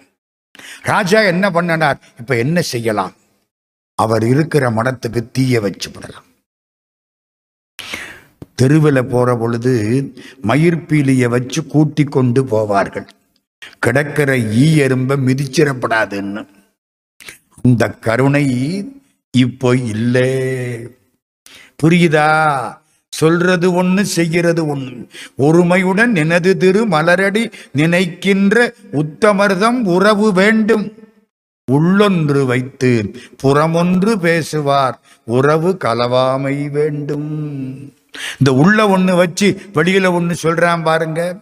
ராஜா 0.82 1.20
என்ன 1.22 1.50
பண்ணனார்? 1.50 2.00
இப்ப 2.20 2.38
என்ன 2.38 2.62
செய்யலாம்? 2.62 3.14
அவர் 3.96 4.24
இருக்கிற 4.24 4.70
மனத்துக்கு 4.70 5.32
தீய 5.32 5.62
வச்சு 5.62 5.92
விடலாம். 5.92 6.26
தெருவில் 8.56 9.06
போற 9.06 9.36
பொழுது 9.36 9.74
மயிர்பீலியை 10.44 11.30
வச்சு 11.30 11.68
கூட்டி 11.68 12.04
கொண்டு 12.04 12.44
போவார்கள். 12.44 13.08
கிடக்கிற 13.80 14.38
ஈ 14.38 14.80
எறும்ப 14.80 15.16
மிதிச்சிடப்படாதுன்னு. 15.26 16.48
இந்த 17.62 17.90
கருணை 17.90 18.46
இப்போ 19.32 19.76
இல்லை. 19.76 20.40
புரியுதா? 21.84 22.82
சொல்றது 23.10 23.84
ஒண்ணு 23.84 24.02
செய்கிறது 24.02 24.76
ஒண்ணு. 24.76 25.08
ஒருமையுடன் 25.38 26.06
நினது 26.06 26.58
திரு 26.58 26.88
மலரடி 26.88 27.52
நினைக்கின்ற 27.72 28.74
உத்தமர்தம் 28.92 29.84
உறவு 29.84 30.34
வேண்டும். 30.34 30.94
உள்ளொன்று 31.72 32.46
வைத்து 32.46 33.16
புறமொன்று 33.38 34.20
பேசுவார். 34.20 35.02
உறவு 35.26 35.78
கலவாமை 35.84 36.70
வேண்டும். 36.70 37.94
இந்த 38.40 38.54
உள்ள 38.54 38.98
ஒண்ணு 38.98 39.16
வச்சு 39.16 39.62
வெளியில 39.74 40.08
ஒண்ணு 40.08 40.36
சொல்றான் 40.44 40.84
பாருங்க. 40.84 41.40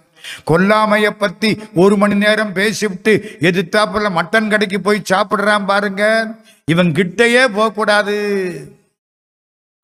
கொல்லாமைய 0.47 1.09
பத்தி 1.09 1.57
ஒரு 1.74 1.97
மணி 1.97 2.15
நேரம் 2.15 2.53
பேசிவிட்டு 2.53 3.38
எதிர்த்தாப்புல 3.39 4.09
மட்டன் 4.09 4.49
கடைக்கு 4.49 4.82
போய் 4.82 5.01
சாப்பிடுறான் 5.09 5.65
பாருங்க. 5.65 6.36
இவன் 6.65 6.91
கிட்டையே 6.91 7.47
போகக்கூடாது. 7.47 8.76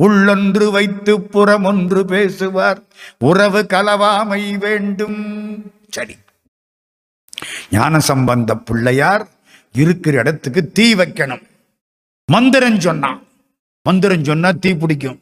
உள்ளொன்று 0.03 0.71
வைத்து 0.71 1.21
புறம் 1.21 1.63
ஒன்று 1.63 2.05
பேசுவார். 2.05 2.83
உறவு 3.19 3.65
கலவாமை 3.69 4.57
வேண்டும். 4.57 5.71
சரி. 5.89 6.15
ஞான 7.71 7.99
சம்பந்த 7.99 8.55
பிள்ளையார் 8.55 9.27
இருக்கிற 9.73 10.19
இடத்துக்கு 10.19 10.71
தீ 10.71 10.95
வைக்கணும். 10.95 11.47
மந்திரம் 12.25 12.79
சொன்னான் 12.79 13.23
மந்திரம் 13.83 14.23
சொன்னா 14.23 14.51
தீ 14.51 14.73
பிடிக்கும். 14.73 15.21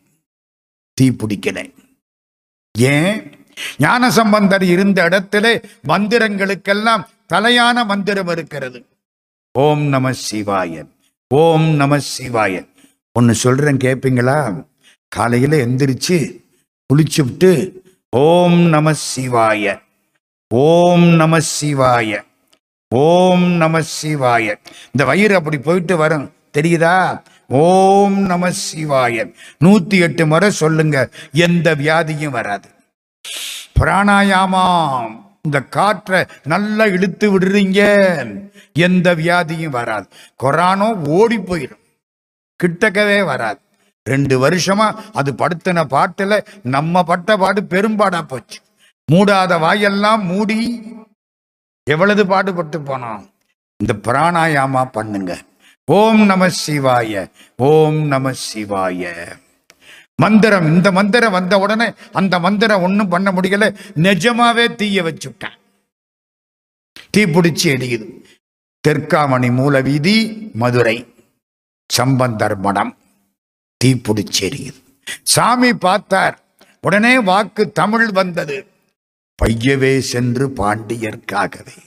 தீ 0.94 1.10
பிடிக்கல. 1.10 1.74
ஏன்? 2.78 3.35
ஞான 3.78 4.12
சம்பந்தர் 4.12 4.64
இருந்த 4.64 5.04
இடத்திலே 5.04 5.62
மந்திரங்களுக்கெல்லாம் 5.88 7.04
தலையான 7.34 7.86
மந்திரம் 7.86 8.28
இருக்கிறது. 8.28 8.86
ஓம் 9.52 9.82
நம 9.82 10.12
சிவாயன் 10.32 10.90
ஓம் 11.28 11.76
நம 11.76 11.98
சிவாயன் 11.98 12.68
ஒன்று 13.12 13.34
சொல்றேன் 13.34 13.78
கேட்பீங்களா 13.78 14.66
காலையில 15.08 15.58
எந்திரிச்சு 15.58 16.44
குளிச்சு 16.94 17.22
விட்டு 17.24 17.84
ஓம் 18.10 18.60
நம 18.60 18.94
சிவாய 19.16 19.82
ஓம் 20.48 21.08
நம 21.08 21.38
சிவாய 21.62 22.24
ஓம் 22.96 23.44
நம 23.44 23.80
சிவாய. 23.80 24.56
இந்த 24.86 25.06
வயிறு 25.06 25.36
அப்படி 25.36 25.58
போயிட்டு 25.58 25.98
வரும். 25.98 26.34
தெரியுதா? 26.58 27.22
ஓம் 27.48 28.20
நம 28.20 28.50
சிவாய. 28.50 29.34
நூத்தி 29.64 30.00
எட்டு 30.00 30.28
முறை 30.28 30.52
சொல்லுங்க. 30.52 31.10
எந்த 31.32 31.76
வியாதியும் 31.76 32.36
வராது. 32.38 32.70
பிராணாயாமம். 33.80 35.24
இந்த 35.42 35.62
காற்றை 35.62 36.26
நல்லா 36.44 36.86
இழுத்து 36.86 37.40
விடுறீங்க. 37.40 37.80
எந்த 38.74 39.16
வியாதியும் 39.16 39.76
வராது. 39.78 40.08
கொரானோ 40.44 41.08
ஓடி 41.08 41.38
போயிடும். 41.38 41.84
கிட்டக்கவே 42.64 43.26
வராது. 43.26 43.60
ரெண்டு 44.04 44.50
வருஷமா 44.50 44.96
அது 45.14 45.34
படுத்தின 45.34 45.84
பாட்டுல 45.90 46.46
நம்ம 46.64 47.04
பட்ட 47.04 47.38
பாடு 47.38 47.62
பெரும்பாடா 47.62 48.22
போச்சு. 48.22 48.60
மூடாத 49.12 49.60
வாயெல்லாம் 49.60 50.26
மூடி 50.26 50.84
எவ்வளவு 51.84 52.26
பாடுபட்டு 52.26 52.80
போனோம் 52.80 53.30
இந்த 53.78 54.12
பிராணாயாமா 54.12 54.86
பண்ணுங்க. 54.86 55.38
ஓம் 55.86 56.26
நம 56.26 56.48
சிவாய. 56.48 57.32
ஓம் 57.58 58.08
நம 58.08 58.32
சிவாய. 58.54 59.12
மந்திரம் 60.22 60.66
இந்த 60.66 60.92
மந்திரம் 60.92 61.32
வந்த 61.32 61.58
உடனே 61.58 61.94
அந்த 62.12 62.40
மந்திரம் 62.40 62.82
ஒன்றும் 62.82 63.08
பண்ண 63.08 63.32
முடியல. 63.32 63.78
நிஜமாவே 63.96 64.76
தீய 64.76 65.04
வச்சுட்டான். 65.04 65.58
தீ 67.10 67.24
பிடிச்சி 67.24 67.64
எரியுது. 67.64 68.24
தெற்காமணி 68.88 69.54
மூல 69.54 69.82
வீதி 69.82 70.50
மதுரை. 70.54 71.14
சம்பந்தர் 71.88 72.58
மடம் 72.58 72.98
தீ 73.78 73.94
பிடிச்சி 73.94 74.40
எரியுது. 74.40 74.84
சாமி 75.24 75.74
பார்த்தார். 75.74 76.40
உடனே 76.82 77.20
வாக்கு 77.20 77.72
தமிழ் 77.72 78.12
வந்தது. 78.12 78.68
பையவே 79.44 80.00
சென்று 80.00 80.48
பாண்டியர்க்காகவே 80.48 81.78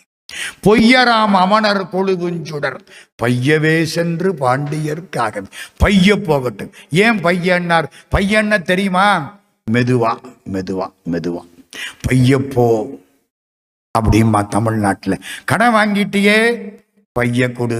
பொய்யராம் 0.62 1.34
அமனர் 1.42 1.82
கொழுதுஞ்சுடர் 1.92 2.78
பையவே 3.22 3.82
சென்று 3.82 4.32
பாண்டியர்க்காக 4.32 5.44
பைய 5.76 6.16
போகட்டும். 6.16 6.72
ஏன் 6.90 7.18
பையன்னார்? 7.18 7.86
பையன்ன 8.10 8.58
தெரியுமா? 8.62 9.40
மெதுவா 9.70 10.18
மெதுவா 10.52 10.92
மெதுவா. 11.10 11.42
பையப்போ 12.08 12.98
அப்படிமா 13.98 14.48
தமிழ்நாட்டில். 14.48 15.22
கடன் 15.44 15.74
வாங்கிட்டியே? 15.74 16.70
பைய 17.12 17.52
கொடு. 17.52 17.78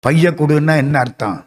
பைய 0.00 0.30
கொடுன்னா 0.30 0.76
என்ன 0.76 0.98
அர்த்தம்? 0.98 1.44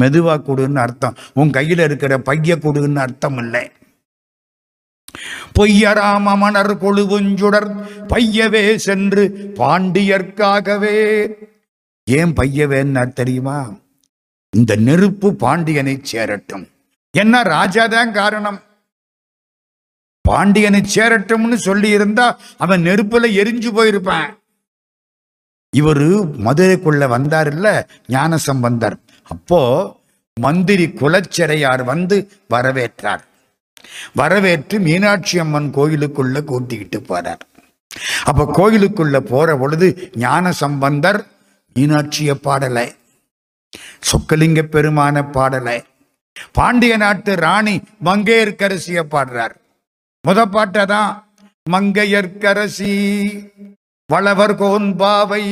மெதுவா 0.00 0.36
கொடுன்னு 0.38 0.78
அர்த்தம். 0.78 1.16
உன் 1.34 1.50
கையில் 1.50 1.78
இருக்கிற 1.78 2.18
பைய 2.18 2.56
கொடுன்னு 2.56 2.96
அர்த்தம் 2.96 3.38
இல்லை. 3.38 3.72
பொய்யராம 5.58 6.36
மணர் 6.36 6.72
கொழுவுஞ்சுடர் 6.76 7.68
பையவே 8.08 8.74
சென்று 8.76 9.24
பாண்டியர்க்காகவே. 9.54 10.98
ஏன் 12.04 12.32
பையவேன்னு 12.32 13.12
தெரியுமா? 13.12 13.72
இந்த 14.50 14.76
நெருப்பு 14.76 15.34
பாண்டியனை 15.34 16.00
சேரட்டும். 16.02 16.68
என்ன 17.10 17.42
ராஜாதான் 17.42 18.10
காரணம்? 18.10 18.62
பாண்டியனை 20.20 20.80
சேரட்டும்னு 20.94 21.54
சொல்லி 21.54 21.88
இருந்தா 21.88 22.38
அவன் 22.56 22.82
நெருப்புல 22.82 23.26
எரிஞ்சு 23.40 23.70
போயிருப்பான். 23.76 24.30
இவரு 25.76 26.08
மதுரைக்குள்ள 26.44 27.08
வந்தார் 27.08 27.46
இல்ல 27.46 27.88
ஞான 28.08 28.36
சம்பந்தர் 28.36 28.96
அப்போ 29.22 29.60
மந்திரி 30.40 30.86
குலச்சிறையார் 30.86 31.84
வந்து 31.84 32.28
வரவேற்றார். 32.50 33.24
வரவேற்று 34.20 34.76
மீனாட்சி 34.86 35.38
அம்மன் 35.44 35.70
கோயிலுக்குள்ள 35.76 36.44
கூட்டிக்கிட்டு 36.44 37.00
போறார். 37.08 37.42
அப்ப 38.24 38.46
கோயிலுக்குள்ள 38.58 39.16
போற 39.32 39.56
பொழுது 39.56 39.88
ஞான 40.24 40.52
சம்பந்தர் 40.62 41.20
மீனாட்சிய 41.76 42.30
பாடலை 42.46 42.86
சொக்கலிங்க 44.08 44.62
பெருமான 44.74 45.22
பாடலை 45.36 45.78
பாண்டிய 46.52 46.94
நாட்டு 46.96 47.32
ராணி 47.44 47.74
மங்கையர்க்கரசிய 48.04 49.00
பாடுறார். 49.14 49.54
முத 50.24 50.40
பாட்டதான் 50.54 51.12
மங்கையர்க்கரசி 51.66 52.94
வளவர் 54.10 54.54
கோன்பாவை 54.60 55.44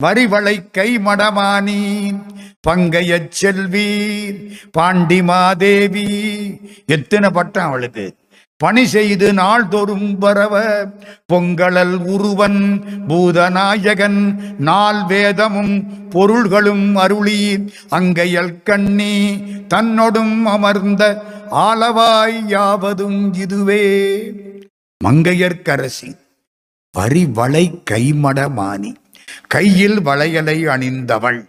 வரிவளை 0.00 0.70
கை 0.70 0.98
மடமானி 0.98 1.80
பங்கைய 2.60 3.28
செல்வி 3.30 3.86
பாண்டிமாதேவி 4.78 6.04
எத்தனை 6.86 7.30
பட்டம் 7.30 7.64
அவளுக்கு? 7.64 8.04
பணி 8.60 8.84
செய்து 8.86 9.32
நாள்தோறும் 9.32 10.18
பரவ 10.18 10.54
பொங்கலல் 11.26 11.96
உருவன் 12.06 12.60
பூதநாயகன் 13.08 14.20
நாள் 14.58 15.04
வேதமும் 15.06 15.74
பொருள்களும் 16.10 16.96
அருளி 16.96 17.40
அங்கையல் 17.90 18.62
கண்ணி 18.62 19.14
தன்னொடும் 19.74 20.44
அமர்ந்த 20.46 21.02
ஆளவாய் 21.60 22.38
யாவதும் 22.48 23.34
இதுவே. 23.34 23.84
மங்கையர்க்கரசி 25.04 26.10
பரிவளை 26.94 27.82
கைமடமானி 27.90 28.92
கையில் 29.48 30.00
வளையலை 30.00 30.66
அணிந்தவள். 30.66 31.48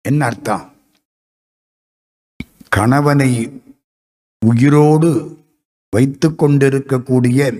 என்ன 0.00 0.24
அர்த்தம்? 0.24 0.72
கணவனை 2.68 3.62
உயிரோடு 4.46 5.38
வைத்து 5.90 6.34
கொண்டிருக்கக்கூடிய 6.34 7.52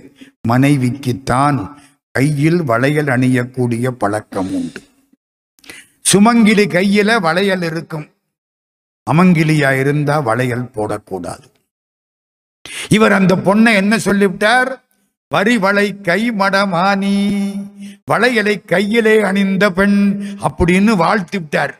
மனைவிக்குத்தான் 0.47 1.75
கையில் 2.11 2.63
வளையல் 2.63 3.05
அணியக்கூடிய 3.05 3.89
பழக்கம் 3.89 4.53
உண்டு. 4.53 4.81
சுமங்கிலி 6.01 6.65
கையில 6.65 7.19
வளையல் 7.19 7.61
இருக்கும். 7.61 8.11
அமங்கிலியா 9.11 9.79
இருந்தா 9.79 10.19
வளையல் 10.19 10.63
போடக்கூடாது. 10.63 11.51
இவர் 12.89 13.11
அந்த 13.11 13.35
பொண்ணை 13.35 13.75
என்ன 13.75 13.97
சொல்லிவிட்டார்? 13.97 14.88
வரி 15.33 15.57
வளை 15.57 15.87
கை 16.01 16.21
மடமானி 16.31 17.17
வளையலை 18.11 18.65
கையிலே 18.65 19.13
அணிந்த 19.21 19.65
பெண் 19.71 19.99
அப்படின்னு 20.47 20.93
வாழ்த்திவிட்டார். 21.01 21.73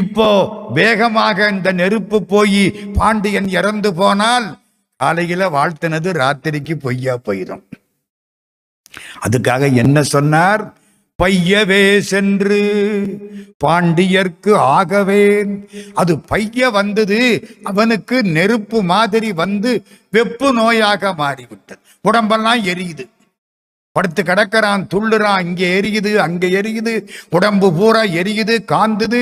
இப்போ 0.00 0.28
வேகமாக 0.78 1.48
இந்த 1.48 1.72
நெருப்பு 1.72 2.18
போய் 2.24 2.62
பாண்டியன் 2.98 3.48
இறந்து 3.48 3.94
போனால் 3.94 4.46
காலையில 5.00 5.48
வாழ்த்தினது 5.48 6.12
ராத்திரிக்கு 6.22 6.74
பொய்யா 6.84 7.16
போயிடும் 7.26 7.64
அதுக்காக 9.26 9.72
என்ன 9.74 10.02
சொன்னார்? 10.14 10.64
பையவே 11.22 11.98
சென்று 11.98 12.60
பாண்டியர்க்கு 13.64 14.52
ஆகவேன். 14.54 15.52
அது 15.94 16.18
பைய 16.18 16.70
வந்தது 16.70 17.18
அவனுக்கு 17.62 18.16
நெருப்பு 18.36 18.82
மாதிரி 18.82 19.32
வந்து 19.32 19.72
வெப்பு 20.12 20.48
நோயாக 20.58 21.12
மாறிவிட்டது. 21.16 21.80
உடம்பெல்லாம் 22.00 22.64
எரியுது. 22.64 23.04
படுத்து 23.92 24.22
கிடக்கிறான் 24.22 24.86
துள்ளுறான் 24.94 25.44
இங்கே 25.44 25.80
எரியுது 25.80 26.12
அங்கே 26.16 26.48
எரியுது. 26.60 26.94
உடம்பு 27.30 27.72
பூரா 27.72 28.02
எரியுது 28.20 28.56
காந்துது. 28.72 29.20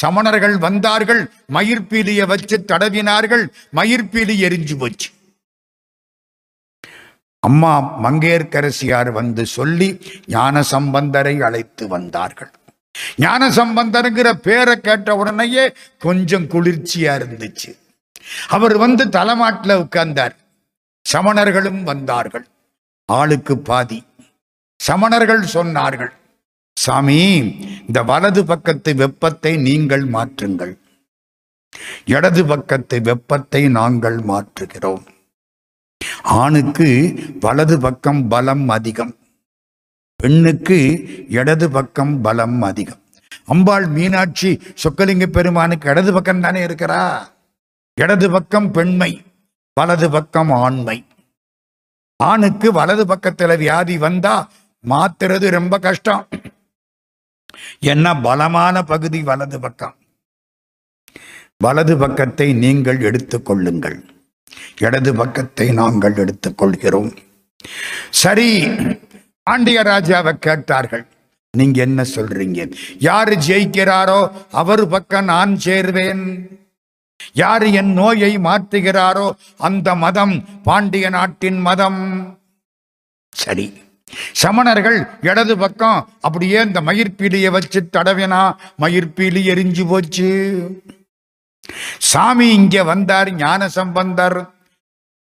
சமணர்கள் 0.00 0.56
வந்தார்கள் 0.58 1.22
மயிர்பீலியை 1.52 2.26
வச்சு 2.26 2.58
தடவினார்கள் 2.72 3.46
மயிர்பீலி 3.76 4.36
எரிஞ்சு 4.48 4.76
போச்சு. 4.78 5.08
அம்மா 7.46 7.72
மங்கையர்க்கரசியார் 8.04 9.10
வந்து 9.12 9.46
சொல்லி 9.46 9.88
ஞான 10.26 10.62
சம்பந்தரை 10.70 11.34
அழைத்து 11.48 11.84
வந்தார்கள். 11.88 12.50
ஞான 13.16 13.48
சம்பந்தருங்கிற 13.50 14.28
பேரை 14.46 14.74
கேட்ட 14.80 15.16
உடனேயே 15.16 15.64
கொஞ்சம் 15.98 16.46
குளிர்ச்சியா 16.54 17.12
இருந்துச்சு. 17.20 17.70
அவர் 18.48 18.76
வந்து 18.76 19.04
தலைமாட்டில் 19.08 19.80
உட்கார்ந்தார். 19.84 20.34
சமணர்களும் 21.06 21.82
வந்தார்கள். 21.82 22.46
ஆளுக்கு 23.08 23.58
பாதி. 23.58 24.00
சமணர்கள் 24.80 25.44
சொன்னார்கள் 25.54 26.12
சாமி 26.76 27.20
இந்த 27.86 28.02
வலது 28.10 28.42
பக்கத்து 28.44 28.90
வெப்பத்தை 28.94 29.52
நீங்கள் 29.68 30.04
மாற்றுங்கள். 30.14 30.74
இடது 32.14 32.42
பக்கத்து 32.46 32.96
வெப்பத்தை 33.08 33.62
நாங்கள் 33.78 34.18
மாற்றுகிறோம். 34.30 35.06
ஆணுக்கு 36.22 36.88
வலது 37.40 37.76
பக்கம் 37.80 38.28
பலம் 38.28 38.68
அதிகம் 38.68 39.12
பெண்ணுக்கு 40.20 40.78
இடது 41.28 41.66
பக்கம் 41.70 42.14
பலம் 42.22 42.62
அதிகம். 42.62 43.02
அம்பாள் 43.44 43.86
மீனாட்சி 43.86 44.50
சொக்கலிங்க 44.82 45.26
பெருமானுக்கு 45.26 45.90
இடது 45.90 46.12
பக்கம் 46.12 46.40
தானே 46.40 46.66
இருக்கிறா? 46.66 47.02
இடது 48.00 48.30
பக்கம் 48.30 48.68
பெண்மை 48.72 49.10
வலது 49.80 50.10
பக்கம் 50.10 50.50
ஆண்மை. 50.50 50.98
ஆணுக்கு 52.20 52.68
வலது 52.72 53.04
பக்கத்துல 53.12 53.56
வியாதி 53.58 53.98
வந்தா 53.98 54.34
மாத்துறது 54.84 55.48
ரொம்ப 55.58 55.78
கஷ்டம். 55.78 56.28
என்ன 57.80 58.06
பலமான 58.20 58.82
பகுதி 58.82 59.22
வலது 59.22 59.60
பக்கம். 59.60 59.96
வலது 61.64 61.96
பக்கத்தை 61.98 62.52
நீங்கள் 62.64 63.00
எடுத்துக்கொள்ளுங்கள் 63.00 63.98
இடது 64.86 65.12
பக்கத்தை 65.20 65.66
நாங்கள் 65.80 66.18
எடுத்துக்கொள்கிறோம். 66.24 67.10
சரி 68.22 68.50
பாண்டிய 69.46 69.78
ராஜாவை 69.90 70.32
கேட்டார்கள். 70.46 71.04
நீங்க 71.54 71.78
என்ன 71.88 72.00
சொல்றீங்க? 72.14 72.60
யாரு 73.08 73.34
ஜெயிக்கிறாரோ 73.48 74.20
அவர் 74.60 74.82
பக்கம் 74.94 75.30
நான் 75.32 75.52
சேர்வேன். 75.66 76.24
யாரு 77.42 77.66
என் 77.80 77.92
நோயை 77.98 78.32
மாற்றுகிறாரோ 78.46 79.26
அந்த 79.68 79.94
மதம் 80.04 80.34
பாண்டிய 80.66 81.06
நாட்டின் 81.16 81.60
மதம். 81.68 82.02
சரி 83.42 83.66
சமணர்கள் 84.42 84.98
இடது 85.28 85.54
பக்கம் 85.62 85.98
அப்படியே 86.26 86.58
இந்த 86.66 86.80
மயிர்பீலியை 86.88 87.50
வச்சு 87.56 87.80
தடவினா 87.96 88.42
மயிர்பீலி 88.82 89.42
எரிஞ்சு 89.52 89.84
போச்சு. 89.88 90.30
சாமி 91.98 92.52
இங்க 92.52 92.84
வந்தார் 92.84 93.34
ஞான 93.34 93.68
சம்பந்தர் 93.68 94.52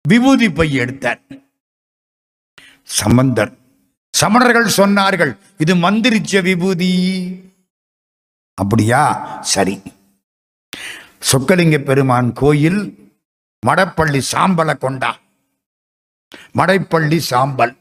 விபூதி 0.08 0.50
பை 0.50 0.74
எடுத்தார். 0.74 1.20
சம்பந்தர் 2.82 3.58
சமணர்கள் 4.20 4.68
சொன்னார்கள் 4.76 5.38
இது 5.58 5.74
மந்திரிச்ச 5.74 6.42
விபூதி. 6.42 6.90
அப்படியா? 8.54 9.02
சரி. 9.40 9.82
சொக்கலிங்க 11.32 11.78
பெருமான் 11.78 12.32
கோயில் 12.32 12.80
மடப்பள்ளி 13.66 14.22
சாம்பலை 14.32 14.78
கொண்டா. 14.78 15.18
மடைப்பள்ளி 16.54 17.18
சாம்பல் 17.18 17.76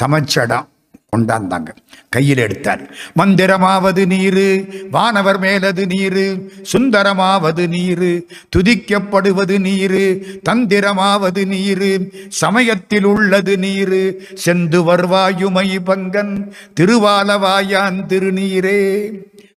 சமைச்சடம். 0.00 0.68
கொண்டாந்தாங்க. 1.16 1.68
கையில் 2.08 2.36
எடுத்தார். 2.36 2.94
மந்திரமாவது 3.16 4.06
நீரு 4.06 4.66
வானவர் 4.90 5.38
மேலது 5.40 5.86
நீரு 5.86 6.52
சுந்தரமாவது 6.72 7.68
நீரு 7.68 8.26
துதிக்கப்படுவது 8.56 9.58
நீரு 9.58 10.26
தந்திரமாவது 10.48 11.46
நீரு 11.46 12.12
சமயத்தில் 12.28 13.04
உள்ளது 13.04 13.58
நீரு 13.58 14.28
செந்து 14.44 14.82
வருவாயுமை 14.84 15.78
பங்கன் 15.78 16.52
திருவாலவாயான் 16.80 18.06
திருநீரே. 18.06 19.10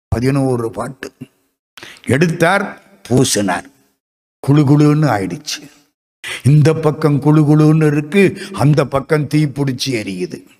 பதினோரு 0.07 0.71
பாட்டு. 0.71 1.11
எடுத்தார் 2.05 2.81
பூசினார். 3.09 3.65
குழுகுழுன்னு 4.47 5.07
ஆயிடுச்சு. 5.07 5.71
இந்த 6.43 6.73
பக்கம் 6.73 7.21
குழுகுழுன்னு 7.21 7.87
இருக்கு 7.87 8.41
அந்த 8.53 8.85
பக்கம் 8.85 9.27
தீ 9.27 9.45
பிடிச்சி 9.45 9.89
எரியுது. 9.89 10.55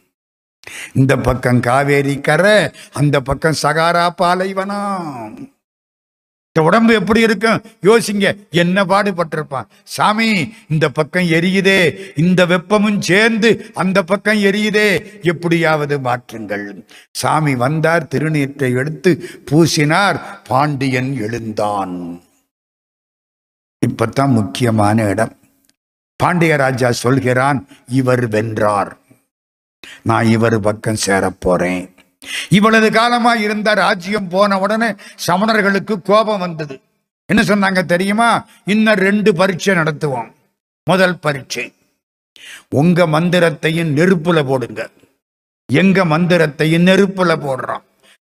இந்த 0.93 1.18
பக்கம் 1.18 1.59
காவேரி 1.59 2.20
கரை 2.20 2.72
அந்த 2.91 3.20
பக்கம் 3.20 3.55
சகாரா 3.63 4.09
பாலைவனம். 4.09 5.55
இந்த 6.47 6.70
உடம்பு 6.70 6.93
எப்படி 6.93 7.22
இருக்கும்? 7.22 7.61
யோசிங்க. 7.82 8.47
என்ன 8.49 8.84
பாடுபட்டிருப்பான்? 8.84 9.65
சாமி 9.84 10.53
இந்த 10.70 10.89
பக்கம் 10.89 11.24
எரியுதே. 11.24 11.97
இந்த 12.15 12.45
வெப்பமும் 12.45 12.99
சேர்ந்து 12.99 13.65
அந்த 13.74 14.03
பக்கம் 14.03 14.38
எரியுதே. 14.38 15.22
எப்படியாவது 15.22 15.99
மாற்றுங்கள். 15.99 16.86
சாமி 17.11 17.55
வந்தார் 17.55 18.07
திருநீற்றை 18.07 18.74
எடுத்து 18.74 19.30
பூசினார் 19.51 20.22
பாண்டியன் 20.43 21.18
எழுந்தான். 21.18 22.22
இப்பத்தான் 23.80 24.32
முக்கியமான 24.32 25.03
இடம். 25.03 25.38
பாண்டிய 26.15 26.55
ராஜா 26.55 26.91
சொல்கிறான் 26.91 27.68
இவர் 27.88 28.28
வென்றார். 28.28 28.97
நான் 30.01 30.25
இவர் 30.25 30.59
பக்கம் 30.59 30.97
சேரப்போறேன். 31.05 31.91
இவ்வளவு 32.49 32.91
காலமா 32.91 33.33
இருந்த 33.33 33.73
ராஜ்யம் 33.73 34.27
போன 34.27 34.59
உடனே 34.59 34.93
சமணர்களுக்கு 35.27 36.01
கோபம் 36.01 36.39
வந்தது. 36.39 36.79
என்ன 37.25 37.41
சொன்னாங்க 37.41 37.85
தெரியுமா? 37.85 38.47
இன்னும் 38.65 38.93
ரெண்டு 38.93 39.35
பரீட்சை 39.35 39.75
நடத்துவோம். 39.75 40.31
முதல் 40.83 41.19
பரீட்சை. 41.19 41.73
உங்க 42.69 43.07
மந்திரத்தையும் 43.07 43.97
நெருப்புல 43.97 44.43
போடுங்க. 44.43 44.89
எங்க 45.73 46.05
மந்திரத்தையும் 46.05 46.88
நெருப்புல 46.88 47.35
போடுறோம். 47.35 47.81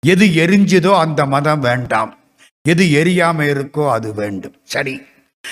எது 0.06 0.26
எரிஞ்சுதோ 0.26 0.98
அந்த 0.98 1.26
மதம் 1.26 1.60
வேண்டாம். 1.60 2.18
எது 2.62 2.86
எரியாம 2.86 3.44
இருக்கோ 3.44 3.92
அது 3.92 4.14
வேண்டும். 4.14 4.56
சரி. 4.64 5.02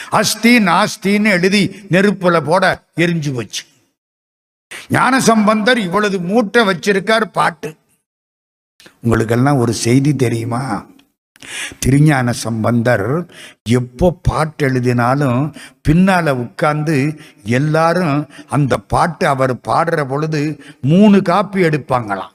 அஸ்தி 0.10 0.58
நாஸ்தின்னு 0.58 1.30
எழுதி 1.30 1.86
நெருப்புல 1.92 2.42
போட 2.42 2.84
எரிஞ்சு 2.96 3.34
போச்சு. 3.34 3.64
ஞான 4.90 5.20
சம்பந்தர் 5.20 5.80
இவ்வளவு 5.80 6.20
மூட்டை 6.20 6.66
வச்சிருக்கார் 6.66 7.22
பாட்டு. 7.22 7.76
உங்களுக்கெல்லாம் 9.02 9.58
ஒரு 9.58 9.74
செய்தி 9.74 10.16
தெரியுமா? 10.16 10.86
திருஞான 11.80 12.32
சம்பந்தர் 12.32 13.34
எப்போ 13.70 14.20
பாட்டு 14.22 14.66
எழுதினாலும் 14.66 15.56
பின்னால 15.90 16.30
உட்கார்ந்து 16.32 17.20
எல்லாரும் 17.44 18.28
அந்த 18.50 18.78
பாட்டு 18.78 19.28
அவர் 19.28 19.56
பாடுற 19.56 20.08
பொழுது 20.08 20.64
மூணு 20.82 21.22
காப்பி 21.22 21.62
எடுப்பாங்களாம். 21.62 22.32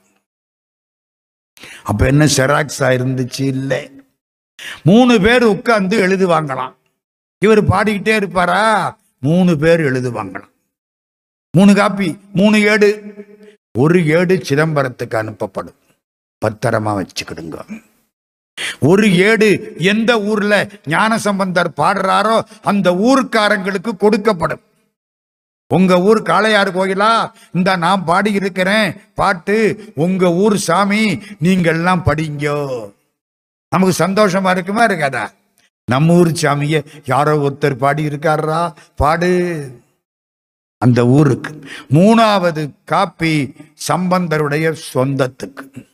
அப்ப 1.82 2.07
என்ன 2.07 2.24
செராக்ஸா 2.24 2.89
இருந்துச்சு? 2.89 3.43
இல்லை. 3.43 3.91
மூணு 4.82 5.20
பேர் 5.20 5.43
உட்கார்ந்து 5.43 6.07
எழுதுவாங்களாம். 6.07 6.74
இவர் 7.39 7.68
பாடிக்கிட்டே 7.68 8.16
இருப்பாரா? 8.16 8.99
மூணு 9.20 9.57
பேர் 9.57 9.80
எழுதுவாங்களாம். 9.80 10.57
மூணு 11.57 11.74
காப்பி 11.74 12.18
மூணு 12.34 12.62
ஏடு. 12.62 12.88
ஒரு 13.78 14.07
ஏடு 14.07 14.34
சிதம்பரத்துக்கு 14.34 15.16
அனுப்பப்படும். 15.16 15.78
பத்திரமா 16.44 17.03
வச்சுக்கிடுங்க. 17.03 17.78
ஒரு 18.80 19.16
ஏடு 19.16 19.74
எந்த 19.78 20.20
ஊர்ல 20.20 20.68
ஞானசம்பந்தர் 20.86 21.70
பாடுறாரோ 21.76 22.40
அந்த 22.62 22.90
ஊர்க்காரங்களுக்கு 22.90 23.90
கொடுக்கப்படும். 24.01 24.62
உங்க 25.74 26.01
ஊர் 26.01 26.22
காளையார் 26.22 26.72
கோயிலா? 26.72 27.30
இந்த 27.53 27.76
நான் 27.76 28.05
பாடி 28.05 28.32
இருக்கிறேன். 28.32 28.94
பாட்டு 29.14 29.92
உங்க 29.94 30.32
ஊர் 30.32 30.57
சாமி 30.57 31.14
நீங்கள்லாம் 31.42 32.03
படிங்கோ. 32.05 32.92
நமக்கு 33.68 34.07
சந்தோஷமா 34.07 34.51
இருக்குமா 34.51 34.86
இருக்காதா? 34.86 35.28
நம்ம 35.84 36.14
ஊர் 36.14 36.28
சாமிய 36.28 36.84
யாரோ 37.05 37.36
ஒருத்தர் 37.36 37.74
பாடி 37.74 38.07
இருக்காரா 38.07 38.72
பாடு. 38.96 39.70
அந்த 40.79 41.07
ஊருக்கு. 41.07 41.68
மூணாவது 41.91 42.70
காப்பி 42.85 43.55
சம்பந்தருடைய 43.89 44.76
சொந்தத்துக்கு. 44.95 45.87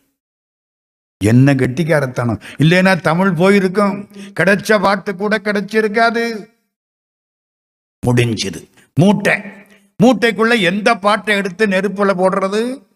என்ன 1.25 1.55
கெட்டிக்காரத்தனம். 1.55 2.41
இல்லைன்னா 2.59 3.01
தமிழ் 3.01 3.33
போயிருக்கும். 3.33 4.09
கிடைச்ச 4.41 4.81
பாட்டு 4.81 5.17
கூட 5.17 5.39
கிடைச்சிருக்காது. 5.39 6.53
முடிஞ்சது. 8.07 8.71
மூட்டை. 8.95 9.41
மூட்டைக்குள்ள 10.03 10.61
எந்த 10.61 10.95
பாட்டை 10.95 11.37
எடுத்து 11.37 11.67
நெருப்புல 11.67 12.15
போடுறது? 12.15 12.87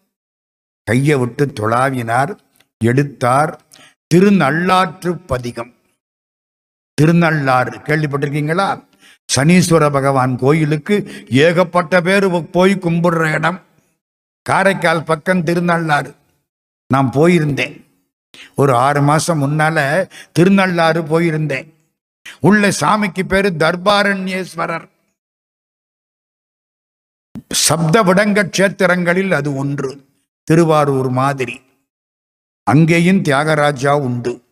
கையை 0.83 1.17
விட்டு 1.17 1.45
துளாவினார் 1.45 2.37
எடுத்தார். 2.77 3.61
திருநள்ளாற்று 4.07 5.17
பதிகம். 5.17 5.73
திருநள்ளாறு. 7.01 7.79
கேள்விப்பட்டிருக்கீங்களா? 7.79 8.88
சனீஸ்வர 9.35 9.91
பகவான் 9.91 10.37
கோயிலுக்கு 10.37 11.25
ஏகப்பட்ட 11.29 12.01
பேர் 12.01 12.49
போய் 12.49 12.73
கும்பிடுற 12.73 13.33
இடம். 13.33 13.61
காரைக்கால் 14.41 15.03
பக்கம் 15.03 15.43
திருநள்ளாறு. 15.43 16.15
நான் 16.87 17.09
போயிருந்தேன். 17.09 17.85
ஒரு 18.55 18.75
ஆறு 18.75 19.01
மாசம் 19.01 19.41
முன்னால 19.41 20.09
திருநள்ளாறு 20.39 21.01
போயிருந்தேன். 21.01 21.73
உள்ள 22.39 22.69
சாமிக்கு 22.69 23.23
பேரு 23.23 23.49
தர்பாரண்யேஸ்வரர். 23.49 24.89
சப்த 27.49 28.03
விடங்க 28.03 28.43
கஷேத்திரங்களில் 28.43 29.31
அது 29.31 29.55
ஒன்று. 29.55 30.05
திருவாரூர் 30.43 31.09
மாதிரி. 31.09 31.61
அங்கேயும் 32.63 33.23
தியாகராஜா 33.23 33.99
உண்டு. 33.99 34.43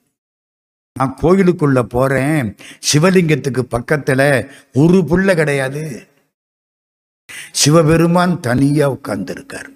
நான் 0.98 1.18
கோயிலுக்குள்ள 1.22 1.82
போறேன். 1.82 2.56
சிவலிங்கத்துக்கு 2.91 3.64
பக்கத்துல 3.72 4.50
ஒரு 4.74 4.98
புள்ள 5.10 5.36
கிடையாது. 5.36 6.08
சிவபெருமான் 7.52 8.39
தனியா 8.39 8.91
உட்கார்ந்துருக்கார். 8.91 9.76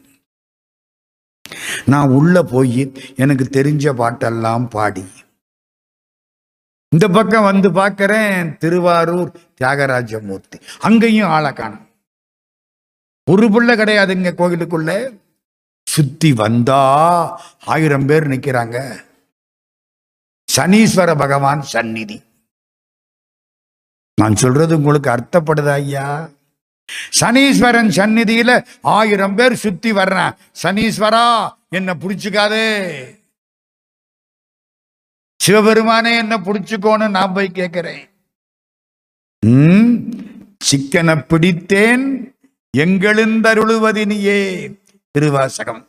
நான் 1.85 2.09
உள்ள 2.09 2.43
போய் 2.43 2.91
எனக்கு 3.15 3.45
தெரிஞ்ச 3.51 3.93
பாட்டெல்லாம் 3.97 4.69
பாடி. 4.69 5.05
இந்த 6.89 7.07
பக்கம் 7.07 7.43
வந்து 7.43 7.71
பார்க்கிறேன் 7.71 8.57
திருவாரூர் 8.57 9.31
தியாகராஜ 9.61 10.21
மூர்த்தி 10.21 10.59
அங்கேயும் 10.79 11.27
ஆளை 11.27 11.53
காணும். 11.53 11.87
ஒரு 13.31 13.47
புள்ள 13.47 13.69
கிடையாதுங்க 13.77 14.33
கோயிலுக்குள்ள. 14.33 15.19
சுத்தி 15.89 16.33
வந்தா 16.33 16.81
ஆயிரம் 17.65 18.05
பேர் 18.05 18.27
நிக்கிறாங்க. 18.27 19.03
சனீஸ்வர 20.55 21.09
பகவான் 21.17 21.61
சந்நிதி. 21.73 22.17
நான் 24.21 24.35
சொல்றது 24.35 24.73
உங்களுக்கு 24.79 25.09
அர்த்தப்படுதா 25.15 25.73
ஐயா? 25.83 26.07
சனீஸ்வரன் 27.19 27.91
சந்நிதியில 27.97 28.51
ஆயிரம் 28.81 29.35
பேர் 29.35 29.55
சுத்தி 29.63 29.91
வர்றேன். 29.99 30.33
சனீஸ்வரா 30.63 31.25
என்ன 31.77 31.93
புடிச்சுக்காதே. 32.01 32.67
சிவபெருமானே 35.43 36.11
என்ன 36.23 36.33
புடிச்சுக்கோன்னு 36.47 37.07
நான் 37.09 37.33
போய் 37.33 37.57
கேட்கிறேன் 37.59 38.03
உம் 39.45 39.93
சிக்கனை 40.67 41.15
பிடித்தேன் 41.31 42.05
எங்கெழுந்தருளுவதினியே 42.77 44.41
திருவாசகம். 45.11 45.81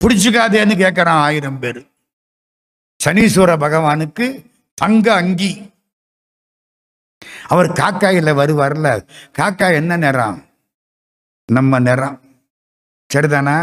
பிடிச்சுக்காதேன்னு 0.00 0.74
கேட்கிறான் 0.82 1.22
ஆயிரம் 1.28 1.58
பேர். 1.62 1.80
சனீஸ்வர 3.04 3.50
பகவானுக்கு 3.56 4.26
தங்க 4.74 5.14
அங்கி. 5.14 5.72
அவர் 7.46 7.66
காக்காயில 7.66 8.30
வருவார்ல 8.40 9.06
காக்கா 9.38 9.72
என்ன 9.72 9.96
நிறம்? 9.96 10.44
நம்ம 11.52 11.78
நிறம். 11.78 12.20
சரிதானா? 13.14 13.56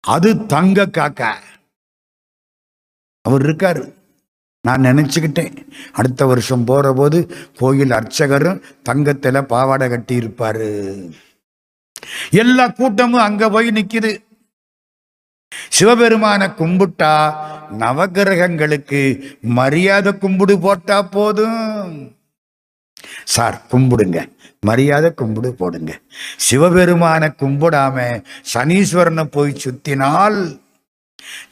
அது 0.00 0.46
தங்க 0.46 0.86
காக்கா. 0.86 1.32
அவர் 3.20 3.42
இருக்காரு. 3.42 3.94
நான் 4.62 4.82
நினச்சிக்கிட்டேன். 4.82 5.66
அடுத்த 5.92 6.26
வருஷம் 6.26 6.64
போகிற 6.64 6.92
போது 6.92 7.18
கோயில் 7.54 7.90
அர்ச்சகரும் 7.90 8.62
தங்கத்தில் 8.82 9.46
பாவாடை 9.46 9.88
கட்டி 9.88 10.14
இருப்பார் 10.14 10.66
எல்லா 12.30 12.68
கூட்டமும் 12.68 13.20
அங்கே 13.20 13.48
போய் 13.48 13.68
நிற்கிது 13.68 14.10
சிவபெருமான 15.78 16.54
கும்பிட்டா 16.58 17.34
நவகிரகங்களுக்கு 17.78 19.20
மரியாதை 19.40 20.18
கும்பிடு 20.18 20.58
போட்டா 20.58 21.02
போதும். 21.02 22.16
சார் 23.24 23.62
கும்பிடுங்க. 23.70 24.32
மரியாதை 24.60 25.14
கும்பிடு 25.14 25.54
போடுங்க. 25.54 25.98
சிவபெருமான 26.50 27.34
கும்பிடாம 27.38 28.24
சனீஸ்வரனை 28.54 29.24
போய் 29.24 29.60
சுத்தினால் 29.64 30.62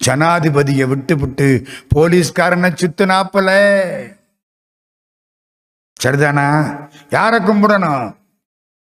ஜனாதிபதியை 0.04 0.88
விட்டு 0.88 1.16
விட்டு 1.16 1.66
போலீஸ்காரனை 1.94 2.72
சுத்தினாப்பல. 2.74 3.50
சரிதானா? 6.02 6.76
யாரை 7.10 7.38
கும்பிடணும்? 7.38 8.16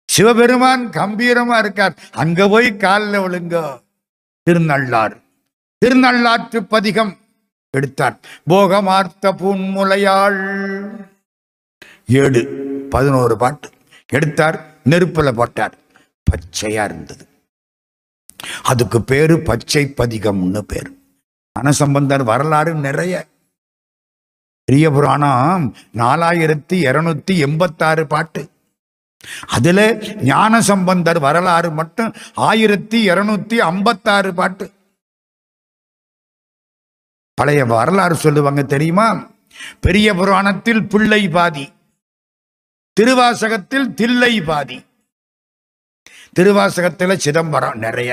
சிவபெருமான் 0.06 0.89
கம்பீரமா 0.89 1.58
இருக்கார். 1.58 1.97
அங்க 2.12 2.47
போய் 2.47 2.78
காலில் 2.78 3.20
விழுங்கோ. 3.20 3.84
திருநள்ளார் 4.50 5.22
திருநள்ளாற்று 5.78 6.64
பதிகம் 6.64 7.18
எடுத்தார். 7.70 8.20
போகமார்த்த 8.46 9.34
பூன்முலையாள் 9.34 10.39
ஏழு 12.08 12.41
பதினோரு 12.89 13.38
பாட்டு 13.38 13.70
எடுத்தார். 14.08 14.74
நெருப்புல 14.89 15.32
போட்டார். 15.32 15.78
பச்சையா 16.32 16.84
இருந்தது. 16.84 17.28
அதுக்கு 18.64 19.02
பேரு 19.02 19.39
பச்சை 19.39 19.93
பதிகம்னு 19.98 20.60
பேரு. 20.60 20.98
மனசம்பந்தர் 21.54 22.24
வரலாறு 22.24 22.74
நிறைய. 22.74 23.26
பெரிய 24.64 24.89
புராணம் 24.89 25.76
நாலாயிரத்தி 25.93 26.74
இருநூத்தி 26.74 27.38
எண்பத்தாறு 27.38 28.08
பாட்டு. 28.08 28.50
அதுல 29.47 29.80
ஞான 30.30 30.61
சம்பந்தர் 30.61 31.19
வரலாறு 31.19 31.69
மட்டும் 31.71 32.11
ஆயிரத்தி 32.49 32.99
இருநூத்தி 33.09 33.57
ஐம்பத்தாறு 33.71 34.34
பாட்டு. 34.34 34.65
பழைய 37.38 37.61
வரலாறு 37.65 38.15
சொல்லுவாங்க 38.15 38.63
தெரியுமா? 38.73 39.07
பெரிய 39.80 40.07
புராணத்தில் 40.19 40.84
பிள்ளை 40.91 41.21
பாதி 41.30 41.65
திருவாசகத்தில் 42.97 43.88
தில்லை 43.93 44.34
பாதி. 44.41 44.78
திருவாசகத்தில் 46.38 47.21
சிதம்பரம் 47.26 47.78
நிறைய 47.86 48.11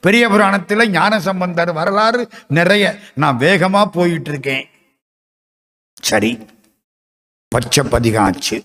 பெரிய 0.00 0.24
புராணத்தில் 0.28 0.90
ஞான 0.90 1.20
சம்பந்தர் 1.26 1.72
வரலாறு 1.72 2.22
நிறைய. 2.58 2.84
நான் 3.14 3.38
வேகமா 3.38 3.82
போயிட்டு 3.96 4.30
இருக்கேன். 4.30 4.64
சரி 6.08 6.30
பச்சை 7.52 7.84
பதிகம் 7.94 8.24
ஆச்சு 8.24 8.56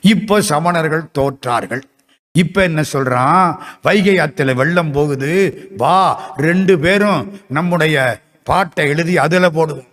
இப்போ 0.00 0.40
சமணர்கள் 0.40 1.10
தோற்றார்கள். 1.18 1.82
இப்ப 2.32 2.62
என்ன 2.62 2.82
சொல்றான்? 2.92 3.58
வைகை 3.82 4.16
ஆத்துல 4.16 4.54
வெள்ளம் 4.54 4.92
போகுது. 4.92 5.32
வா 5.76 6.32
ரெண்டு 6.36 6.78
பேரும் 6.78 7.40
நம்முடைய 7.48 8.20
பாட்டை 8.44 8.88
எழுதி 8.88 9.18
அதுல 9.18 9.48
போடுவோம். 9.48 9.90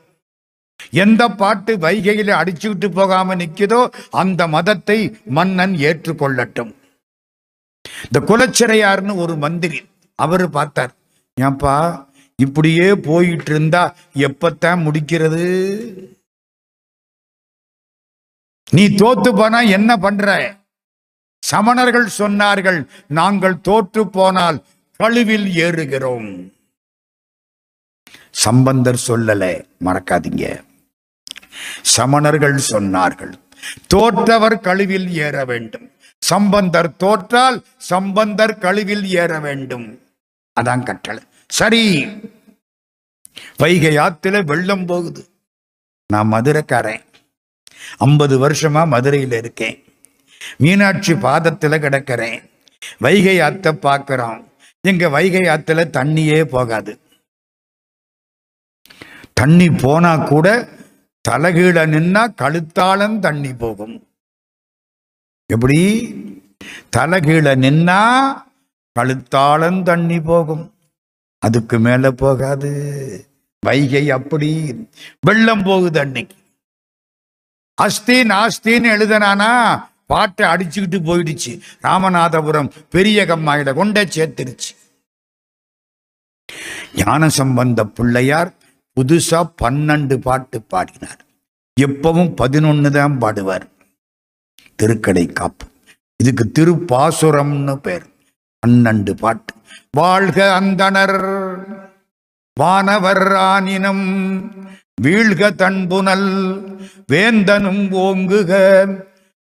எந்த 0.92 1.30
பாட்டு 1.30 1.78
வைகையில 1.78 2.32
அடிச்சுக்கிட்டு 2.42 2.88
போகாம 2.88 3.36
நிக்குதோ 3.36 3.92
அந்த 4.10 4.48
மதத்தை 4.48 5.18
மன்னன் 5.26 5.74
ஏற்றுக்கொள்ளட்டும். 5.74 6.74
இந்த 8.04 8.20
குலச்சிறையார்னு 8.20 9.16
ஒரு 9.16 9.36
மந்திரி 9.36 9.86
அவரு 10.16 10.50
பார்த்தார். 10.50 10.92
ஏன்பா 11.42 12.08
இப்படியே 12.36 12.96
போயிட்டு 12.96 13.52
இருந்தா 13.52 13.96
எப்பத்தான் 14.14 14.84
முடிக்கிறது? 14.86 15.46
நீ 18.72 18.86
தோத்து 18.88 19.36
போனா 19.36 19.60
என்ன 19.62 19.98
பண்ற? 19.98 20.56
சமணர்கள் 21.52 22.10
சொன்னார்கள் 22.18 22.88
நாங்கள் 23.08 23.62
தோற்று 23.62 24.10
போனால் 24.10 24.64
கழுவில் 24.98 25.46
ஏறுகிறோம். 25.46 26.54
சம்பந்தர் 28.32 29.04
சொல்லல 29.08 29.66
மறக்காதீங்க. 29.86 30.64
சமணர்கள் 31.98 32.60
சொன்னார்கள் 32.70 33.34
தோற்றவர் 33.88 34.60
கழுவில் 34.60 35.14
ஏற 35.14 35.46
வேண்டும். 35.46 35.92
சம்பந்தர் 36.20 36.96
தோற்றால் 36.96 37.64
சம்பந்தர் 37.78 38.58
கழுவில் 38.58 39.06
ஏற 39.06 39.40
வேண்டும். 39.40 40.02
அதான் 40.62 40.84
கட்டளை. 40.84 41.24
சரி. 41.48 42.08
வைகை 43.58 43.98
ஆத்துல 43.98 44.44
வெள்ளம் 44.44 44.86
போகுது. 44.86 45.30
நான் 46.08 46.28
மதுரைக்காரன். 46.28 47.04
ஐம்பது 47.98 48.50
வருஷமா 48.50 48.88
மதுரையில் 48.88 49.32
இருக்கேன். 49.32 49.84
மீனாட்சி 50.58 51.14
பாதத்துல 51.14 51.80
கிடக்கிறேன். 51.80 52.50
வைகை 53.00 53.40
ஆத்த 53.40 53.72
பார்க்கிறோம் 53.72 54.48
எங்க 54.82 55.10
வைகை 55.10 55.40
ஆத்துல 55.40 55.90
தண்ணியே 55.90 56.44
போகாது. 56.44 57.00
தண்ணி 59.34 59.70
போனா 59.70 60.16
கூட 60.16 60.70
தலைகீழ 61.30 61.86
நின்னா 61.86 62.34
கழுத்தாளம் 62.36 63.20
தண்ணி 63.20 63.54
போகும். 63.54 64.08
எப்படி? 65.46 66.10
தலைகீழ 66.98 67.56
நின்னா 67.56 68.34
கழுத்தாளம் 69.00 69.84
தண்ணி 69.84 70.20
போகும். 70.20 70.74
அதுக்கு 71.40 71.80
மேல 71.80 72.12
போகாது. 72.12 73.28
வைகை 73.60 74.12
அப்படி. 74.12 74.88
வெள்ளம் 75.22 75.64
போகுது 75.64 76.00
அன்னைக்கு. 76.00 76.36
அஸ்தீன் 77.84 78.32
நாஸ்தின்னு 78.32 78.90
எழுதனானா? 78.96 79.52
பாட்டை 80.08 80.48
அடிச்சுக்கிட்டு 80.48 80.98
போயிடுச்சு. 81.00 81.60
ராமநாதபுரம் 81.84 82.70
பெரிய 82.90 83.26
கம்மாயில 83.26 83.74
கொண்டே 83.74 84.04
சேர்த்துருச்சு 84.04 84.70
ஞான 86.96 87.30
சம்பந்த 87.30 87.86
பிள்ளையார் 87.86 88.54
புதுசா 88.96 89.40
பன்னெண்டு 89.62 90.16
பாட்டு 90.16 90.62
பாடினார். 90.62 91.20
எப்பவும் 91.82 92.34
பதினொன்னு 92.42 92.90
தான் 92.90 93.18
பாடுவார். 93.22 93.66
திருக்கடை 94.82 95.34
காப்பு. 95.34 95.66
இதுக்கு 96.24 96.46
திருப்பாசுரம்னு 96.60 97.76
பேர். 97.76 98.06
பன்னெண்டு 98.68 99.12
பாட்டு. 99.12 99.54
வாழ்க 99.92 100.60
அந்தணர் 100.60 101.20
வானவர் 102.54 103.32
ஆனினம் 103.32 104.06
வீழ்க 105.02 105.56
தன்புனல் 105.56 106.60
வேந்தனும் 107.08 107.92
ஓங்குக. 107.92 108.52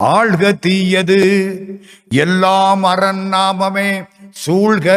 ஆழ்க 0.04 0.58
தீயது 0.58 1.20
எல்லாம் 2.08 2.84
அரண் 2.84 3.32
நாமமே 3.32 4.06
சூழ்க. 4.46 4.88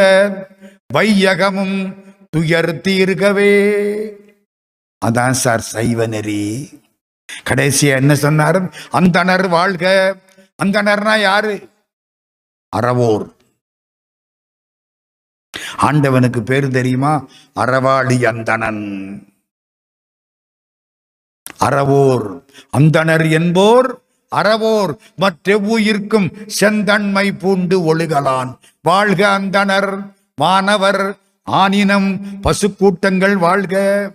வையகமும் 0.94 1.94
துயர் 2.30 2.76
தீர்கவே. 2.76 3.74
அதான் 5.06 5.32
சார் 5.32 5.60
சைவ 5.60 6.08
நெறி. 6.08 6.70
கடைசியா 7.44 7.96
என்ன 7.96 8.16
சொன்னார்? 8.16 8.64
அந்தணர் 8.92 9.50
வாழ்க. 9.50 10.16
அந்தனர்னா 10.64 11.22
யாரு? 11.22 11.70
அறவோர். 12.76 13.34
ஆண்டவனுக்கு 15.78 16.44
பேர் 16.44 16.68
தெரியுமா? 16.68 17.28
அறவாளி 17.56 18.26
அந்தணன். 18.26 19.34
அறவோர். 21.60 22.44
அந்தணர் 22.78 23.32
என்போர் 23.32 24.00
அறவோர். 24.36 24.98
மற்றெவ்வுயிர்க்கும் 25.18 26.48
செந்தன்மை 26.48 27.32
பூண்டு 27.32 27.96
ஒழுகலான். 27.96 28.58
வாழ்க 28.82 29.40
அந்தணர் 29.40 30.14
மாணவர். 30.36 31.18
ஆனினம் 31.52 32.22
பசுக்கூட்டங்கள் 32.44 33.34
வாழ்க. 33.34 34.12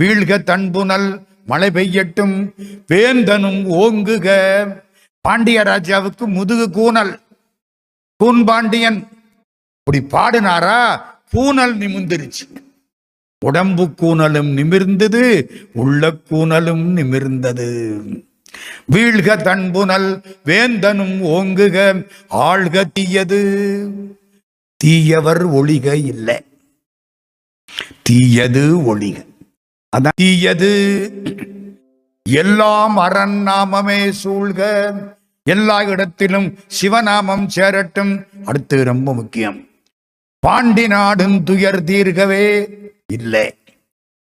வீழ்க 0.00 0.42
தன்புணல் 0.42 1.26
மழை 1.46 1.70
பெய்யட்டும். 1.70 2.50
வேந்தனும் 2.88 3.66
ஓங்குக. 3.66 4.28
பாண்டிய 5.20 5.62
ராஜாவுக்கு 5.62 6.26
முதுகு 6.26 6.70
கூனல். 6.70 7.20
கூன்பாண்டியன் 8.16 9.08
இப்படி 9.84 10.22
பாடினாரா? 10.22 11.02
பூனல் 11.32 11.78
நிமிந்துருச்சு 11.78 12.71
உடம்பு 13.42 13.82
கூனலும் 13.82 14.52
நிமிர்ந்தது 14.52 15.50
உள்ள 15.72 16.12
கூனலும் 16.30 16.82
நிமிர்ந்தது. 16.82 17.98
வீழ்க 18.92 19.42
தன்புனல் 19.42 20.20
வேந்தனும் 20.44 21.20
ஓங்குக 21.22 22.06
ஆழ்க 22.30 22.84
தீயது. 22.92 23.40
தீயவர் 24.76 25.48
ஒளிக 25.48 25.92
இல்லை. 26.04 26.40
தீயது 28.02 28.78
ஒளிக. 28.78 29.26
அதான் 29.96 30.16
தீயது. 30.16 31.12
எல்லாம் 32.30 32.96
அரண் 32.96 33.46
நாமமே 33.46 34.12
சூழ்க. 34.24 34.92
எல்லா 35.42 35.82
இடத்திலும் 35.82 36.58
சிவநாமம் 36.80 37.46
சேரட்டும். 37.46 38.24
அடுத்து 38.44 38.84
ரொம்ப 38.84 39.14
முக்கியம். 39.14 39.68
பாண்டி 40.38 40.86
நாடும் 40.86 41.44
துயர் 41.44 41.84
தீர்கவே. 41.84 42.68
இல்லை. 43.12 43.46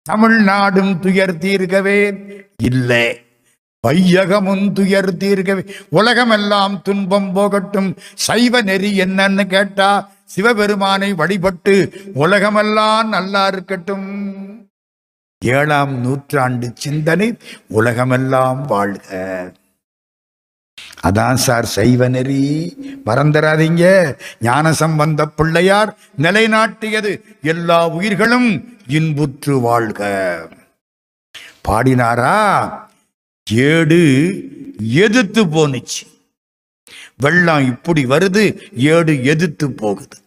தமிழ்நாடும் 0.09 0.99
துயர் 0.99 1.37
தீர்க்கவே 1.37 1.99
இல்லை. 2.63 3.07
வையகமும் 3.87 4.71
துயர் 4.73 5.13
தீர்க்கவே. 5.13 5.63
உலகமெல்லாம் 5.89 6.81
துன்பம் 6.81 7.33
போகட்டும். 7.33 7.95
சைவ 8.13 8.61
நெறி 8.61 8.99
என்னன்னு 8.99 9.45
கேட்டா 9.47 9.89
சிவபெருமானை 10.25 11.13
வழிபட்டு 11.13 11.75
உலகமெல்லாம் 12.13 13.09
நல்லா 13.09 13.47
இருக்கட்டும். 13.47 14.05
ஏழாம் 15.45 15.93
நூற்றாண்டு 15.99 16.71
சிந்தனை 16.75 17.37
உலகமெல்லாம் 17.67 18.65
வாழ்க. 18.65 19.07
அதான் 21.07 21.33
சார் 21.33 21.65
சைவ 21.65 22.07
நெறி. 22.07 22.43
மறந்துடாதீங்க 23.05 23.83
ஞான 24.39 24.73
சம்பந்த 24.73 25.25
பிள்ளையார் 25.25 25.97
நிலைநாட்டியது. 26.17 27.21
எல்லா 27.41 27.87
உயிர்களும் 27.87 28.77
இன்புற்று 28.87 29.59
வாழ்க. 29.59 29.99
பாடினாரா? 31.67 32.37
ஏடு 33.51 34.01
எதிர்த்து 34.93 35.45
போனுச்சு 35.45 36.03
வெள்ளம் 37.17 37.65
இப்படி 37.65 38.05
வருது 38.05 38.57
ஏடு 38.75 39.23
எதிர்த்து 39.23 39.71
போகுது. 39.71 40.17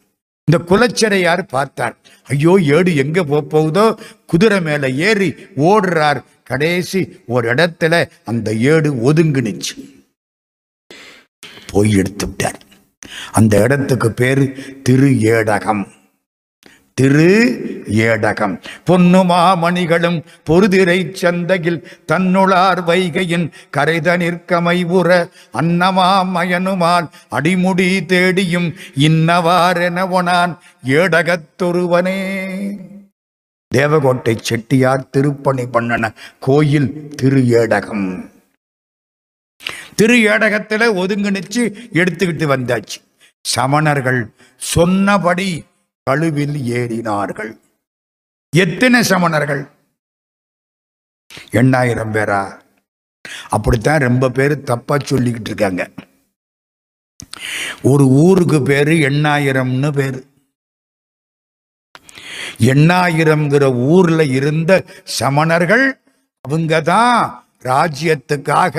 இந்த 0.45 0.65
குலச்சரையார் 0.69 1.43
பார்த்தார் 1.43 1.97
ஐயோ 2.27 2.59
ஏடு 2.63 2.97
எங்க 2.97 3.25
போக 3.25 3.41
போகுதோ? 3.41 3.99
குதிரை 4.27 4.61
மேல 4.61 4.91
ஏறி 4.91 5.35
ஓடுறார். 5.57 6.23
கடைசி 6.45 7.21
ஒரு 7.27 7.55
இடத்துல 7.55 8.11
அந்த 8.25 8.55
ஏடு 8.55 9.13
ஒதுங்குனுச்சு. 9.13 10.02
போய் 11.73 11.93
எடுத்து 12.03 12.27
விட்டார் 12.27 12.61
அந்த 13.33 13.55
இடத்துக்கு 13.63 14.09
பேர் 14.21 14.43
திரு 14.83 15.09
ஏடகம். 15.33 15.83
திரு 16.95 17.31
ஏடகம். 17.89 18.55
பொன்னுமாமணிகளும் 18.87 20.19
பொருதிரை 20.45 20.99
சந்தையில் 21.15 21.79
தன்னுளார் 22.13 22.81
வைகையின் 22.85 23.47
கரைத 23.77 24.17
நிற்கமை 24.23 24.85
உற 24.99 25.29
அன்னமாமயனுமால் 25.53 27.09
அடிமுடி 27.31 27.89
தேடியும் 28.07 28.69
இன்னவாரெனவனான் 28.99 30.55
ஏடகத்தொருவனே 30.87 32.19
தேவகோட்டை 33.75 34.35
செட்டியார் 34.41 35.09
திருப்பணி 35.11 35.65
பண்ணன 35.67 36.13
கோயில் 36.41 36.91
திரு 37.17 37.41
ஏடகம். 37.61 38.07
திரு 39.97 40.15
ஏடகத்துல 40.15 40.85
ஒதுங்கினுச்சு 41.03 41.63
எடுத்துக்கிட்டு 41.93 42.47
வந்தாச்சு. 42.57 43.21
சமணர்கள் 43.57 44.35
சொன்னபடி 44.57 45.65
கழுவில் 46.03 46.55
ஏறினார்கள். 46.55 47.59
எத்தனை 48.57 49.01
சமணர்கள்? 49.01 49.71
எண்ணாயிரம் 51.51 52.13
பேரா? 52.13 52.61
அப்படித்தான் 53.49 54.01
ரொம்ப 54.01 54.29
பேர் 54.29 54.63
தப்பா 54.63 54.97
சொல்லிக்கிட்டு 54.97 55.41
இருக்காங்க. 55.41 55.91
ஒரு 57.83 58.07
ஊருக்கு 58.07 58.63
பேரு 58.63 58.93
எண்ணாயிரம்னு 58.93 59.93
பேரு. 59.93 60.27
எண்ணாயிரம்ங்கிற 62.59 63.75
ஊர்ல 63.75 64.25
இருந்த 64.25 64.85
சமணர்கள் 65.21 66.01
அவங்க 66.41 66.81
தான் 66.81 67.47
ராஜ்யத்துக்காக 67.65 68.77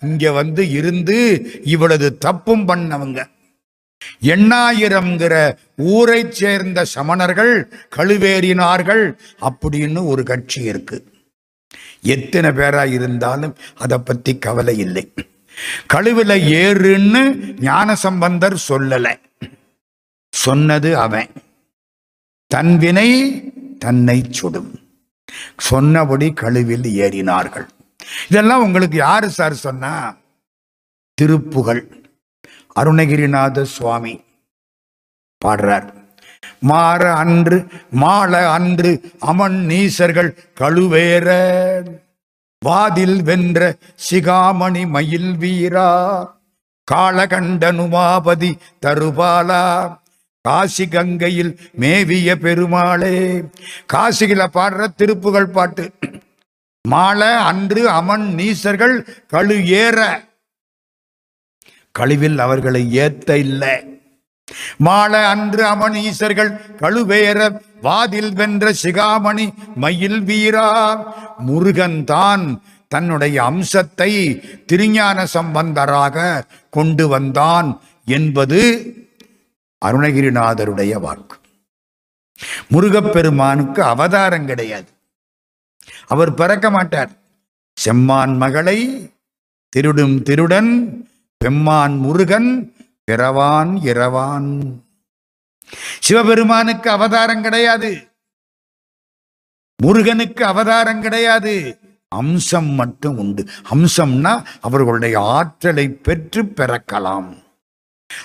இங்க 0.00 0.32
வந்து 0.32 0.70
இருந்து 0.70 1.50
இவ்வளவு 1.64 2.18
தப்பும் 2.18 2.68
பண்ணவங்க. 2.68 3.26
எண்ணாயிரம்ங்கிற 4.22 5.56
ஊரை 5.76 6.26
சேர்ந்த 6.30 6.84
சமணர்கள் 6.94 7.72
கழுவேறினார்கள் 7.96 9.18
அப்படின்னு 9.40 10.06
ஒரு 10.06 10.22
கட்சி 10.22 10.62
இருக்கு. 10.62 11.12
எத்தனை 12.02 12.50
பேரா 12.50 12.90
இருந்தாலும் 12.90 13.56
அதை 13.74 13.98
பத்தி 13.98 14.38
கவலை 14.38 14.78
இல்லை. 14.78 15.12
கழுவில 15.94 16.38
ஏறுன்னு 16.60 17.54
ஞானசம்பந்தர் 17.60 18.62
சொல்லல. 18.68 19.20
சொன்னது 20.30 20.98
அவன். 20.98 21.28
தன் 22.46 22.76
வினை 22.76 23.42
தன்னை 23.78 24.24
சுடும். 24.30 24.80
சொன்னபடி 25.56 26.32
கழுவில் 26.32 26.82
ஏறினார்கள். 26.82 27.66
இதெல்லாம் 28.28 28.62
உங்களுக்கு 28.62 28.96
யாரு 28.96 29.30
சார் 29.30 29.54
சொன்னா? 29.54 30.16
திருப்புகழ். 31.14 32.04
அருணகிரிநாத 32.80 33.62
சுவாமி 33.62 34.20
பாடுறார். 35.44 36.04
மாற 36.60 37.16
அன்று 37.16 37.66
மாள 37.90 38.50
அன்று 38.50 39.00
அமன் 39.20 39.66
நீசர்கள் 39.66 40.36
கழுவேற 40.60 41.28
வாதில் 42.66 43.22
வென்ற 43.22 43.74
சிகாமணி 44.10 44.88
மயில் 44.88 45.36
வீரா 45.36 45.90
காளகண்டனுமாபதி 46.92 48.58
தருபாலா 48.86 49.96
காசி 50.40 50.88
கங்கையில் 50.88 51.60
மேவிய 51.78 52.36
பெருமாளே. 52.36 53.42
காசிகளை 53.92 54.46
பாடுற 54.54 54.86
திருப்புகள் 54.98 55.52
பாட்டு. 55.52 55.92
மாலை 56.92 57.32
அன்று 57.50 57.82
அமன் 57.98 58.26
நீசர்கள் 58.38 58.96
கழு 59.32 59.56
ஏற. 59.82 59.98
கழுவில் 61.98 62.38
அவர்களை 62.38 62.82
ஏத்த 62.98 63.30
இல்லை. 63.44 63.76
மாலை 64.76 65.22
அன்று 65.32 65.62
அமன் 65.64 65.96
ஈசர்கள் 66.08 66.50
கழுவேற 66.82 67.38
வாதில் 67.82 68.32
வென்ற 68.32 68.72
சிகாமணி 68.82 69.46
மயில் 69.76 70.20
வீரா. 70.20 70.70
முருகன் 71.38 72.04
தான் 72.04 72.44
தன்னுடைய 72.88 73.36
அம்சத்தை 73.44 74.10
திருஞான 74.66 75.26
சம்பந்தராக 75.34 76.26
கொண்டு 76.70 77.08
வந்தான் 77.08 77.70
என்பது 78.06 78.60
அருணகிரிநாதருடைய 79.82 80.92
வாக்கு. 81.06 81.36
முருகப்பெருமானுக்கு 82.68 83.82
அவதாரம் 83.94 84.46
கிடையாது. 84.46 84.90
அவர் 86.06 86.34
பிறக்க 86.34 86.70
மாட்டார். 86.70 87.10
செம்மான் 87.84 88.36
மகளை 88.36 89.10
திருடும் 89.68 90.22
திருடன் 90.22 91.08
பெம்மான் 91.44 91.98
முருகன் 91.98 92.76
பிறவான் 93.04 93.78
இரவான். 93.82 94.72
சிவபெருமானுக்கு 96.00 96.90
அவதாரம் 96.90 97.42
கிடையாது. 97.42 98.08
முருகனுக்கு 99.82 100.44
அவதாரம் 100.44 101.00
கிடையாது. 101.00 101.78
அம்சம் 102.08 102.70
மட்டும் 102.70 103.18
உண்டு. 103.18 103.46
அம்சம்னா 103.70 104.44
அவர்களுடைய 104.60 105.20
ஆற்றலை 105.20 105.88
பெற்று 105.88 106.42
பிறக்கலாம். 106.42 107.45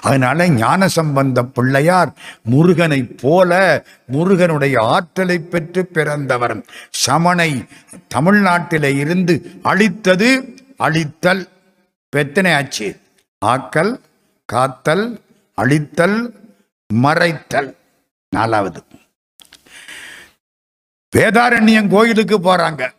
அதனால 0.01 0.49
ஞான 0.49 0.87
சம்பந்த 0.87 1.43
பிள்ளையார் 1.43 2.13
முருகனைப் 2.51 3.17
போல 3.17 3.83
முருகனுடைய 4.07 4.81
ஆற்றலை 4.81 5.39
பெற்று 5.39 5.85
பிறந்தவர். 5.85 6.65
சமனை 7.05 7.67
தமிழ்நாட்டிலே 8.15 8.95
இருந்து 8.95 9.51
அழித்தது 9.63 10.55
அழித்தல். 10.77 11.47
பெத்தனை 12.09 12.53
ஆச்சு? 12.53 12.99
ஆக்கல் 13.45 13.99
காத்தல் 14.45 15.21
அழித்தல் 15.55 16.33
மறைத்தல். 16.93 17.75
நாலாவது. 18.29 18.83
வேதாரண்யம் 21.15 21.89
கோயிலுக்கு 21.89 22.39
போறாங்க. 22.39 22.91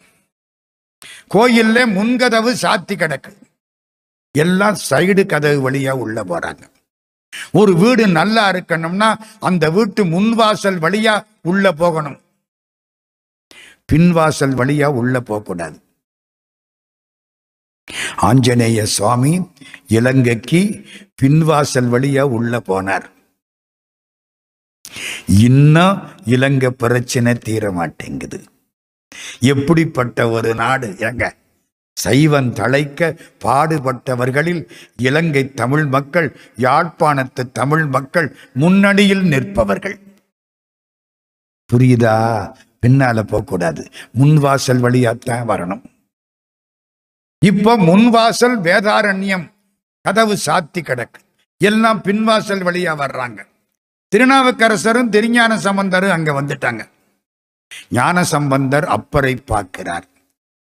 கோயில்ல 1.35 1.87
முன்கதவு 1.87 2.55
சாத்தி 2.63 2.95
கிடக்கு. 2.95 3.37
எல்லாம் 4.39 4.77
சைடு 4.91 5.23
கதவு 5.27 5.59
வழியா 5.65 5.93
உள்ள 6.03 6.19
போறாங்க. 6.31 6.63
ஒரு 7.59 7.73
வீடு 7.83 8.05
நல்லா 8.19 8.45
இருக்கணும்னா 8.53 9.09
அந்த 9.49 9.65
வீட்டு 9.77 10.03
முன்வாசல் 10.15 10.79
வழியா 10.85 11.15
உள்ள 11.51 11.73
போகணும். 11.83 12.19
பின்வாசல் 13.93 14.55
வழியா 14.61 14.89
உள்ள 15.01 15.15
போகக்கூடாது 15.21 15.79
ஆஞ்சநேய 18.29 18.83
சுவாமி 18.97 19.33
இலங்கைக்கு 19.97 20.61
பின்வாசல் 21.23 21.91
வழியா 21.95 22.25
உள்ள 22.37 22.63
போனார். 22.69 23.07
இன்னும் 25.49 25.99
இலங்கை 26.35 26.71
பிரச்சனை 26.83 27.33
தீர 27.47 27.73
மாட்டேங்குது 27.79 28.41
எப்படிப்பட்ட 29.53 30.29
ஒரு 30.37 30.51
நாடு? 30.63 30.89
எங்க 31.09 31.25
சைவன் 31.94 32.52
தழைக்க 32.52 33.19
பாடுபட்டவர்களில் 33.44 34.70
இலங்கை 34.97 35.55
தமிழ் 35.55 35.85
மக்கள் 35.85 36.40
யாழ்ப்பாணத்து 36.56 37.52
தமிழ் 37.52 37.86
மக்கள் 37.86 38.36
முன்னணியில் 38.55 39.23
நிற்பவர்கள். 39.23 39.98
புரியுதா? 41.73 42.55
பின்னால 42.86 43.14
போகக்கூடாது 43.14 43.89
முன்வாசல் 44.19 44.82
வழியாத்தான் 44.82 45.48
வரணும். 45.48 45.85
இப்ப 47.44 47.77
முன்வாசல் 47.77 48.60
வேதாரண்யம் 48.60 49.51
கதவு 50.01 50.39
சாத்தி 50.47 50.78
கிடக்கு. 50.78 51.20
எல்லாம் 51.59 52.02
பின்வாசல் 52.02 52.64
வழியா 52.64 52.94
வர்றாங்க. 52.97 53.47
திருநாவுக்கரசரும் 54.16 55.09
திருஞான 55.09 55.59
சம்பந்தரும் 55.59 56.10
அங்க 56.10 56.43
வந்துட்டாங்க. 56.43 56.89
ஞான 57.90 58.24
சம்பந்தர் 58.24 58.85
அப்பரை 58.85 59.39
பார்க்கிறார். 59.44 60.06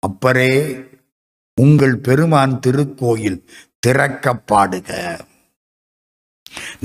அப்பரே 0.07 0.83
உங்கள் 1.61 1.95
பெருமான் 1.95 2.59
திருக்கோயில் 2.59 3.45
திறக்க 3.79 4.41
பாடுக 4.51 5.19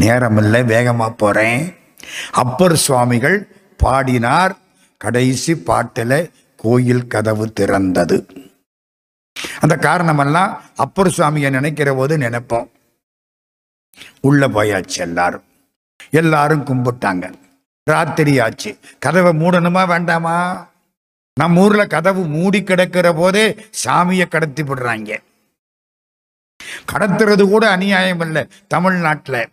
நேரமில்லை 0.00 0.60
வேகமா 0.72 1.08
போறேன். 1.10 1.76
அப்பர் 2.32 2.76
சுவாமிகள் 2.76 3.38
பாடினார். 3.76 4.56
கடைசி 4.96 5.52
பாட்டில 5.52 6.30
கோயில் 6.56 7.06
கதவு 7.06 7.52
திறந்தது. 7.60 8.18
அந்த 9.60 9.76
காரணமெல்லாம் 9.76 10.60
அப்பர் 10.76 11.08
சுவாமியை 11.08 11.50
நினைக்கிற 11.50 11.94
போது 11.94 12.18
நினைப்போம். 12.18 12.70
உள்ள 14.20 14.48
போயாச்சு 14.48 14.98
எல்லாரும். 14.98 15.44
எல்லாரும் 16.10 16.64
கும்பிட்டாங்க. 16.64 17.32
ராத்திரி 17.84 18.38
ஆச்சு 18.38 18.78
கதவை 18.98 19.32
மூடணுமா 19.32 19.84
வேண்டாமா? 19.84 20.66
நம்ம 21.38 21.60
ஊர்ல 21.60 21.86
கதவு 21.86 22.22
மூடி 22.34 22.60
கிடக்கிற 22.62 23.12
போதே 23.12 23.46
சாமியை 23.84 24.26
கடத்தி 24.28 24.62
விடுறாங்க. 24.62 25.10
கடத்துறது 26.92 27.44
கூட 27.50 27.64
அநியாயம் 27.70 28.20
இல்லை 28.20 28.42
தமிழ்நாட்டில். 28.68 29.48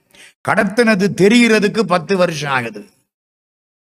கடத்தினது 0.48 1.06
தெரிகிறதுக்கு 1.22 1.82
பத்து 1.94 2.18
வருஷம் 2.18 2.52
ஆகுது. 2.52 2.82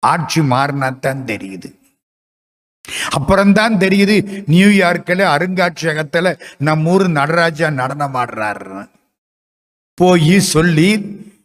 ஆட்சி 0.06 0.40
மாறினாத்தான் 0.40 1.26
தெரியுது. 1.32 1.68
அப்புறம்தான் 3.10 3.74
தெரியுது 3.74 4.16
நியூயார்க்கில் 4.52 5.22
அருங்காட்சியகத்தில் 5.34 6.30
நம்ம 6.58 6.90
ஊர் 6.90 7.08
நடராஜா 7.08 7.70
நடனம் 7.70 8.14
ஆடுறாரு 8.14 8.90
போய் 9.94 10.40
சொல்லி 10.40 10.88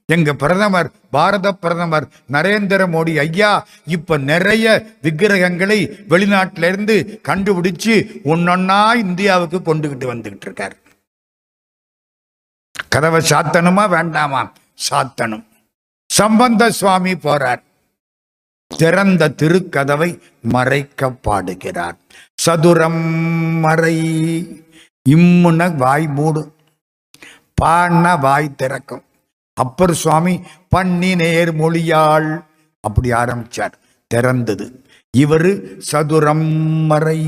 எங்க 0.07 0.33
பிரதமர் 0.33 0.91
பாரத 1.11 1.51
பிரதமர் 1.53 2.05
நரேந்திர 2.31 2.81
மோடி 2.95 3.13
ஐயா 3.17 3.67
இப்ப 3.85 4.17
நிறைய 4.17 4.65
விக்கிரகங்களை 5.01 5.77
வெளிநாட்டில 6.09 6.67
இருந்து 6.67 7.19
கண்டுபிடிச்சு 7.23 7.95
ஒன்னொன்னா 8.25 8.79
இந்தியாவுக்கு 8.95 9.57
கொண்டுகிட்டு 9.59 10.07
வந்துகிட்டு 10.11 10.45
இருக்கார். 10.47 10.75
கதவை 12.89 13.21
சாத்தனுமா 13.29 13.89
வேண்டாமா? 13.89 14.51
சாத்தனும் 14.89 15.45
சம்பந்த 16.09 16.69
சுவாமி 16.71 17.13
போறார். 17.13 17.63
திறந்த 18.67 19.29
திருக்கதவை 19.41 20.11
மறைக்க 20.41 21.11
பாடுகிறார். 21.11 21.97
சதுரம் 22.35 23.03
மறை 23.65 23.97
இம்முன 25.09 25.75
வாய் 25.75 26.07
மூடும் 26.17 26.51
பாண்ண 27.61 28.19
வாய் 28.19 28.55
திறக்கும். 28.55 29.04
அப்பர் 29.55 29.93
சுவாமி 29.93 30.41
பண்ணி 30.69 31.15
நேர் 31.15 31.55
மொழியாள். 31.55 32.43
அப்படி 32.81 33.11
ஆரம்பிச்சார். 33.11 33.71
திறந்தது. 34.13 34.83
இவர் 35.17 35.79
சதுரம் 35.79 36.45
மறை. 36.85 37.25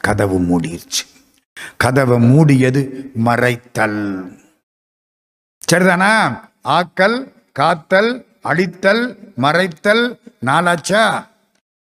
கதவு 0.00 0.40
மூடிருச்சு. 0.40 1.04
கதவை 1.76 2.18
மூடியது 2.18 2.90
மறைத்தல். 3.24 4.36
சரிதானா? 5.72 6.40
ஆக்கல் 6.64 7.32
காத்தல் 7.52 8.26
அழித்தல் 8.42 9.32
மறைத்தல் 9.36 10.18
நாளாச்சா? 10.46 11.26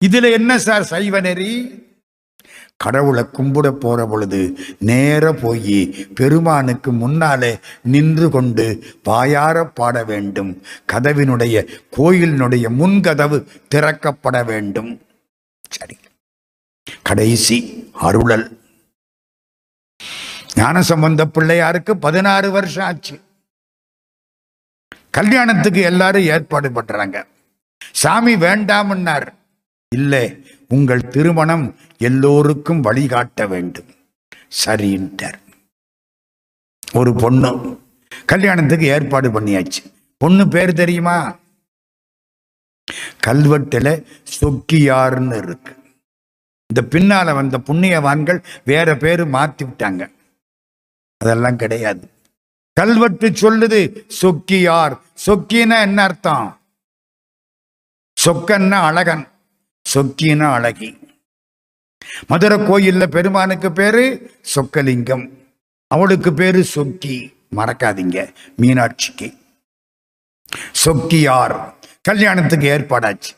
இதுல 0.06 0.31
என்ன 0.31 0.60
சார் 0.60 0.84
சைவ 0.84 1.19
நெறி 1.19 1.85
கடவுளை 2.77 3.23
கும்பிட 3.23 3.72
போற 3.72 4.06
பொழுது 4.06 4.57
நேர 4.80 5.34
போய் 5.34 6.07
பெருமானுக்கு 6.15 6.91
முன்னாலே 6.91 7.60
நின்று 7.84 8.30
கொண்டு 8.30 8.84
வாயார 9.03 9.65
பாட 9.65 10.03
வேண்டும். 10.03 10.61
கதவினுடைய 10.93 11.80
கோயிலினுடைய 11.97 12.68
முன்கதவு 12.80 13.47
திறக்கப்பட 13.76 14.45
வேண்டும். 14.45 15.02
சரி. 15.69 15.97
கடைசி 17.02 17.89
அருளல். 17.93 18.60
ஞானசம்பந்த 20.56 21.23
பிள்ளையாருக்கு 21.34 21.91
பதினாறு 21.91 22.52
வருஷம் 22.52 22.85
ஆச்சு. 22.85 23.19
கல்யாணத்துக்கு 25.10 25.81
எல்லாரும் 25.81 26.22
ஏற்பாடு 26.22 26.72
பண்றாங்க. 26.72 27.26
சாமி 27.91 28.35
வேண்டாம்னார். 28.35 29.27
இல்லை 29.95 30.52
உங்கள் 30.68 31.07
திருமணம் 31.07 31.76
எல்லோருக்கும் 31.97 32.81
வழிகாட்ட 32.81 33.47
வேண்டும். 33.47 33.95
சரின்ட்டார் 34.65 35.39
ஒரு 36.93 37.15
பொண்ணு. 37.15 37.80
கல்யாணத்துக்கு 38.26 38.85
ஏற்பாடு 38.85 39.41
பண்ணியாச்சு. 39.41 39.93
பொண்ணு 40.17 40.47
பேர் 40.47 40.73
தெரியுமா? 40.73 41.38
கல்வெட்டுல 43.27 44.05
சொக்கியார்னு 44.41 45.38
இருக்கு. 45.38 45.84
இந்த 46.67 46.97
பின்னால 46.97 47.34
வந்த 47.34 47.57
புண்ணியவான்கள் 47.57 48.43
வேற 48.65 48.95
பேரு 48.95 49.26
மாத்தி 49.26 49.57
விட்டாங்க. 49.61 50.11
அதெல்லாம் 51.17 51.57
கிடையாது. 51.57 52.09
கல்வெட்டு 52.73 53.30
சொல்லுது 53.30 54.05
சொக்கியார். 54.22 54.99
சொக்கினா 55.26 55.81
என்ன 55.81 56.03
அர்த்தம்? 56.03 56.59
சொக்கன்னா 58.22 58.81
அழகன். 58.81 59.27
சொக்கினா 59.93 60.53
அழகி. 60.53 61.05
மதுரை 62.27 62.57
கோயில்ல 62.57 63.07
பெருமானுக்கு 63.07 63.72
பேரு 63.72 64.32
சொக்கலிங்கம். 64.56 65.30
அவளுக்கு 65.88 66.34
பேரு 66.34 66.65
சொக்கி. 66.76 67.34
மறக்காதீங்க 67.56 68.34
மீனாட்சிக்கு. 68.57 69.38
சொக்கியார் 70.86 71.73
கல்யாணத்துக்கு 72.02 72.68
ஏற்பாடாச்சு. 72.68 73.36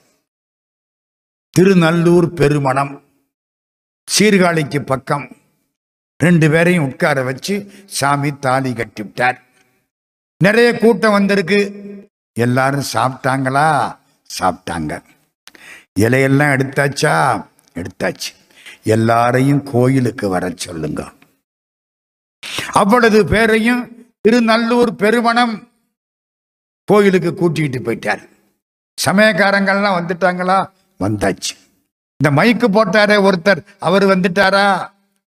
திருநல்லூர் 1.59 2.25
பெருமணம் 2.25 3.03
சீர்காழிக்கு 4.19 4.79
பக்கம். 4.79 5.35
ரெண்டு 6.17 6.49
பேரையும் 6.49 6.83
உட்கார 6.83 7.23
வச்சு 7.23 7.71
சாமி 7.85 8.39
தாலி 8.39 8.71
கட்டிவிட்டார். 8.71 9.37
நிறைய 10.37 10.77
கூட்டம் 10.77 11.11
வந்திருக்கு. 11.11 11.85
எல்லாரும் 12.33 12.83
சாப்பிட்டாங்களா? 12.93 13.97
சாப்பிட்டாங்க. 14.39 15.03
இலையெல்லாம் 15.99 16.53
எடுத்தாச்சா? 16.55 17.45
எடுத்தாச்சு. 17.75 18.46
எல்லாரையும் 18.87 19.63
கோயிலுக்கு 19.63 20.29
வர 20.29 20.53
சொல்லுங்க. 20.55 21.01
அவ்வளவு 22.71 23.19
பேரையும் 23.25 23.83
திருநல்லூர் 24.21 24.91
பெருமணம் 24.91 25.55
கோயிலுக்கு 26.89 27.31
கூட்டிகிட்டு 27.33 27.79
போயிட்டார். 27.85 28.23
சமயக்காரங்கள்லாம் 28.97 29.97
வந்துட்டாங்களா? 29.99 30.57
வந்தாச்சு. 30.99 31.53
இந்த 32.19 32.29
மைக்கு 32.41 32.67
போட்டாரே 32.67 33.17
ஒருத்தர் 33.27 33.61
அவர் 33.79 34.05
வந்துட்டாரா? 34.05 34.67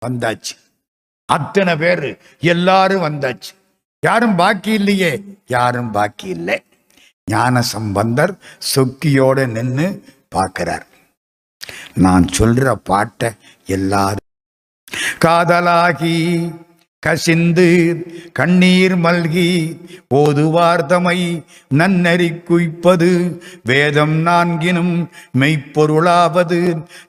வந்தாச்சு. 0.02 0.54
அத்தனை 1.28 1.76
பேர் 1.76 2.06
எல்லாரும் 2.40 3.02
வந்தாச்சு. 3.02 3.52
யாரும் 4.02 4.36
பாக்கி 4.36 4.72
இல்லையே? 4.72 5.12
யாரும் 5.46 5.90
பாக்கி 5.90 6.28
இல்லை. 6.28 6.56
ஞான 7.30 7.62
சம்பந்தர் 7.62 8.32
சொக்கியோட 8.74 9.46
நின்று 9.48 9.86
பார்க்கிறார் 10.28 10.86
நான் 11.94 12.26
சொல்ற 12.38 12.74
பாட்டை 12.82 13.30
எல்லாரும் 13.66 14.26
காதலாகி 15.18 16.16
கசிந்து 17.02 17.66
கண்ணீர் 18.32 18.94
மல்கி 18.96 19.50
போதுவார்த்தமை 20.14 21.18
நன்னறி 21.68 22.28
குய்ப்பது 22.48 23.10
வேதம் 23.62 24.16
நான்கினும் 24.26 24.94
மெய்ப்பொருளாவது 25.40 26.60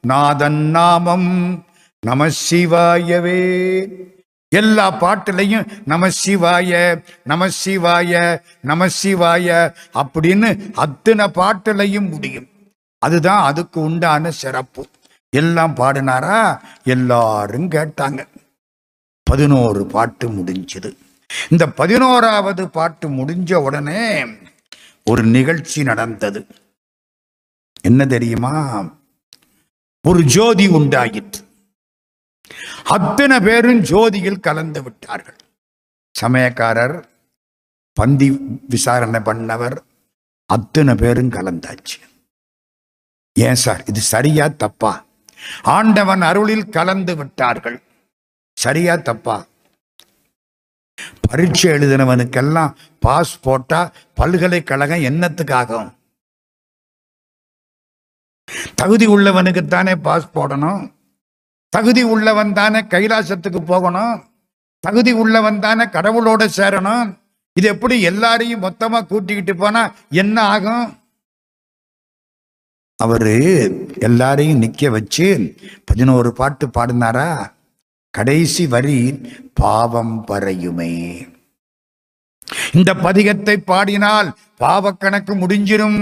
நாதன் 0.02 0.62
நாமம் 0.72 1.30
நம 2.04 2.30
சிவாயவே. 2.48 3.42
எல்லா 4.52 4.86
பாட்டுலையும் 5.02 5.68
நம 5.86 6.10
சிவாய 6.24 6.72
நம 7.24 7.50
சிவாய 7.64 8.40
நம 8.62 8.88
சிவாய 9.02 9.48
அப்படின்னு 9.94 10.50
அத்தனை 10.76 11.28
பாட்டுலையும் 11.40 12.10
முடியும். 12.10 12.51
அதுதான் 13.02 13.44
அதுக்கு 13.44 13.80
உண்டான 13.80 14.32
சிறப்பு. 14.32 14.88
எல்லாம் 15.36 15.76
பாடினாரா? 15.76 16.62
எல்லாரும் 16.84 17.70
கேட்டாங்க. 17.70 18.28
பதினோரு 19.24 19.86
பாட்டு 19.86 20.30
முடிஞ்சது. 20.30 20.98
இந்த 21.50 21.68
பதினோராவது 21.68 22.70
பாட்டு 22.70 23.10
முடிஞ்ச 23.10 23.54
உடனே 23.54 24.26
ஒரு 25.06 25.24
நிகழ்ச்சி 25.24 25.84
நடந்தது. 25.84 26.46
என்ன 27.82 28.06
தெரியுமா? 28.06 28.84
ஒரு 30.08 30.24
ஜோதி 30.24 30.68
உண்டாயிற்று. 30.68 31.42
அத்தனை 32.84 33.40
பேரும் 33.40 33.84
ஜோதியில் 33.84 34.40
கலந்து 34.40 34.84
விட்டார்கள். 34.84 35.40
சமயக்காரர் 36.22 37.04
பந்தி 37.94 38.38
விசாரணை 38.70 39.20
பண்ணவர் 39.20 39.78
அத்தனை 40.46 40.96
பேரும் 40.96 41.30
கலந்தாச்சு. 41.30 42.00
ஏன் 43.36 43.56
சார்? 43.56 43.84
இது 43.88 44.02
சரியா 44.02 44.48
தப்பா? 44.48 45.06
ஆண்டவன் 45.76 46.22
அருளில் 46.22 46.70
கலந்து 46.70 47.16
விட்டார்கள். 47.16 47.82
சரியா 48.58 48.96
தப்பா? 48.96 49.46
பரீட்சை 51.30 51.72
எழுதினவனுக்கெல்லாம் 51.72 52.76
பாஸ் 53.00 53.40
போட்டா 53.42 53.92
பல்கலைக்கழகம் 54.14 55.06
என்னத்துக்காகும்? 55.10 55.90
தகுதி 58.76 59.08
உள்ளவனுக்கு 59.08 59.68
தானே 59.68 59.96
பாஸ் 59.96 60.28
போடணும்? 60.34 60.92
தகுதி 61.70 62.04
உள்ளவன் 62.04 62.54
தானே 62.54 62.80
கைலாசத்துக்கு 62.80 63.62
போகணும்? 63.66 64.16
தகுதி 64.80 65.12
உள்ளவன் 65.12 65.60
தானே 65.60 65.84
கடவுளோட 65.84 66.44
சேரணும்? 66.58 67.18
இது 67.54 67.68
எப்படி 67.68 68.02
எல்லாரையும் 68.02 68.64
மொத்தமா 68.64 69.08
கூட்டிக்கிட்டு 69.08 69.56
போனா 69.56 69.94
என்ன 70.10 70.42
ஆகும்? 70.42 71.01
அவரு 73.02 73.36
எல்லாரையும் 74.00 74.62
நிக்க 74.62 74.90
வச்சு 74.90 75.56
பதினோரு 75.86 76.34
பாட்டு 76.34 76.68
பாடினாரா? 76.68 77.30
கடைசி 78.10 78.68
வரி 78.68 78.98
பாவம் 79.54 80.26
பறையுமே. 80.28 80.94
இந்த 82.74 82.94
பதிகத்தை 82.94 83.58
பாடினால் 83.58 84.34
பாவக்கணக்கு 84.60 85.34
முடிஞ்சிரும். 85.42 86.00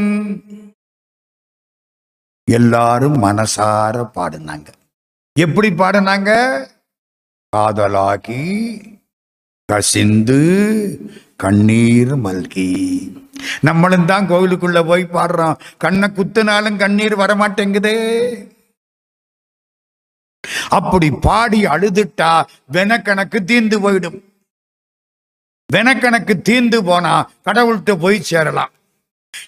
எல்லாரும் 2.52 3.24
மனசார 3.24 4.04
பாடினாங்க. 4.16 4.68
எப்படி 5.40 5.70
பாடினாங்க? 5.70 6.30
காதலாகி 7.56 8.44
கசிந்து 9.66 10.40
கண்ணீர் 11.36 12.16
மல்கி. 12.18 12.72
நம்மளும் 13.62 14.06
தான் 14.06 14.30
கோவிலுக்குள்ள 14.30 14.80
போய் 14.86 15.04
பாடுறோம். 15.16 15.60
கண்ணை 15.78 16.08
குத்துனாலும் 16.10 16.78
கண்ணீர் 16.78 17.16
வரமாட்டேங்குதே. 17.18 17.98
அப்படி 20.70 21.12
பாடி 21.12 21.66
அழுதுட்டா 21.66 22.32
வெனக்கணக்கு 22.74 23.40
தீர்ந்து 23.44 23.78
போயிடும். 23.86 24.18
வெனக்கணக்கு 25.74 26.42
தீர்ந்து 26.42 26.84
போனா 26.84 27.32
கடவுள்கிட்ட 27.46 27.94
போய் 28.00 28.28
சேரலாம். 28.30 28.72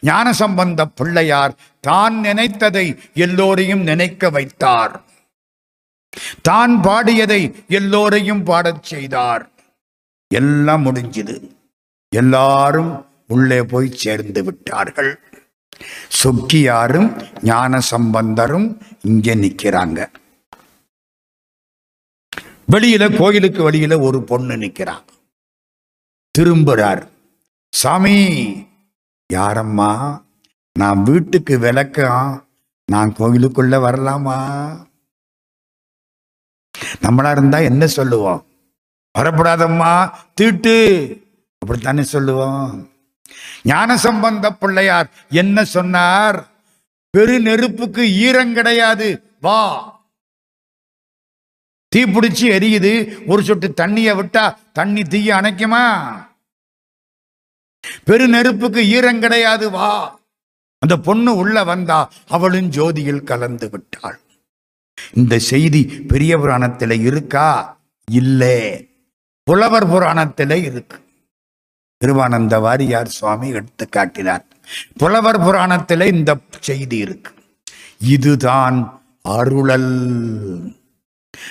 ஞான 0.01 0.33
சம்பந்த 0.33 0.81
பிள்ளையார் 0.85 1.53
தான் 1.79 2.15
நினைத்ததை 2.23 2.85
எல்லோரையும் 3.13 3.81
நினைக்க 3.81 4.29
வைத்தார். 4.29 4.93
தான் 6.41 6.73
பாடியதை 6.85 7.41
எல்லோரையும் 7.67 8.43
பாடச் 8.45 8.83
செய்தார். 8.83 9.43
எல்லாம் 10.31 10.85
முடிஞ்சது. 10.85 11.35
எல்லாரும் 12.09 12.91
உள்ளே 13.31 13.63
போய் 13.63 13.91
சேர்ந்து 13.91 14.43
விட்டார்கள். 14.43 15.19
சொக்கியாரும் 16.23 17.27
ஞான 17.41 17.79
சம்பந்தரும் 17.79 18.81
இங்கே 19.01 19.35
நிக்கிறாங்க 19.35 20.07
வெளியில 22.71 23.17
கோயிலுக்கு 23.17 23.71
வெளியில 23.71 24.01
ஒரு 24.01 24.23
பொண்ணு 24.23 24.55
நிக்கிறான் 24.57 25.03
திரும்புறார். 26.39 27.07
சாமி 27.69 28.17
யாரம்மா? 29.33 30.21
நான் 30.79 31.03
வீட்டுக்கு 31.03 31.59
விளக்கம். 31.59 32.47
நான் 32.91 33.13
கோயிலுக்குள்ள 33.19 33.75
வரலாமா? 33.85 34.37
நம்மளா 37.01 37.31
இருந்தா 37.31 37.57
என்ன 37.57 37.87
சொல்லுவோம்? 37.87 38.45
வரப்படாதம்மா 39.19 40.11
தீட்டு. 40.33 40.75
அப்படித்தானே 41.57 42.03
சொல்லுவோம்? 42.03 42.90
ஞான 43.63 43.97
சம்பந்த 43.97 44.53
பிள்ளையார் 44.53 45.09
என்ன 45.29 45.63
சொன்னார்? 45.63 46.47
பெரு 47.09 47.39
நெருப்புக்கு 47.39 48.13
ஈரம் 48.13 48.53
கிடையாது. 48.53 49.23
வா. 49.41 49.89
தீ 51.87 52.03
பிடிச்சி 52.03 52.41
எரியுது. 52.41 53.17
ஒரு 53.25 53.43
சொட்டு 53.43 53.73
தண்ணியை 53.81 54.15
விட்டா 54.15 54.55
தண்ணி 54.73 55.03
தீய 55.03 55.35
அணைக்குமா? 55.35 56.13
பெரு 58.03 58.27
நெருப்புக்கு 58.27 58.87
ஈரம் 58.87 59.19
கிடையாது. 59.19 59.71
வா. 59.71 60.19
அந்த 60.79 60.97
பொண்ணு 60.97 61.35
உள்ள 61.35 61.63
வந்தா 61.63 62.11
அவளும் 62.27 62.71
ஜோதியில் 62.71 63.23
கலந்து 63.23 63.69
விட்டாள். 63.69 64.19
இந்த 65.13 65.39
செய்தி 65.39 65.83
பெரிய 65.83 66.37
புராணத்தில் 66.37 66.89
இருக்கா? 66.89 67.79
இல்லை. 68.11 68.89
புலவர் 69.43 69.87
புராணத்தில் 69.87 70.49
இருக்கு. 70.49 71.10
திருவானந்த 72.01 72.59
வாரியார் 72.59 73.11
சுவாமி 73.17 73.49
எடுத்து 73.49 73.89
காட்டினார். 73.89 74.45
புலவர் 74.97 75.39
புராணத்தில் 75.41 76.01
இந்த 76.01 76.37
செய்தி 76.59 76.97
இருக்கு. 76.97 77.31
இதுதான் 77.99 79.01
அருளல். 79.21 79.91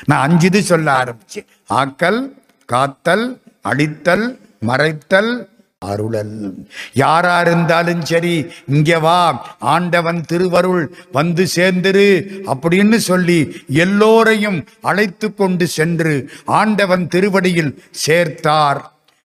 நான் 0.05 0.29
அஞ்சு 0.29 0.47
இது 0.47 0.63
சொல்ல 0.63 1.05
ஆரம்பிச்சேன். 1.05 1.47
ஆக்கல் 1.71 2.21
காத்தல் 2.65 3.43
அடித்தல் 3.63 4.39
மறைத்தல் 4.67 5.49
அருளல். 5.79 6.67
யாரா 6.93 7.41
இருந்தாலும் 7.41 8.05
சரி 8.05 8.53
இங்க 8.67 8.99
வா 8.99 9.21
ஆண்டவன் 9.59 10.21
திருவருள் 10.21 10.95
வந்து 11.13 11.47
சேர்ந்துரு 11.57 12.09
அப்படின்னு 12.47 12.97
சொல்லி 12.97 13.65
எல்லோரையும் 13.69 14.65
அழைத்து 14.83 15.35
கொண்டு 15.35 15.67
சென்று 15.67 16.31
ஆண்டவன் 16.45 17.09
திருவடியில் 17.09 17.85
சேர்த்தார். 18.09 18.81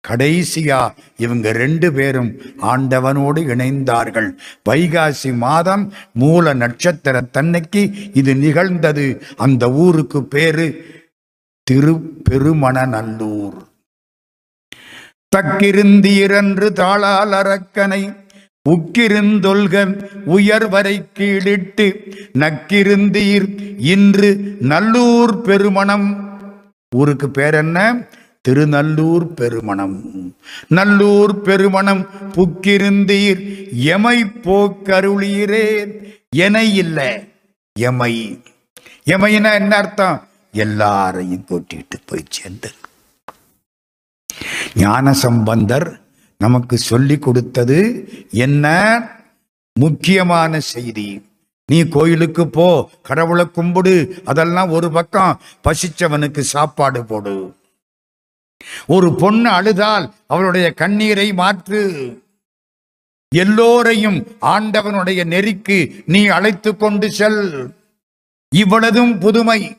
கடைசியா 0.08 0.90
இவங்க 1.16 1.52
ரெண்டு 1.52 1.92
பேரும் 1.92 2.36
ஆண்டவனோடு 2.62 3.40
இணைந்தார்கள். 3.42 4.36
வைகாசி 4.68 5.36
மாதம் 5.36 5.92
மூல 6.12 6.52
நட்சத்திர 6.52 7.20
தன்னைக்கு 7.20 8.12
இது 8.12 8.36
நிகழ்ந்தது. 8.36 9.22
அந்த 9.36 9.70
ஊருக்கு 9.70 10.24
பேரு 10.24 10.66
திருப்பெருமணநல்லூர். 11.70 13.56
தக்கிருந்தீரன்று 15.36 16.72
தாளால் 16.72 17.32
அரக்கனை 17.32 18.02
உக்கிருந்தொல்கன் 18.68 19.94
உயர்வரை 20.26 21.04
கீழிட்டு 21.14 21.86
நக்கிருந்தீர் 22.38 23.48
இன்று 23.78 24.56
நல்லூர் 24.60 25.40
பெருமணம். 25.40 26.06
ஊருக்கு 26.96 27.30
பேர் 27.30 27.54
என்ன? 27.54 28.06
திருநல்லூர் 28.48 29.26
பெருமணம். 29.38 29.96
நல்லூர் 30.68 31.34
பெருமணம் 31.40 32.02
புக்கிருந்தீர். 32.34 33.42
எமை 33.92 34.24
போக்கருளீரே 34.24 35.66
என 36.36 36.64
இல்லை 36.64 37.12
எமை. 37.76 38.14
எமைனா 39.06 39.52
என்ன 39.60 39.72
அர்த்தம்? 39.76 40.18
எல்லாரையும் 40.52 41.44
கூட்டிட்டு 41.48 41.96
போய் 42.06 42.32
சேர்ந்து 42.36 42.70
ஞான 44.74 45.12
சம்பந்தர் 45.12 45.88
நமக்கு 46.38 46.76
சொல்லி 46.78 47.16
கொடுத்தது 47.18 47.78
என்ன? 48.44 48.66
முக்கியமான 49.80 50.60
செய்தி. 50.60 51.08
நீ 51.72 51.78
கோயிலுக்கு 51.88 52.44
போ 52.56 52.68
கடவுளை 53.02 53.44
கும்பிடு 53.50 53.94
அதெல்லாம் 54.24 54.70
ஒரு 54.70 54.88
பக்கம். 54.96 55.40
பசிச்சவனுக்கு 55.64 56.42
சாப்பாடு 56.54 57.04
போடு. 57.04 57.34
ஒரு 58.86 59.14
பொண்ணு 59.14 59.50
அழுதால் 59.50 60.14
அவளுடைய 60.26 60.72
கண்ணீரை 60.72 61.32
மாற்று. 61.32 61.80
எல்லோரையும் 63.34 64.26
ஆண்டவனுடைய 64.40 65.24
நெறிக்கு 65.24 66.02
நீ 66.06 66.26
அழைத்து 66.26 66.76
கொண்டு 66.76 67.10
செல். 67.10 67.74
இவ்வளதும் 68.56 69.20
புதுமை. 69.20 69.78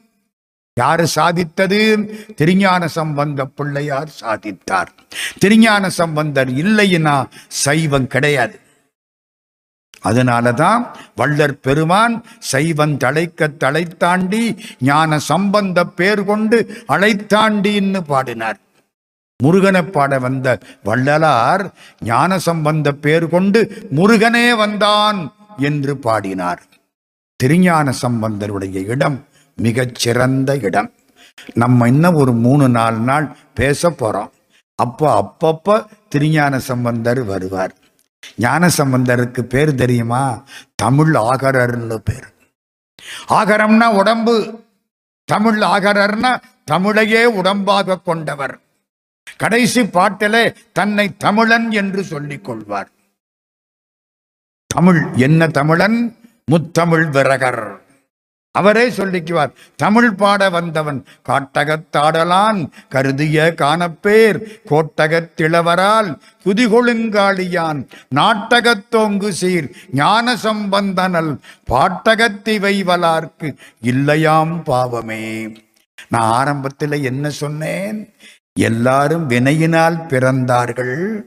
யாரு 0.80 1.07
சாதித்தது? 1.15 2.10
திருஞான 2.34 2.88
சம்பந்த 2.88 3.45
பிள்ளையார் 3.45 4.14
சாதித்தார். 4.22 4.88
திருஞான 5.38 5.89
சம்பந்தர் 5.89 6.49
இல்லைன்னா 6.52 7.26
சைவம் 7.47 8.07
கிடையாது. 8.07 8.60
அதனாலதான் 10.03 10.95
வள்ளற் 11.18 11.60
பெருமான் 11.61 12.23
சைவன் 12.39 12.97
தழைக்க 12.97 13.47
தலைத்தாண்டி 13.60 14.57
ஞான 14.80 15.19
சம்பந்த 15.19 15.85
பேர் 15.85 16.23
கொண்டு 16.23 16.84
அழைத்தாண்டின்னு 16.88 17.99
பாடினார். 17.99 18.60
முருகனை 19.44 19.82
பாட 19.84 20.20
வந்த 20.20 20.60
வள்ளலார் 20.84 21.74
ஞான 21.99 22.40
சம்பந்த 22.40 22.91
பேர் 22.91 23.30
கொண்டு 23.30 23.88
முருகனே 23.95 24.56
வந்தான் 24.56 25.34
என்று 25.57 25.98
பாடினார். 25.98 26.64
திருஞான 27.36 27.94
சம்பந்தருடைய 28.02 28.86
இடம் 28.86 29.28
மிகச் 29.56 29.95
சிறந்த 29.95 30.57
இடம். 30.57 30.91
நம்ம 31.53 31.88
இன்னும் 31.88 32.14
ஒரு 32.14 32.34
மூணு 32.34 32.70
நாலு 32.70 32.98
நாள் 32.98 33.38
பேச 33.53 33.90
போறோம். 33.90 34.30
அப்போ 34.76 35.07
அப்பப்ப 35.22 35.86
திருஞான 36.10 36.60
சம்பந்தர் 36.60 37.24
வருவார். 37.24 37.76
ஞான 38.36 38.70
சம்பந்தருக்கு 38.78 39.41
பேர் 39.41 39.76
தெரியுமா? 39.76 40.44
தமிழ் 40.76 41.16
ஆகரர்னு 41.16 41.95
பேர். 41.95 42.34
ஆகரம்னா 43.28 43.88
உடம்பு 43.88 44.64
தமிழ் 45.26 45.62
ஆகரர்னா 45.62 46.41
தமிழையே 46.72 47.24
உடம்பாக 47.32 48.02
கொண்டவர். 48.03 48.60
கடைசி 49.38 49.84
பாட்டிலே 49.84 50.53
தன்னை 50.72 51.18
தமிழன் 51.18 51.72
என்று 51.72 52.03
சொல்லிக் 52.03 52.43
கொள்வார் 52.43 52.91
தமிழ் 54.68 55.02
என்ன 55.15 55.47
தமிழன்? 55.47 56.18
முத்தமிழ் 56.52 57.06
விரகர். 57.10 57.77
அவரே 58.52 58.89
சொல்லிக்குவார் 58.89 59.52
தமிழ் 59.76 60.11
பாட 60.11 60.49
வந்தவன் 60.49 61.06
காட்டகத்தாடலான் 61.30 62.69
கருதிய 62.89 63.53
காணப்பேர் 63.57 64.38
கோட்டகத்திளவரால் 64.69 66.18
குதிகொழுங்காளியான் 66.45 67.88
நாட்டகத்தோங்கு 68.15 69.30
சீர் 69.30 69.69
ஞான 69.91 70.35
சம்பந்தனல் 70.38 71.39
பாட்டகத்திவை 71.69 72.76
வலார்க்கு 72.84 73.56
இல்லையாம் 73.81 74.64
பாவமே. 74.64 75.53
நான் 76.10 76.31
ஆரம்பத்தில் 76.31 77.03
என்ன 77.03 77.30
சொன்னேன்? 77.30 78.14
எல்லாரும் 78.60 79.30
வினையினால் 79.30 79.98
பிறந்தார்கள். 80.11 81.22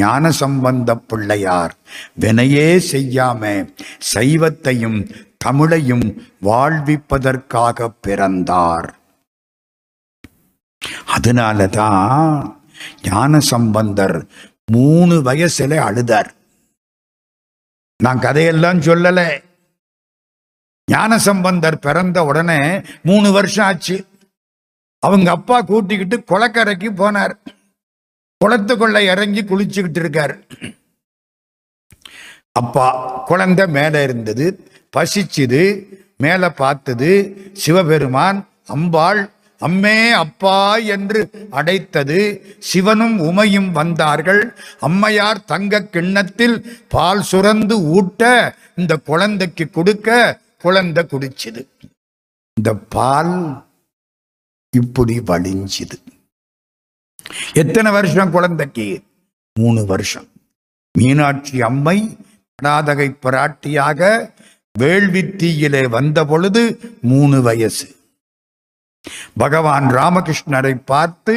ஞான 0.00 0.30
சம்பந்த 0.30 0.96
பிள்ளையார் 0.96 1.74
வினையே 2.20 2.66
செய்யாம 2.92 3.42
சைவத்தையும் 4.14 4.98
தமிழையும் 5.44 6.06
வாழ்விப்பதற்காக 6.42 7.88
பிறந்தார். 8.00 8.94
அதனால 11.06 11.66
தான் 11.66 12.64
ஞான 13.02 13.40
சம்பந்தர் 13.40 14.26
மூணு 14.72 15.14
வயசுல 15.24 15.78
அழுதார். 15.88 16.30
நான் 18.02 18.18
கதையெல்லாம் 18.18 18.80
சொல்லல. 18.80 19.40
ஞான 20.90 21.18
சம்பந்தர் 21.18 21.78
பிறந்த 21.78 22.24
உடனே 22.24 22.60
மூணு 23.02 23.32
வருஷம் 23.32 23.66
ஆச்சு. 23.66 23.96
அவங்க 25.06 25.30
அப்பா 25.30 25.60
கூட்டிக்கிட்டு 25.60 26.16
குளக்கரைக்கு 26.16 26.88
போனார். 26.96 27.34
குளத்துக்குள்ள 28.44 28.98
இறங்கி 28.98 29.42
குளிச்சுக்கிட்டு 29.42 29.98
இருக்கார். 29.98 30.38
அப்பா 32.52 32.86
குழந்தை 33.26 33.66
மேலே 33.66 34.02
இருந்தது. 34.02 34.46
பசிச்சுது. 34.96 35.62
மேலே 36.16 36.48
பார்த்தது. 36.48 37.10
சிவபெருமான் 37.52 38.46
அம்பாள் 38.66 39.30
அம்மே 39.60 40.10
அப்பா 40.10 40.76
என்று 40.76 41.30
அடைத்தது. 41.50 42.40
சிவனும் 42.58 43.20
உமையும் 43.20 43.70
வந்தார்கள். 43.70 44.54
அம்மையார் 44.80 45.44
தங்க 45.44 45.82
கிண்ணத்தில் 45.82 46.84
பால் 46.88 47.24
சுரந்து 47.32 47.72
ஊட்ட 47.72 48.54
இந்த 48.76 48.96
குழந்தைக்கு 48.96 49.70
கொடுக்க 49.70 50.38
குழந்தை 50.58 51.04
குடிச்சுது. 51.04 51.62
இந்த 52.54 52.74
பால் 52.74 53.64
இப்படி 54.80 55.20
வழிஞ்சுது. 55.20 55.98
எத்தனை 57.52 57.92
வருஷம் 57.92 58.30
குழந்தைக்கு? 58.30 59.02
மூணு 59.60 59.84
வருஷம். 59.86 60.28
மீனாட்சி 60.98 61.62
அம்மை 61.62 62.16
படாதகை 62.54 63.08
பிராட்டியாக 63.22 64.30
வேள்வித்தீயிலே 64.78 65.88
வந்த 65.88 66.24
பொழுது 66.24 66.62
மூணு 67.02 67.42
வயசு. 67.42 67.94
பகவான் 69.36 69.84
ராமகிருஷ்ணரை 69.84 70.74
பார்த்து 70.84 71.34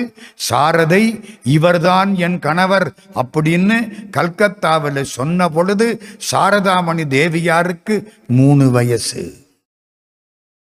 சாரதை 0.49 1.03
இவர்தான் 1.43 2.15
என் 2.15 2.39
கணவர் 2.39 2.93
அப்படின்னு 3.15 3.77
கல்கத்தாவில் 4.09 5.03
சொன்ன 5.03 5.49
பொழுது 5.49 5.87
சாரதாமணி 6.31 7.05
தேவியாருக்கு 7.15 7.95
மூணு 8.27 8.71
வயசு. 8.71 9.21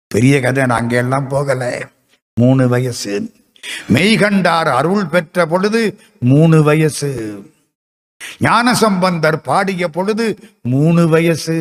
பெரிய 0.07 0.41
கதை 0.41 0.67
நாங்க 0.67 0.97
எல்லாம் 0.97 1.29
போகலை. 1.31 1.75
மூணு 2.43 2.69
வயசு. 2.69 3.13
மெய்கண்டார் 3.95 4.69
அருள் 4.79 5.07
பெற்ற 5.07 5.47
பொழுது 5.47 5.81
மூணு 6.21 6.63
வயசு. 6.63 7.11
ஞானசம்பந்தர் 8.39 9.41
பாடிய 9.41 9.89
பொழுது 9.89 10.27
மூணு 10.63 11.09
வயசு. 11.09 11.57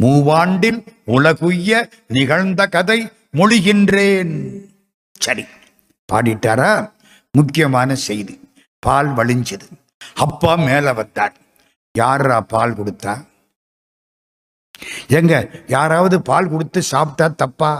மூவாண்டில் 0.00 0.80
உலகுய்ய 1.04 1.88
நிகழ்ந்த 2.06 2.66
கதை 2.66 2.98
மொழிகின்றேன். 3.32 4.32
சரி 5.18 5.44
பாடிட்டாரா? 6.12 6.72
முக்கியமான 7.32 7.94
செய்தி 7.94 8.34
பால் 8.78 9.10
வழிஞ்சது. 9.16 9.66
அப்பா 10.14 10.54
மேல 10.54 10.92
வந்தார். 10.92 11.36
யாரா 11.98 12.40
பால் 12.40 12.74
கொடுத்தா? 12.74 13.14
எங்க 15.08 15.50
யாராவது 15.66 16.22
பால் 16.22 16.48
கொடுத்து 16.48 16.82
சாப்பிட்டா 16.82 17.26
தப்பா? 17.28 17.72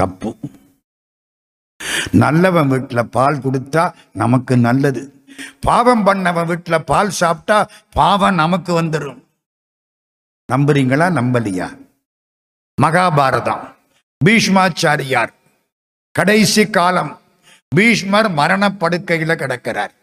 தப்பு. 0.00 0.30
நல்லவன் 2.12 2.68
வீட்டில் 2.68 3.08
பால் 3.08 3.38
கொடுத்தா 3.38 3.84
நமக்கு 4.12 4.56
நல்லது. 4.56 5.02
பாவம் 5.60 6.04
பண்ணவன் 6.06 6.46
வீட்டில் 6.46 6.84
பால் 6.84 7.10
சாப்பிட்டா 7.10 7.58
பாவம் 7.90 8.34
நமக்கு 8.34 8.82
வந்துடும் 8.82 9.20
நம்புறீங்களா? 10.52 11.06
நம்பலையா? 11.18 11.68
மகாபாரதம். 12.82 13.64
பீஷ்மாச்சாரியார். 14.24 15.32
கடைசி 16.12 16.70
காலம். 16.70 17.12
பீஷ்மர் 17.76 18.28
மரணப்படுக்கையில் 18.30 19.36
கிடக்கிறார். 19.36 19.94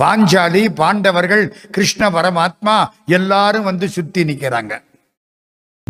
பாஞ்சாலி 0.00 0.62
பாண்டவர்கள் 0.74 1.44
கிருஷ்ண 1.70 2.10
பரமாத்மா 2.10 2.76
எல்லாரும் 3.06 3.64
வந்து 3.64 3.88
சுத்தி 3.88 4.24
நிற்கிறாங்க 4.24 4.72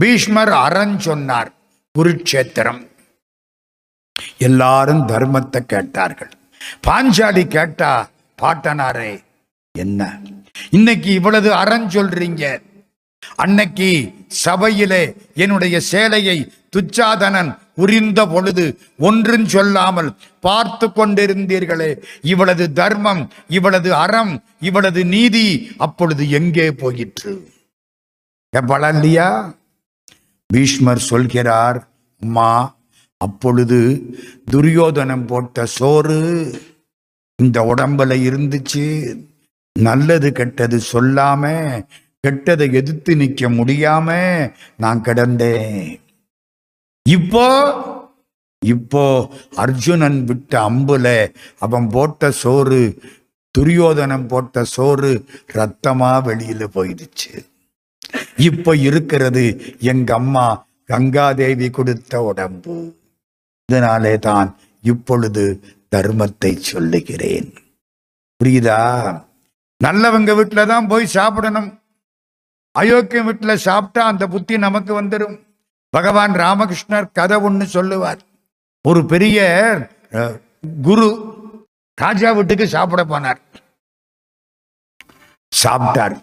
பீஷ்மர் 0.00 0.52
அரண் 0.66 0.98
சொன்னார். 0.98 1.50
குருட்சேத்திரம் 1.98 2.82
எல்லாரும் 4.38 5.02
தர்மத்தை 5.08 5.60
கேட்டார்கள். 5.66 6.32
பாஞ்சாலி 6.86 7.44
கேட்டா 7.46 7.92
பாட்டனாரே 8.38 9.12
என்ன? 9.74 10.20
இன்னைக்கு 10.70 11.10
இவ்வளவு 11.14 11.50
அறம் 11.54 11.88
சொல்றீங்க. 11.90 12.44
அன்னைக்கு 13.36 13.88
சபையிலே 14.44 15.02
என்னுடைய 15.34 15.76
சேலையை 15.80 16.36
துச்சாதனன் 16.76 17.50
உரிந்த 17.74 18.20
பொழுது 18.26 18.64
ஒன்றும் 18.98 19.46
சொல்லாமல் 19.48 20.10
பார்த்து 20.40 20.86
கொண்டிருந்தீர்களே. 20.88 21.90
இவளது 22.22 22.72
தர்மம் 22.72 23.22
இவளது 23.48 23.90
அறம் 23.94 24.44
இவளது 24.60 25.04
நீதி 25.04 25.46
அப்பொழுது 25.78 26.30
எங்கே 26.30 26.66
போயிற்று? 26.72 27.34
எப்பள 28.52 28.94
இல்லையா 28.94 29.28
பீஷ்மர் 30.50 31.06
சொல்கிறார் 31.10 31.78
அம்மா 32.22 32.50
அப்பொழுது 33.20 33.78
துரியோதனம் 34.52 35.26
போட்ட 35.26 35.66
சோறு 35.66 36.18
இந்த 37.38 37.58
உடம்புல 37.74 38.12
இருந்துச்சு. 38.28 38.86
நல்லது 39.76 40.28
கெட்டது 40.32 40.78
சொல்லாம 40.92 41.44
கெட்டதை 42.26 42.66
எதிர்த்து 42.80 43.12
நிக்க 43.16 43.48
முடியாம 43.58 44.08
நான் 44.82 45.00
கிடந்தேன். 45.02 46.00
இப்போ 47.06 47.46
இப்போ 48.62 49.04
அர்ஜுனன் 49.56 50.20
விட்ட 50.24 50.52
அம்புல 50.68 51.06
அவன் 51.58 51.88
போட்ட 51.88 52.30
சோறு 52.42 52.82
துரியோதனம் 53.58 54.26
போட்ட 54.26 54.64
சோறு 54.74 55.10
ரத்தமா 55.58 56.12
வெளியில 56.28 56.62
போயிடுச்சு. 56.76 57.32
இப்போ 58.48 58.72
இருக்கிறது 58.88 59.44
எங்க 59.92 60.14
அம்மா 60.14 60.46
கங்காதேவி 60.92 61.70
கொடுத்த 61.70 62.22
உடம்பு. 62.30 62.76
இதனாலே 63.68 64.18
தான் 64.18 64.48
இப்பொழுது 64.84 65.44
தர்மத்தை 65.92 66.56
சொல்லுகிறேன். 66.62 67.48
புரியுதா? 68.40 68.80
நல்லவங்க 69.80 70.32
வீட்டுல 70.34 70.66
தான் 70.66 70.86
போய் 70.86 71.06
சாப்பிடணும். 71.06 71.70
அயோக்கியம் 72.74 73.28
வீட்டுல 73.28 73.54
சாப்பிட்டா 73.66 74.06
அந்த 74.06 74.28
புத்தி 74.28 74.56
நமக்கு 74.56 75.00
வந்துடும் 75.00 75.36
பகவான் 75.92 76.34
ராமகிருஷ்ணர் 76.34 77.12
கதை 77.12 77.36
ஒண்ணு 77.38 77.64
சொல்லுவார். 77.64 78.22
ஒரு 78.84 79.06
பெரிய 79.06 79.38
அஹ், 80.12 80.36
குரு 80.82 81.06
ராஜா 81.98 82.32
வீட்டுக்கு 82.32 82.66
சாப்பிட 82.68 83.04
போனார். 83.04 83.40
சாப்பிட்டார். 85.52 86.16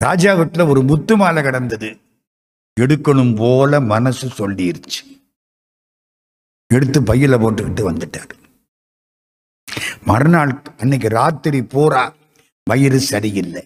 ராஜா 0.00 0.34
வீட்டுல 0.34 0.68
ஒரு 0.68 0.82
முத்து 0.82 1.16
மாலை 1.16 1.42
கிடந்தது. 1.42 1.90
எடுக்கணும் 2.76 3.34
போல 3.36 3.80
மனசு 3.92 4.28
சொல்லிருச்சு. 4.38 5.02
எடுத்து 6.70 7.00
பையில 7.00 7.34
போட்டுக்கிட்டு 7.42 7.82
வந்துட்டார். 7.90 8.32
மறுநாள் 10.04 10.52
அன்னைக்கு 10.82 11.08
ராத்திரி 11.08 11.60
பூரா 11.62 12.02
வயிறு 12.70 13.00
சரியில்லை. 13.00 13.64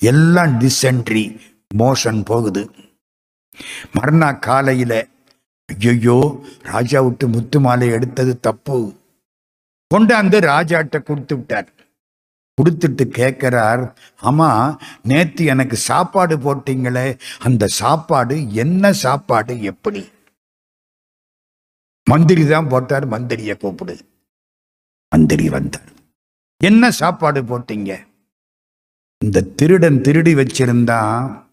எல்லாம் 0.00 0.52
டிசென்ட்ரி 0.60 1.24
மோஷன் 1.74 2.20
போகுது. 2.24 2.62
மறுநாள் 3.96 4.42
காலையில 4.46 4.94
ஐயோ 5.68 6.18
ராஜா 6.72 7.00
விட்டு 7.00 7.26
முத்து 7.28 7.60
மாலை 7.60 7.88
எடுத்தது 7.88 8.40
தப்பு. 8.40 8.76
கொண்டாந்து 9.94 10.38
ராஜாட்ட 10.52 10.96
கொடுத்து 11.02 11.34
விட்டார். 11.36 11.68
கொடுத்துட்டு 12.58 13.04
கேட்கிறார் 13.18 13.82
ஆமா 14.22 14.50
நேத்து 15.10 15.44
எனக்கு 15.44 15.76
சாப்பாடு 15.76 16.36
போட்டீங்களே 16.36 17.08
அந்த 17.42 17.66
சாப்பாடு 17.80 18.36
என்ன 18.64 18.92
சாப்பாடு 18.92 19.62
எப்படி? 19.62 20.02
மந்திரி 22.06 22.46
தான் 22.46 22.68
போட்டார் 22.68 23.06
மந்திரியை 23.08 23.54
கூப்பிடு 23.56 23.94
மந்திரி 25.12 25.48
வந்தார். 25.48 25.90
என்ன 26.60 26.90
சாப்பாடு 26.90 27.40
போட்டீங்க? 27.42 27.92
இந்த 29.24 29.42
திருடன் 29.58 30.00
திருடி 30.00 30.34
வச்சிருந்தான் 30.34 31.44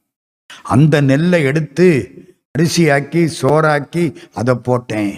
அந்த 0.64 1.02
நெல்லை 1.02 1.44
எடுத்து 1.44 1.88
அரிசியாக்கி 2.58 3.22
சோறாக்கி 3.42 4.04
அதை 4.34 4.56
போட்டேன். 4.56 5.14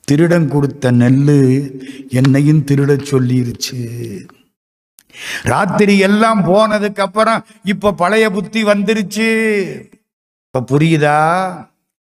திருடன் 0.00 0.48
கொடுத்த 0.48 0.92
நெல்லு 0.92 1.38
என்னையும் 2.08 2.64
திருட 2.64 2.92
சொல்லிருச்சு. 3.10 3.80
ராத்திரி 5.42 5.98
எல்லாம் 5.98 6.40
போனதுக்கு 6.44 7.00
அப்புறம் 7.00 7.44
இப்ப 7.64 7.92
பழைய 7.92 8.30
புத்தி 8.30 8.64
வந்துருச்சு. 8.64 9.28
இப்ப 10.46 10.64
புரியுதா? 10.72 11.18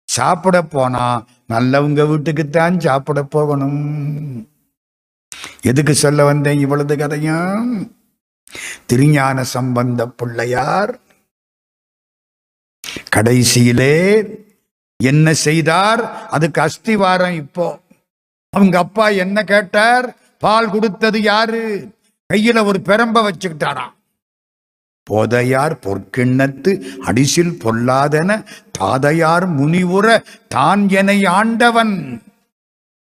சாப்பிட 0.09 0.63
போனா 0.63 1.05
நல்லவங்க 1.53 2.03
வீட்டுக்குத்தான் 2.07 2.79
சாப்பிட 2.79 3.23
போகணும். 3.23 4.49
எதுக்கு 5.63 5.95
சொல்ல 5.95 6.25
வந்தேன் 6.25 6.59
இவ்வளவு 6.59 6.97
கதையும்? 6.97 7.97
திருஞான 8.87 9.43
சம்பந்த 9.45 10.09
பிள்ளையார் 10.09 11.01
கடைசியிலே 13.17 13.97
என்ன 14.97 15.33
செய்தார்? 15.33 16.29
அதுக்கு 16.29 16.61
அஸ்திவாரம் 16.61 17.35
இப்போ. 17.35 17.81
அவங்க 18.51 18.79
அப்பா 18.79 19.09
என்ன 19.09 19.45
கேட்டார்? 19.45 20.17
பால் 20.39 20.71
கொடுத்தது 20.71 21.23
யாரு? 21.23 21.61
கையில 22.33 22.65
ஒரு 22.65 22.81
பெரம்ப 22.85 23.29
வச்சுக்கிட்டாராம். 23.29 23.95
போதையார் 25.11 25.75
பொற்கிண்ணத்து 25.85 26.73
அடிசில் 27.07 27.59
பொல்லாதன 27.65 28.45
தாதையார் 28.79 29.47
முனிவுற 29.61 30.25
தான் 30.49 30.89
என 30.89 31.19
ஆண்டவன். 31.31 32.23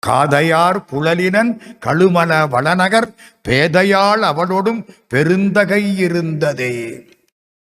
காதையார் 0.07 0.77
குழலினன் 0.91 1.51
கழுமல 1.85 2.49
வளநகர் 2.49 3.09
பேதையால் 3.47 4.23
அவளோடும் 4.31 4.81
பெருந்தகை 5.07 5.97
இருந்ததே. 5.97 6.73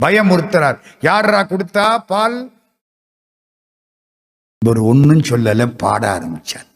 பயமுறுத்துறார். 0.02 0.78
யாரா 1.00 1.40
கொடுத்தா 1.40 1.98
பால்? 2.06 2.52
ஒரு 4.66 4.84
ஒன்னும் 4.84 5.20
சொல்லல 5.20 5.66
பாட 5.76 6.18
ஆரம்பிச்சார். 6.18 6.68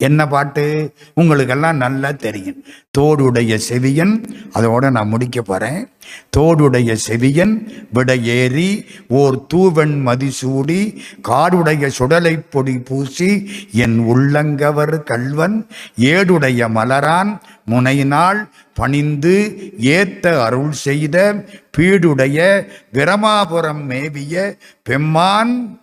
என்ன 0.00 0.26
பாட்டு? 0.26 0.94
உங்களுக்கெல்லாம் 1.14 1.76
நல்லா 1.76 2.10
தெரியும். 2.10 2.64
தோடுடைய 2.98 3.60
செவியன் 3.68 4.24
அதோட 4.54 4.90
நான் 4.90 5.08
முடிக்க 5.08 5.42
போறேன். 5.42 5.88
தோடுடைய 6.36 6.96
செவியன் 7.06 7.54
விடையேறி 7.94 8.84
ஓர் 9.08 9.46
தூவன் 9.46 10.06
மதிசூடி 10.06 10.98
காடுடைய 11.28 11.86
சுடலை 11.86 12.38
பொடி 12.50 12.78
பூசி 12.78 13.50
என் 13.72 13.98
உள்ளங்கவர் 13.98 15.02
கல்வன் 15.02 15.66
ஏடுடைய 16.00 16.68
மலரான் 16.68 17.40
முனையினால் 17.64 18.50
பணிந்து 18.74 19.36
ஏத்த 19.80 20.40
அருள் 20.44 20.72
செய்த 20.72 21.44
பீடுடைய 21.78 22.66
பிரமாபுரம் 22.92 23.90
மேவிய 23.90 24.56
பெம்மான் 24.82 25.80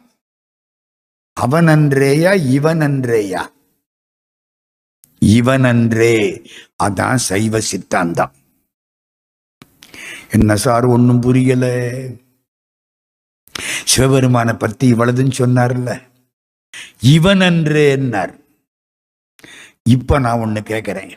அவனன்றேயா 1.37 2.33
இவனன்றேயா? 2.57 3.43
இவனன்றே. 5.25 6.17
அதான் 6.83 7.15
சைவ 7.15 7.59
சித்தாந்தம். 7.59 8.33
என்ன 10.29 10.55
சார் 10.55 10.85
ஒன்றும் 10.85 11.19
புரியல. 11.19 11.65
சிவபெருமானை 13.85 14.53
பத்தி 14.53 14.93
இவ்வளவுன்னு 14.93 15.33
சொன்னார்ல. 15.37 15.91
இவனன்றேன்னார் 17.01 18.33
இப்ப 19.83 20.19
நான் 20.19 20.39
ஒண்ணு 20.39 20.61
கேட்கிறேன் 20.63 21.13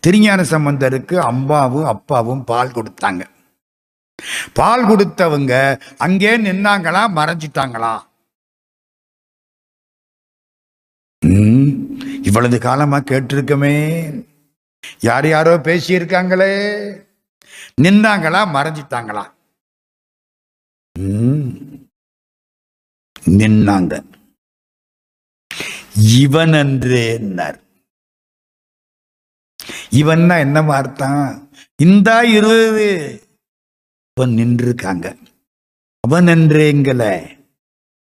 திருஞான 0.00 0.42
சம்பந்தருக்கு 0.42 1.16
அம்மாவும் 1.16 1.84
அப்பாவும் 1.84 2.44
பால் 2.44 2.72
கொடுத்தாங்க. 2.72 3.22
பால் 4.52 4.84
கொடுத்தவங்க 4.88 5.54
அங்கே 5.98 6.38
நின்னாங்களா 6.38 7.02
மறைஞ்சிட்டாங்களா? 7.18 7.94
இவ்வளவு 12.26 12.58
காலமா 12.58 12.98
கேட்டிருக்கமே. 12.98 13.74
யார் 15.00 15.26
யாரோ 15.28 15.52
பேசியிருக்காங்களே. 15.66 16.52
நின்னாங்களா 17.82 18.40
மறைஞ்சிட்டாங்களா? 18.56 19.24
நின்னாங்க. 23.38 23.94
இவன் 26.22 26.54
என்றேன்னார் 26.62 27.58
இவன்னா 30.00 30.34
என்ன 30.44 30.62
அர்த்தம் 30.78 31.22
இந்தா 31.82 32.16
இருபது 32.36 32.88
இப்ப 34.08 34.26
நின்றுருக்காங்க. 34.38 35.06
அவன் 36.04 36.28
என்றேங்கல 36.34 37.04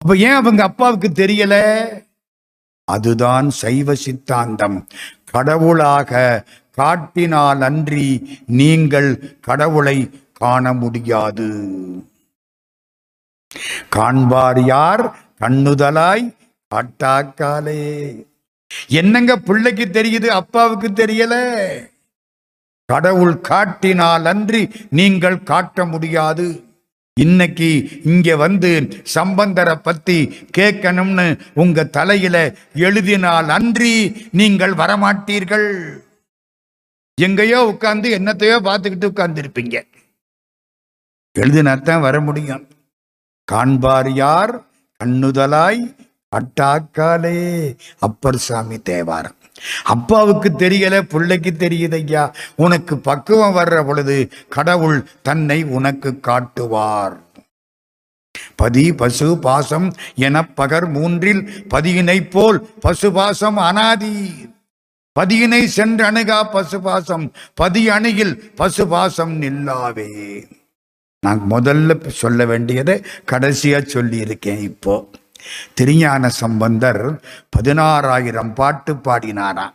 அப்ப 0.01 0.15
ஏன் 0.27 0.39
அவங்க 0.39 0.61
அப்பாவுக்கு 0.63 1.07
தெரியல? 1.21 1.55
அதுதான் 2.85 3.49
சைவ 3.49 3.95
சித்தாந்தம். 3.95 4.87
கடவுளாக 5.25 6.43
காட்டினால் 6.71 7.61
அன்றி 7.61 8.39
நீங்கள் 8.45 9.39
கடவுளை 9.41 10.23
காண 10.33 10.73
முடியாது. 10.73 11.49
காண்பார் 13.95 14.65
யார்? 14.65 15.15
கண்ணுதலாய் 15.39 16.35
காட்டாக்காலே. 16.75 18.25
என்னங்க 18.87 19.37
பிள்ளைக்கு 19.37 19.85
தெரியுது 19.85 20.25
அப்பாவுக்கு 20.25 20.87
தெரியல? 20.87 21.35
கடவுள் 22.85 23.41
காட்டினால் 23.41 24.25
அன்றி 24.25 24.69
நீங்கள் 24.89 25.43
காட்ட 25.43 25.85
முடியாது. 25.85 26.64
இன்னைக்கு 27.19 27.67
இங்க 28.03 28.35
வந்து 28.35 28.69
சம்பந்தரை 29.13 29.75
பத்தி 29.75 30.15
கேட்கணும்னு 30.57 31.25
உங்க 31.53 31.85
தலையில 31.97 32.37
எழுதினால் 32.73 33.49
அன்றி 33.49 33.93
நீங்கள் 34.31 34.73
வரமாட்டீர்கள். 34.73 35.69
எங்கேயோ 37.21 37.59
உட்கார்ந்து 37.65 38.09
என்னத்தையோ 38.17 38.57
பார்த்துக்கிட்டு 38.67 39.05
உட்கார்ந்து 39.05 39.41
இருப்பீங்க 39.41 39.75
எழுதினாத்தான் 41.35 42.05
வர 42.07 42.19
முடியும். 42.19 42.67
காண்பார் 43.51 44.11
யார்? 44.13 44.53
கண்ணுதலாய் 44.99 45.81
அட்டாக்காலே 46.35 47.39
அப்பர் 47.99 48.43
சாமி 48.47 48.81
தேவாரம். 48.91 49.39
அப்பாவுக்கு 49.83 50.49
தெரியல 50.49 51.01
பிள்ளைக்கு 51.01 51.51
தெரியுது 51.51 51.93
ஐயா. 51.93 52.33
உனக்கு 52.55 52.97
பக்குவம் 52.97 53.55
வர்ற 53.55 53.85
பொழுது 53.85 54.29
கடவுள் 54.49 55.07
தன்னை 55.21 55.63
உனக்கு 55.63 56.19
காட்டுவார். 56.19 57.23
பதி 58.55 58.93
பசு 58.93 59.37
பாசம் 59.37 59.93
என 60.15 60.45
பகர் 60.45 60.87
மூன்றில் 60.87 61.67
பதியினை 61.69 62.29
போல் 62.29 62.69
பசு 62.79 63.11
பாசம் 63.11 63.57
அனாதி. 63.57 64.33
பதியினை 65.19 65.65
சென்று 65.65 66.05
அணுகா 66.05 66.43
பசு 66.43 66.81
பாசம். 66.81 67.31
பதி 67.53 67.89
அணுகில் 67.89 68.51
பசு 68.55 68.87
பாசம் 68.87 69.41
நில்லாவே. 69.41 70.43
நான் 71.21 71.41
முதல்ல 71.49 72.07
சொல்ல 72.07 72.45
வேண்டியதை 72.45 73.01
கடைசியா 73.31 73.85
சொல்லி 73.85 74.17
இருக்கேன் 74.17 74.59
இப்போ. 74.59 75.09
திருஞான 75.73 76.29
சம்பந்தர் 76.29 77.23
பதினாறாயிரம் 77.57 78.53
பாட்டு 78.53 78.93
பாடினாராம். 78.93 79.73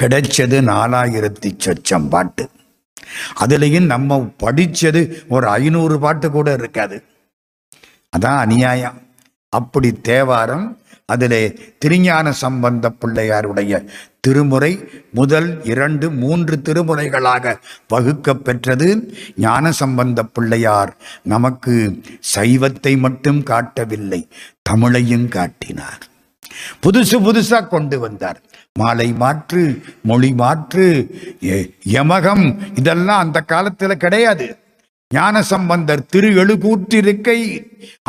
கிடைச்சது 0.00 0.60
நாலாயிரத்தி 0.60 1.58
சொச்சம் 1.58 2.08
பாட்டு. 2.08 2.50
அதுலயும் 3.40 3.86
நம்ம 3.86 4.18
படிச்சது 4.18 5.22
ஒரு 5.28 5.48
ஐநூறு 5.48 5.98
பாட்டு 5.98 6.30
கூட 6.30 6.52
இருக்காது. 6.52 7.04
அதான் 8.18 8.38
அநியாயம். 8.38 9.02
அப்படி 9.48 9.92
தேவாரம் 9.92 10.79
அதிலே 11.14 11.42
திருஞான 11.78 12.32
சம்பந்த 12.32 12.92
பிள்ளையாருடைய 13.00 13.72
திருமுறை 14.20 14.72
முதல் 15.12 15.48
இரண்டு 15.64 16.10
மூன்று 16.22 16.56
திருமுறைகளாக 16.64 17.54
வகுக்கப் 17.88 18.44
பெற்றது. 18.44 18.88
ஞான 19.36 19.72
சம்பந்த 19.72 20.22
பிள்ளையார் 20.34 20.92
நமக்கு 21.22 21.74
சைவத்தை 22.34 22.92
மட்டும் 22.98 23.42
காட்டவில்லை 23.42 24.20
தமிழையும் 24.70 25.28
காட்டினார். 25.28 26.02
புதுசு 26.82 27.16
புதுசாக 27.18 27.66
கொண்டு 27.68 27.96
வந்தார். 28.00 28.40
மாலை 28.72 29.12
மாற்று 29.12 29.62
மொழி 30.02 30.32
மாற்று 30.32 30.86
யமகம் 31.84 32.46
இதெல்லாம் 32.74 33.18
அந்த 33.18 33.40
காலத்தில் 33.40 33.96
கிடையாது. 33.96 34.46
ஞான 35.14 35.36
சம்பந்தர் 35.52 36.02
திரு 36.12 36.28
எழுகூற்றிருக்கை 36.40 37.38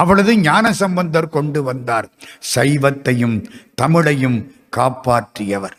அவளது 0.01 0.33
ஞான 0.39 0.65
சம்பந்தர் 0.81 1.27
கொண்டு 1.35 1.59
வந்தார். 1.67 2.07
சைவத்தையும் 2.55 3.37
தமிழையும் 3.81 4.37
காப்பாற்றியவர். 4.77 5.75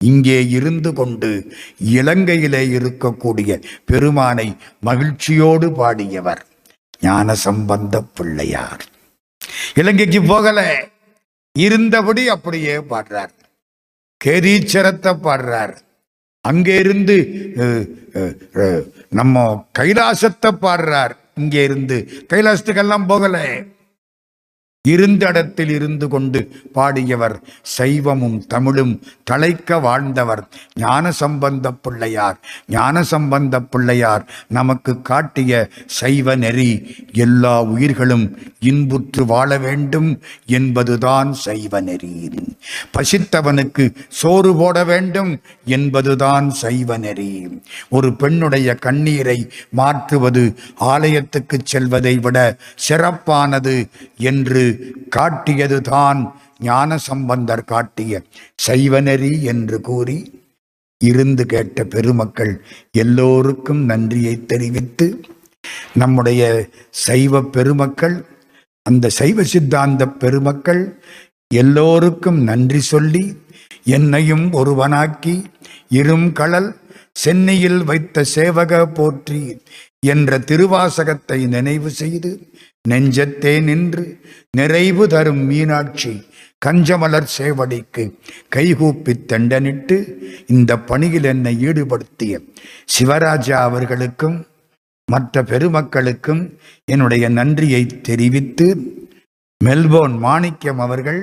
இங்கே 0.00 0.38
இருந்து 0.58 0.90
கொண்டு 1.00 1.30
இலங்கையிலே 1.98 2.62
இருக்கக்கூடிய 2.78 3.58
பெருமானை 3.90 4.48
மகிழ்ச்சியோடு 4.88 5.68
பாடியவர் 5.80 6.42
ஞான 7.06 7.34
சம்பந்த 7.46 7.94
பிள்ளையார். 8.16 8.82
இலங்கைக்கு 9.82 10.22
போகல. 10.32 10.58
இருந்தபடி 11.56 12.22
அப்படியே 12.34 12.76
பாடுறார். 12.92 13.32
கேரீச்சரத்தை 14.20 15.12
பாடுறார். 15.26 15.74
அங்கே 16.44 16.74
இருந்து 16.84 17.16
நம்ம 19.12 19.64
கைலாசத்தை 19.78 20.50
பாடுறார். 20.62 21.10
இங்கே 21.34 21.64
இருந்து. 21.64 22.10
கைலாசத்துக்கெல்லாம் 22.32 23.08
போகலை. 23.08 23.46
இருந்தடத்தில் 24.88 25.68
இருந்து 25.68 26.08
கொண்டு 26.08 26.40
பாடியவர் 26.74 27.34
சைவமும் 27.78 28.38
தமிழும் 28.46 28.94
தலைக்க 29.30 29.80
வாழ்ந்தவர். 29.80 30.42
ஞான 30.74 31.12
சம்பந்த 31.12 31.72
பிள்ளையார் 31.72 32.38
ஞான 32.68 33.02
சம்பந்த 33.02 33.60
பிள்ளையார் 33.60 34.24
நமக்கு 34.48 34.92
காட்டிய 35.02 35.68
சைவ 35.86 36.34
நெறி 36.36 36.96
எல்லா 37.12 37.62
உயிர்களும் 37.62 38.26
இன்புற்று 38.60 39.24
வாழ 39.26 39.58
வேண்டும் 39.58 40.10
என்பதுதான் 40.46 41.32
சைவ 41.32 41.80
நெறி. 41.80 42.14
பசித்தவனுக்கு 42.94 43.86
சோறு 44.08 44.56
போட 44.56 44.84
வேண்டும் 44.84 45.32
என்பதுதான் 45.76 46.50
சைவ 46.50 46.96
நெறி. 46.96 47.32
ஒரு 47.90 48.10
பெண்ணுடைய 48.16 48.74
கண்ணீரை 48.74 49.38
மாற்றுவது 49.70 50.44
ஆலயத்துக்கு 50.80 51.58
செல்வதை 51.64 52.16
விட 52.18 52.38
சிறப்பானது 52.88 53.78
என்று 54.18 54.66
காட்டியதுதான் 55.08 56.20
ஞான 56.60 56.98
சம்பந்தர் 57.02 57.64
காட்டிய 57.64 58.22
சைவநெறி 58.66 59.32
என்று 59.44 59.78
கூறி 59.80 60.18
இருந்து 61.00 61.44
கேட்ட 61.46 61.84
பெருமக்கள் 61.86 62.52
எல்லோருக்கும் 62.98 63.82
நன்றியை 63.84 64.34
தெரிவித்து 64.44 65.06
நம்முடைய 65.98 66.42
சைவ 67.00 67.42
பெருமக்கள் 67.50 68.16
அந்த 68.86 69.10
சைவ 69.10 69.42
சித்தாந்த 69.44 70.04
பெருமக்கள் 70.16 70.82
எல்லோருக்கும் 71.50 72.40
நன்றி 72.42 72.80
சொல்லி 72.84 73.24
என்னையும் 73.90 74.46
ஒருவனாக்கி 74.52 75.34
இரும் 75.92 76.28
கடல் 76.32 76.70
சென்னையில் 77.14 77.80
வைத்த 77.84 78.24
சேவக 78.34 78.82
போற்றி 78.90 79.40
என்ற 80.06 80.38
திருவாசகத்தை 80.46 81.38
நினைவு 81.46 81.90
செய்து 81.94 82.30
நெஞ்சத்தே 82.84 83.52
நின்று 83.60 84.04
நிறைவு 84.56 85.04
தரும் 85.06 85.42
மீனாட்சி 85.48 86.12
கஞ்சமலர் 86.62 87.28
சேவடிக்கு 87.34 88.04
கைகூப்பி 88.48 89.12
தண்டனிட்டு 89.26 89.96
இந்த 90.46 90.72
பணியில் 90.82 91.24
என்னை 91.24 91.52
ஈடுபடுத்திய 91.62 92.40
சிவராஜா 92.88 93.58
அவர்களுக்கும் 93.62 94.36
மற்ற 95.08 95.42
பெருமக்களுக்கும் 95.42 96.42
என்னுடைய 96.84 97.24
நன்றியை 97.30 97.82
தெரிவித்து 98.02 98.66
மெல்போர்ன் 99.60 100.16
மாணிக்கம் 100.18 100.80
அவர்கள் 100.80 101.20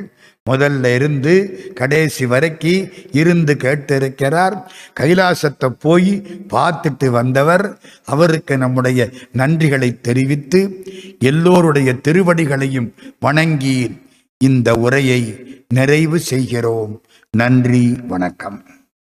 முதல்ல 0.50 0.96
இருந்து 0.96 1.34
கடைசி 1.76 2.26
வரைக்கு 2.26 2.92
இருந்து 3.12 3.54
கேட்டிருக்கிறார். 3.54 4.64
கைலாசத்தை 5.00 5.70
போய் 5.80 6.12
பார்த்துட்டு 6.50 7.08
வந்தவர் 7.10 7.80
அவருக்கு 8.06 8.58
நம்முடைய 8.58 9.10
நன்றிகளை 9.38 10.02
தெரிவித்து 10.02 10.86
எல்லோருடைய 11.20 11.94
திருவடிகளையும் 11.94 12.90
வணங்கி 13.20 13.98
இந்த 14.38 14.76
உரையை 14.76 15.22
நிறைவு 15.68 16.20
செய்கிறோம். 16.20 17.02
நன்றி 17.32 17.98
வணக்கம். 18.08 18.66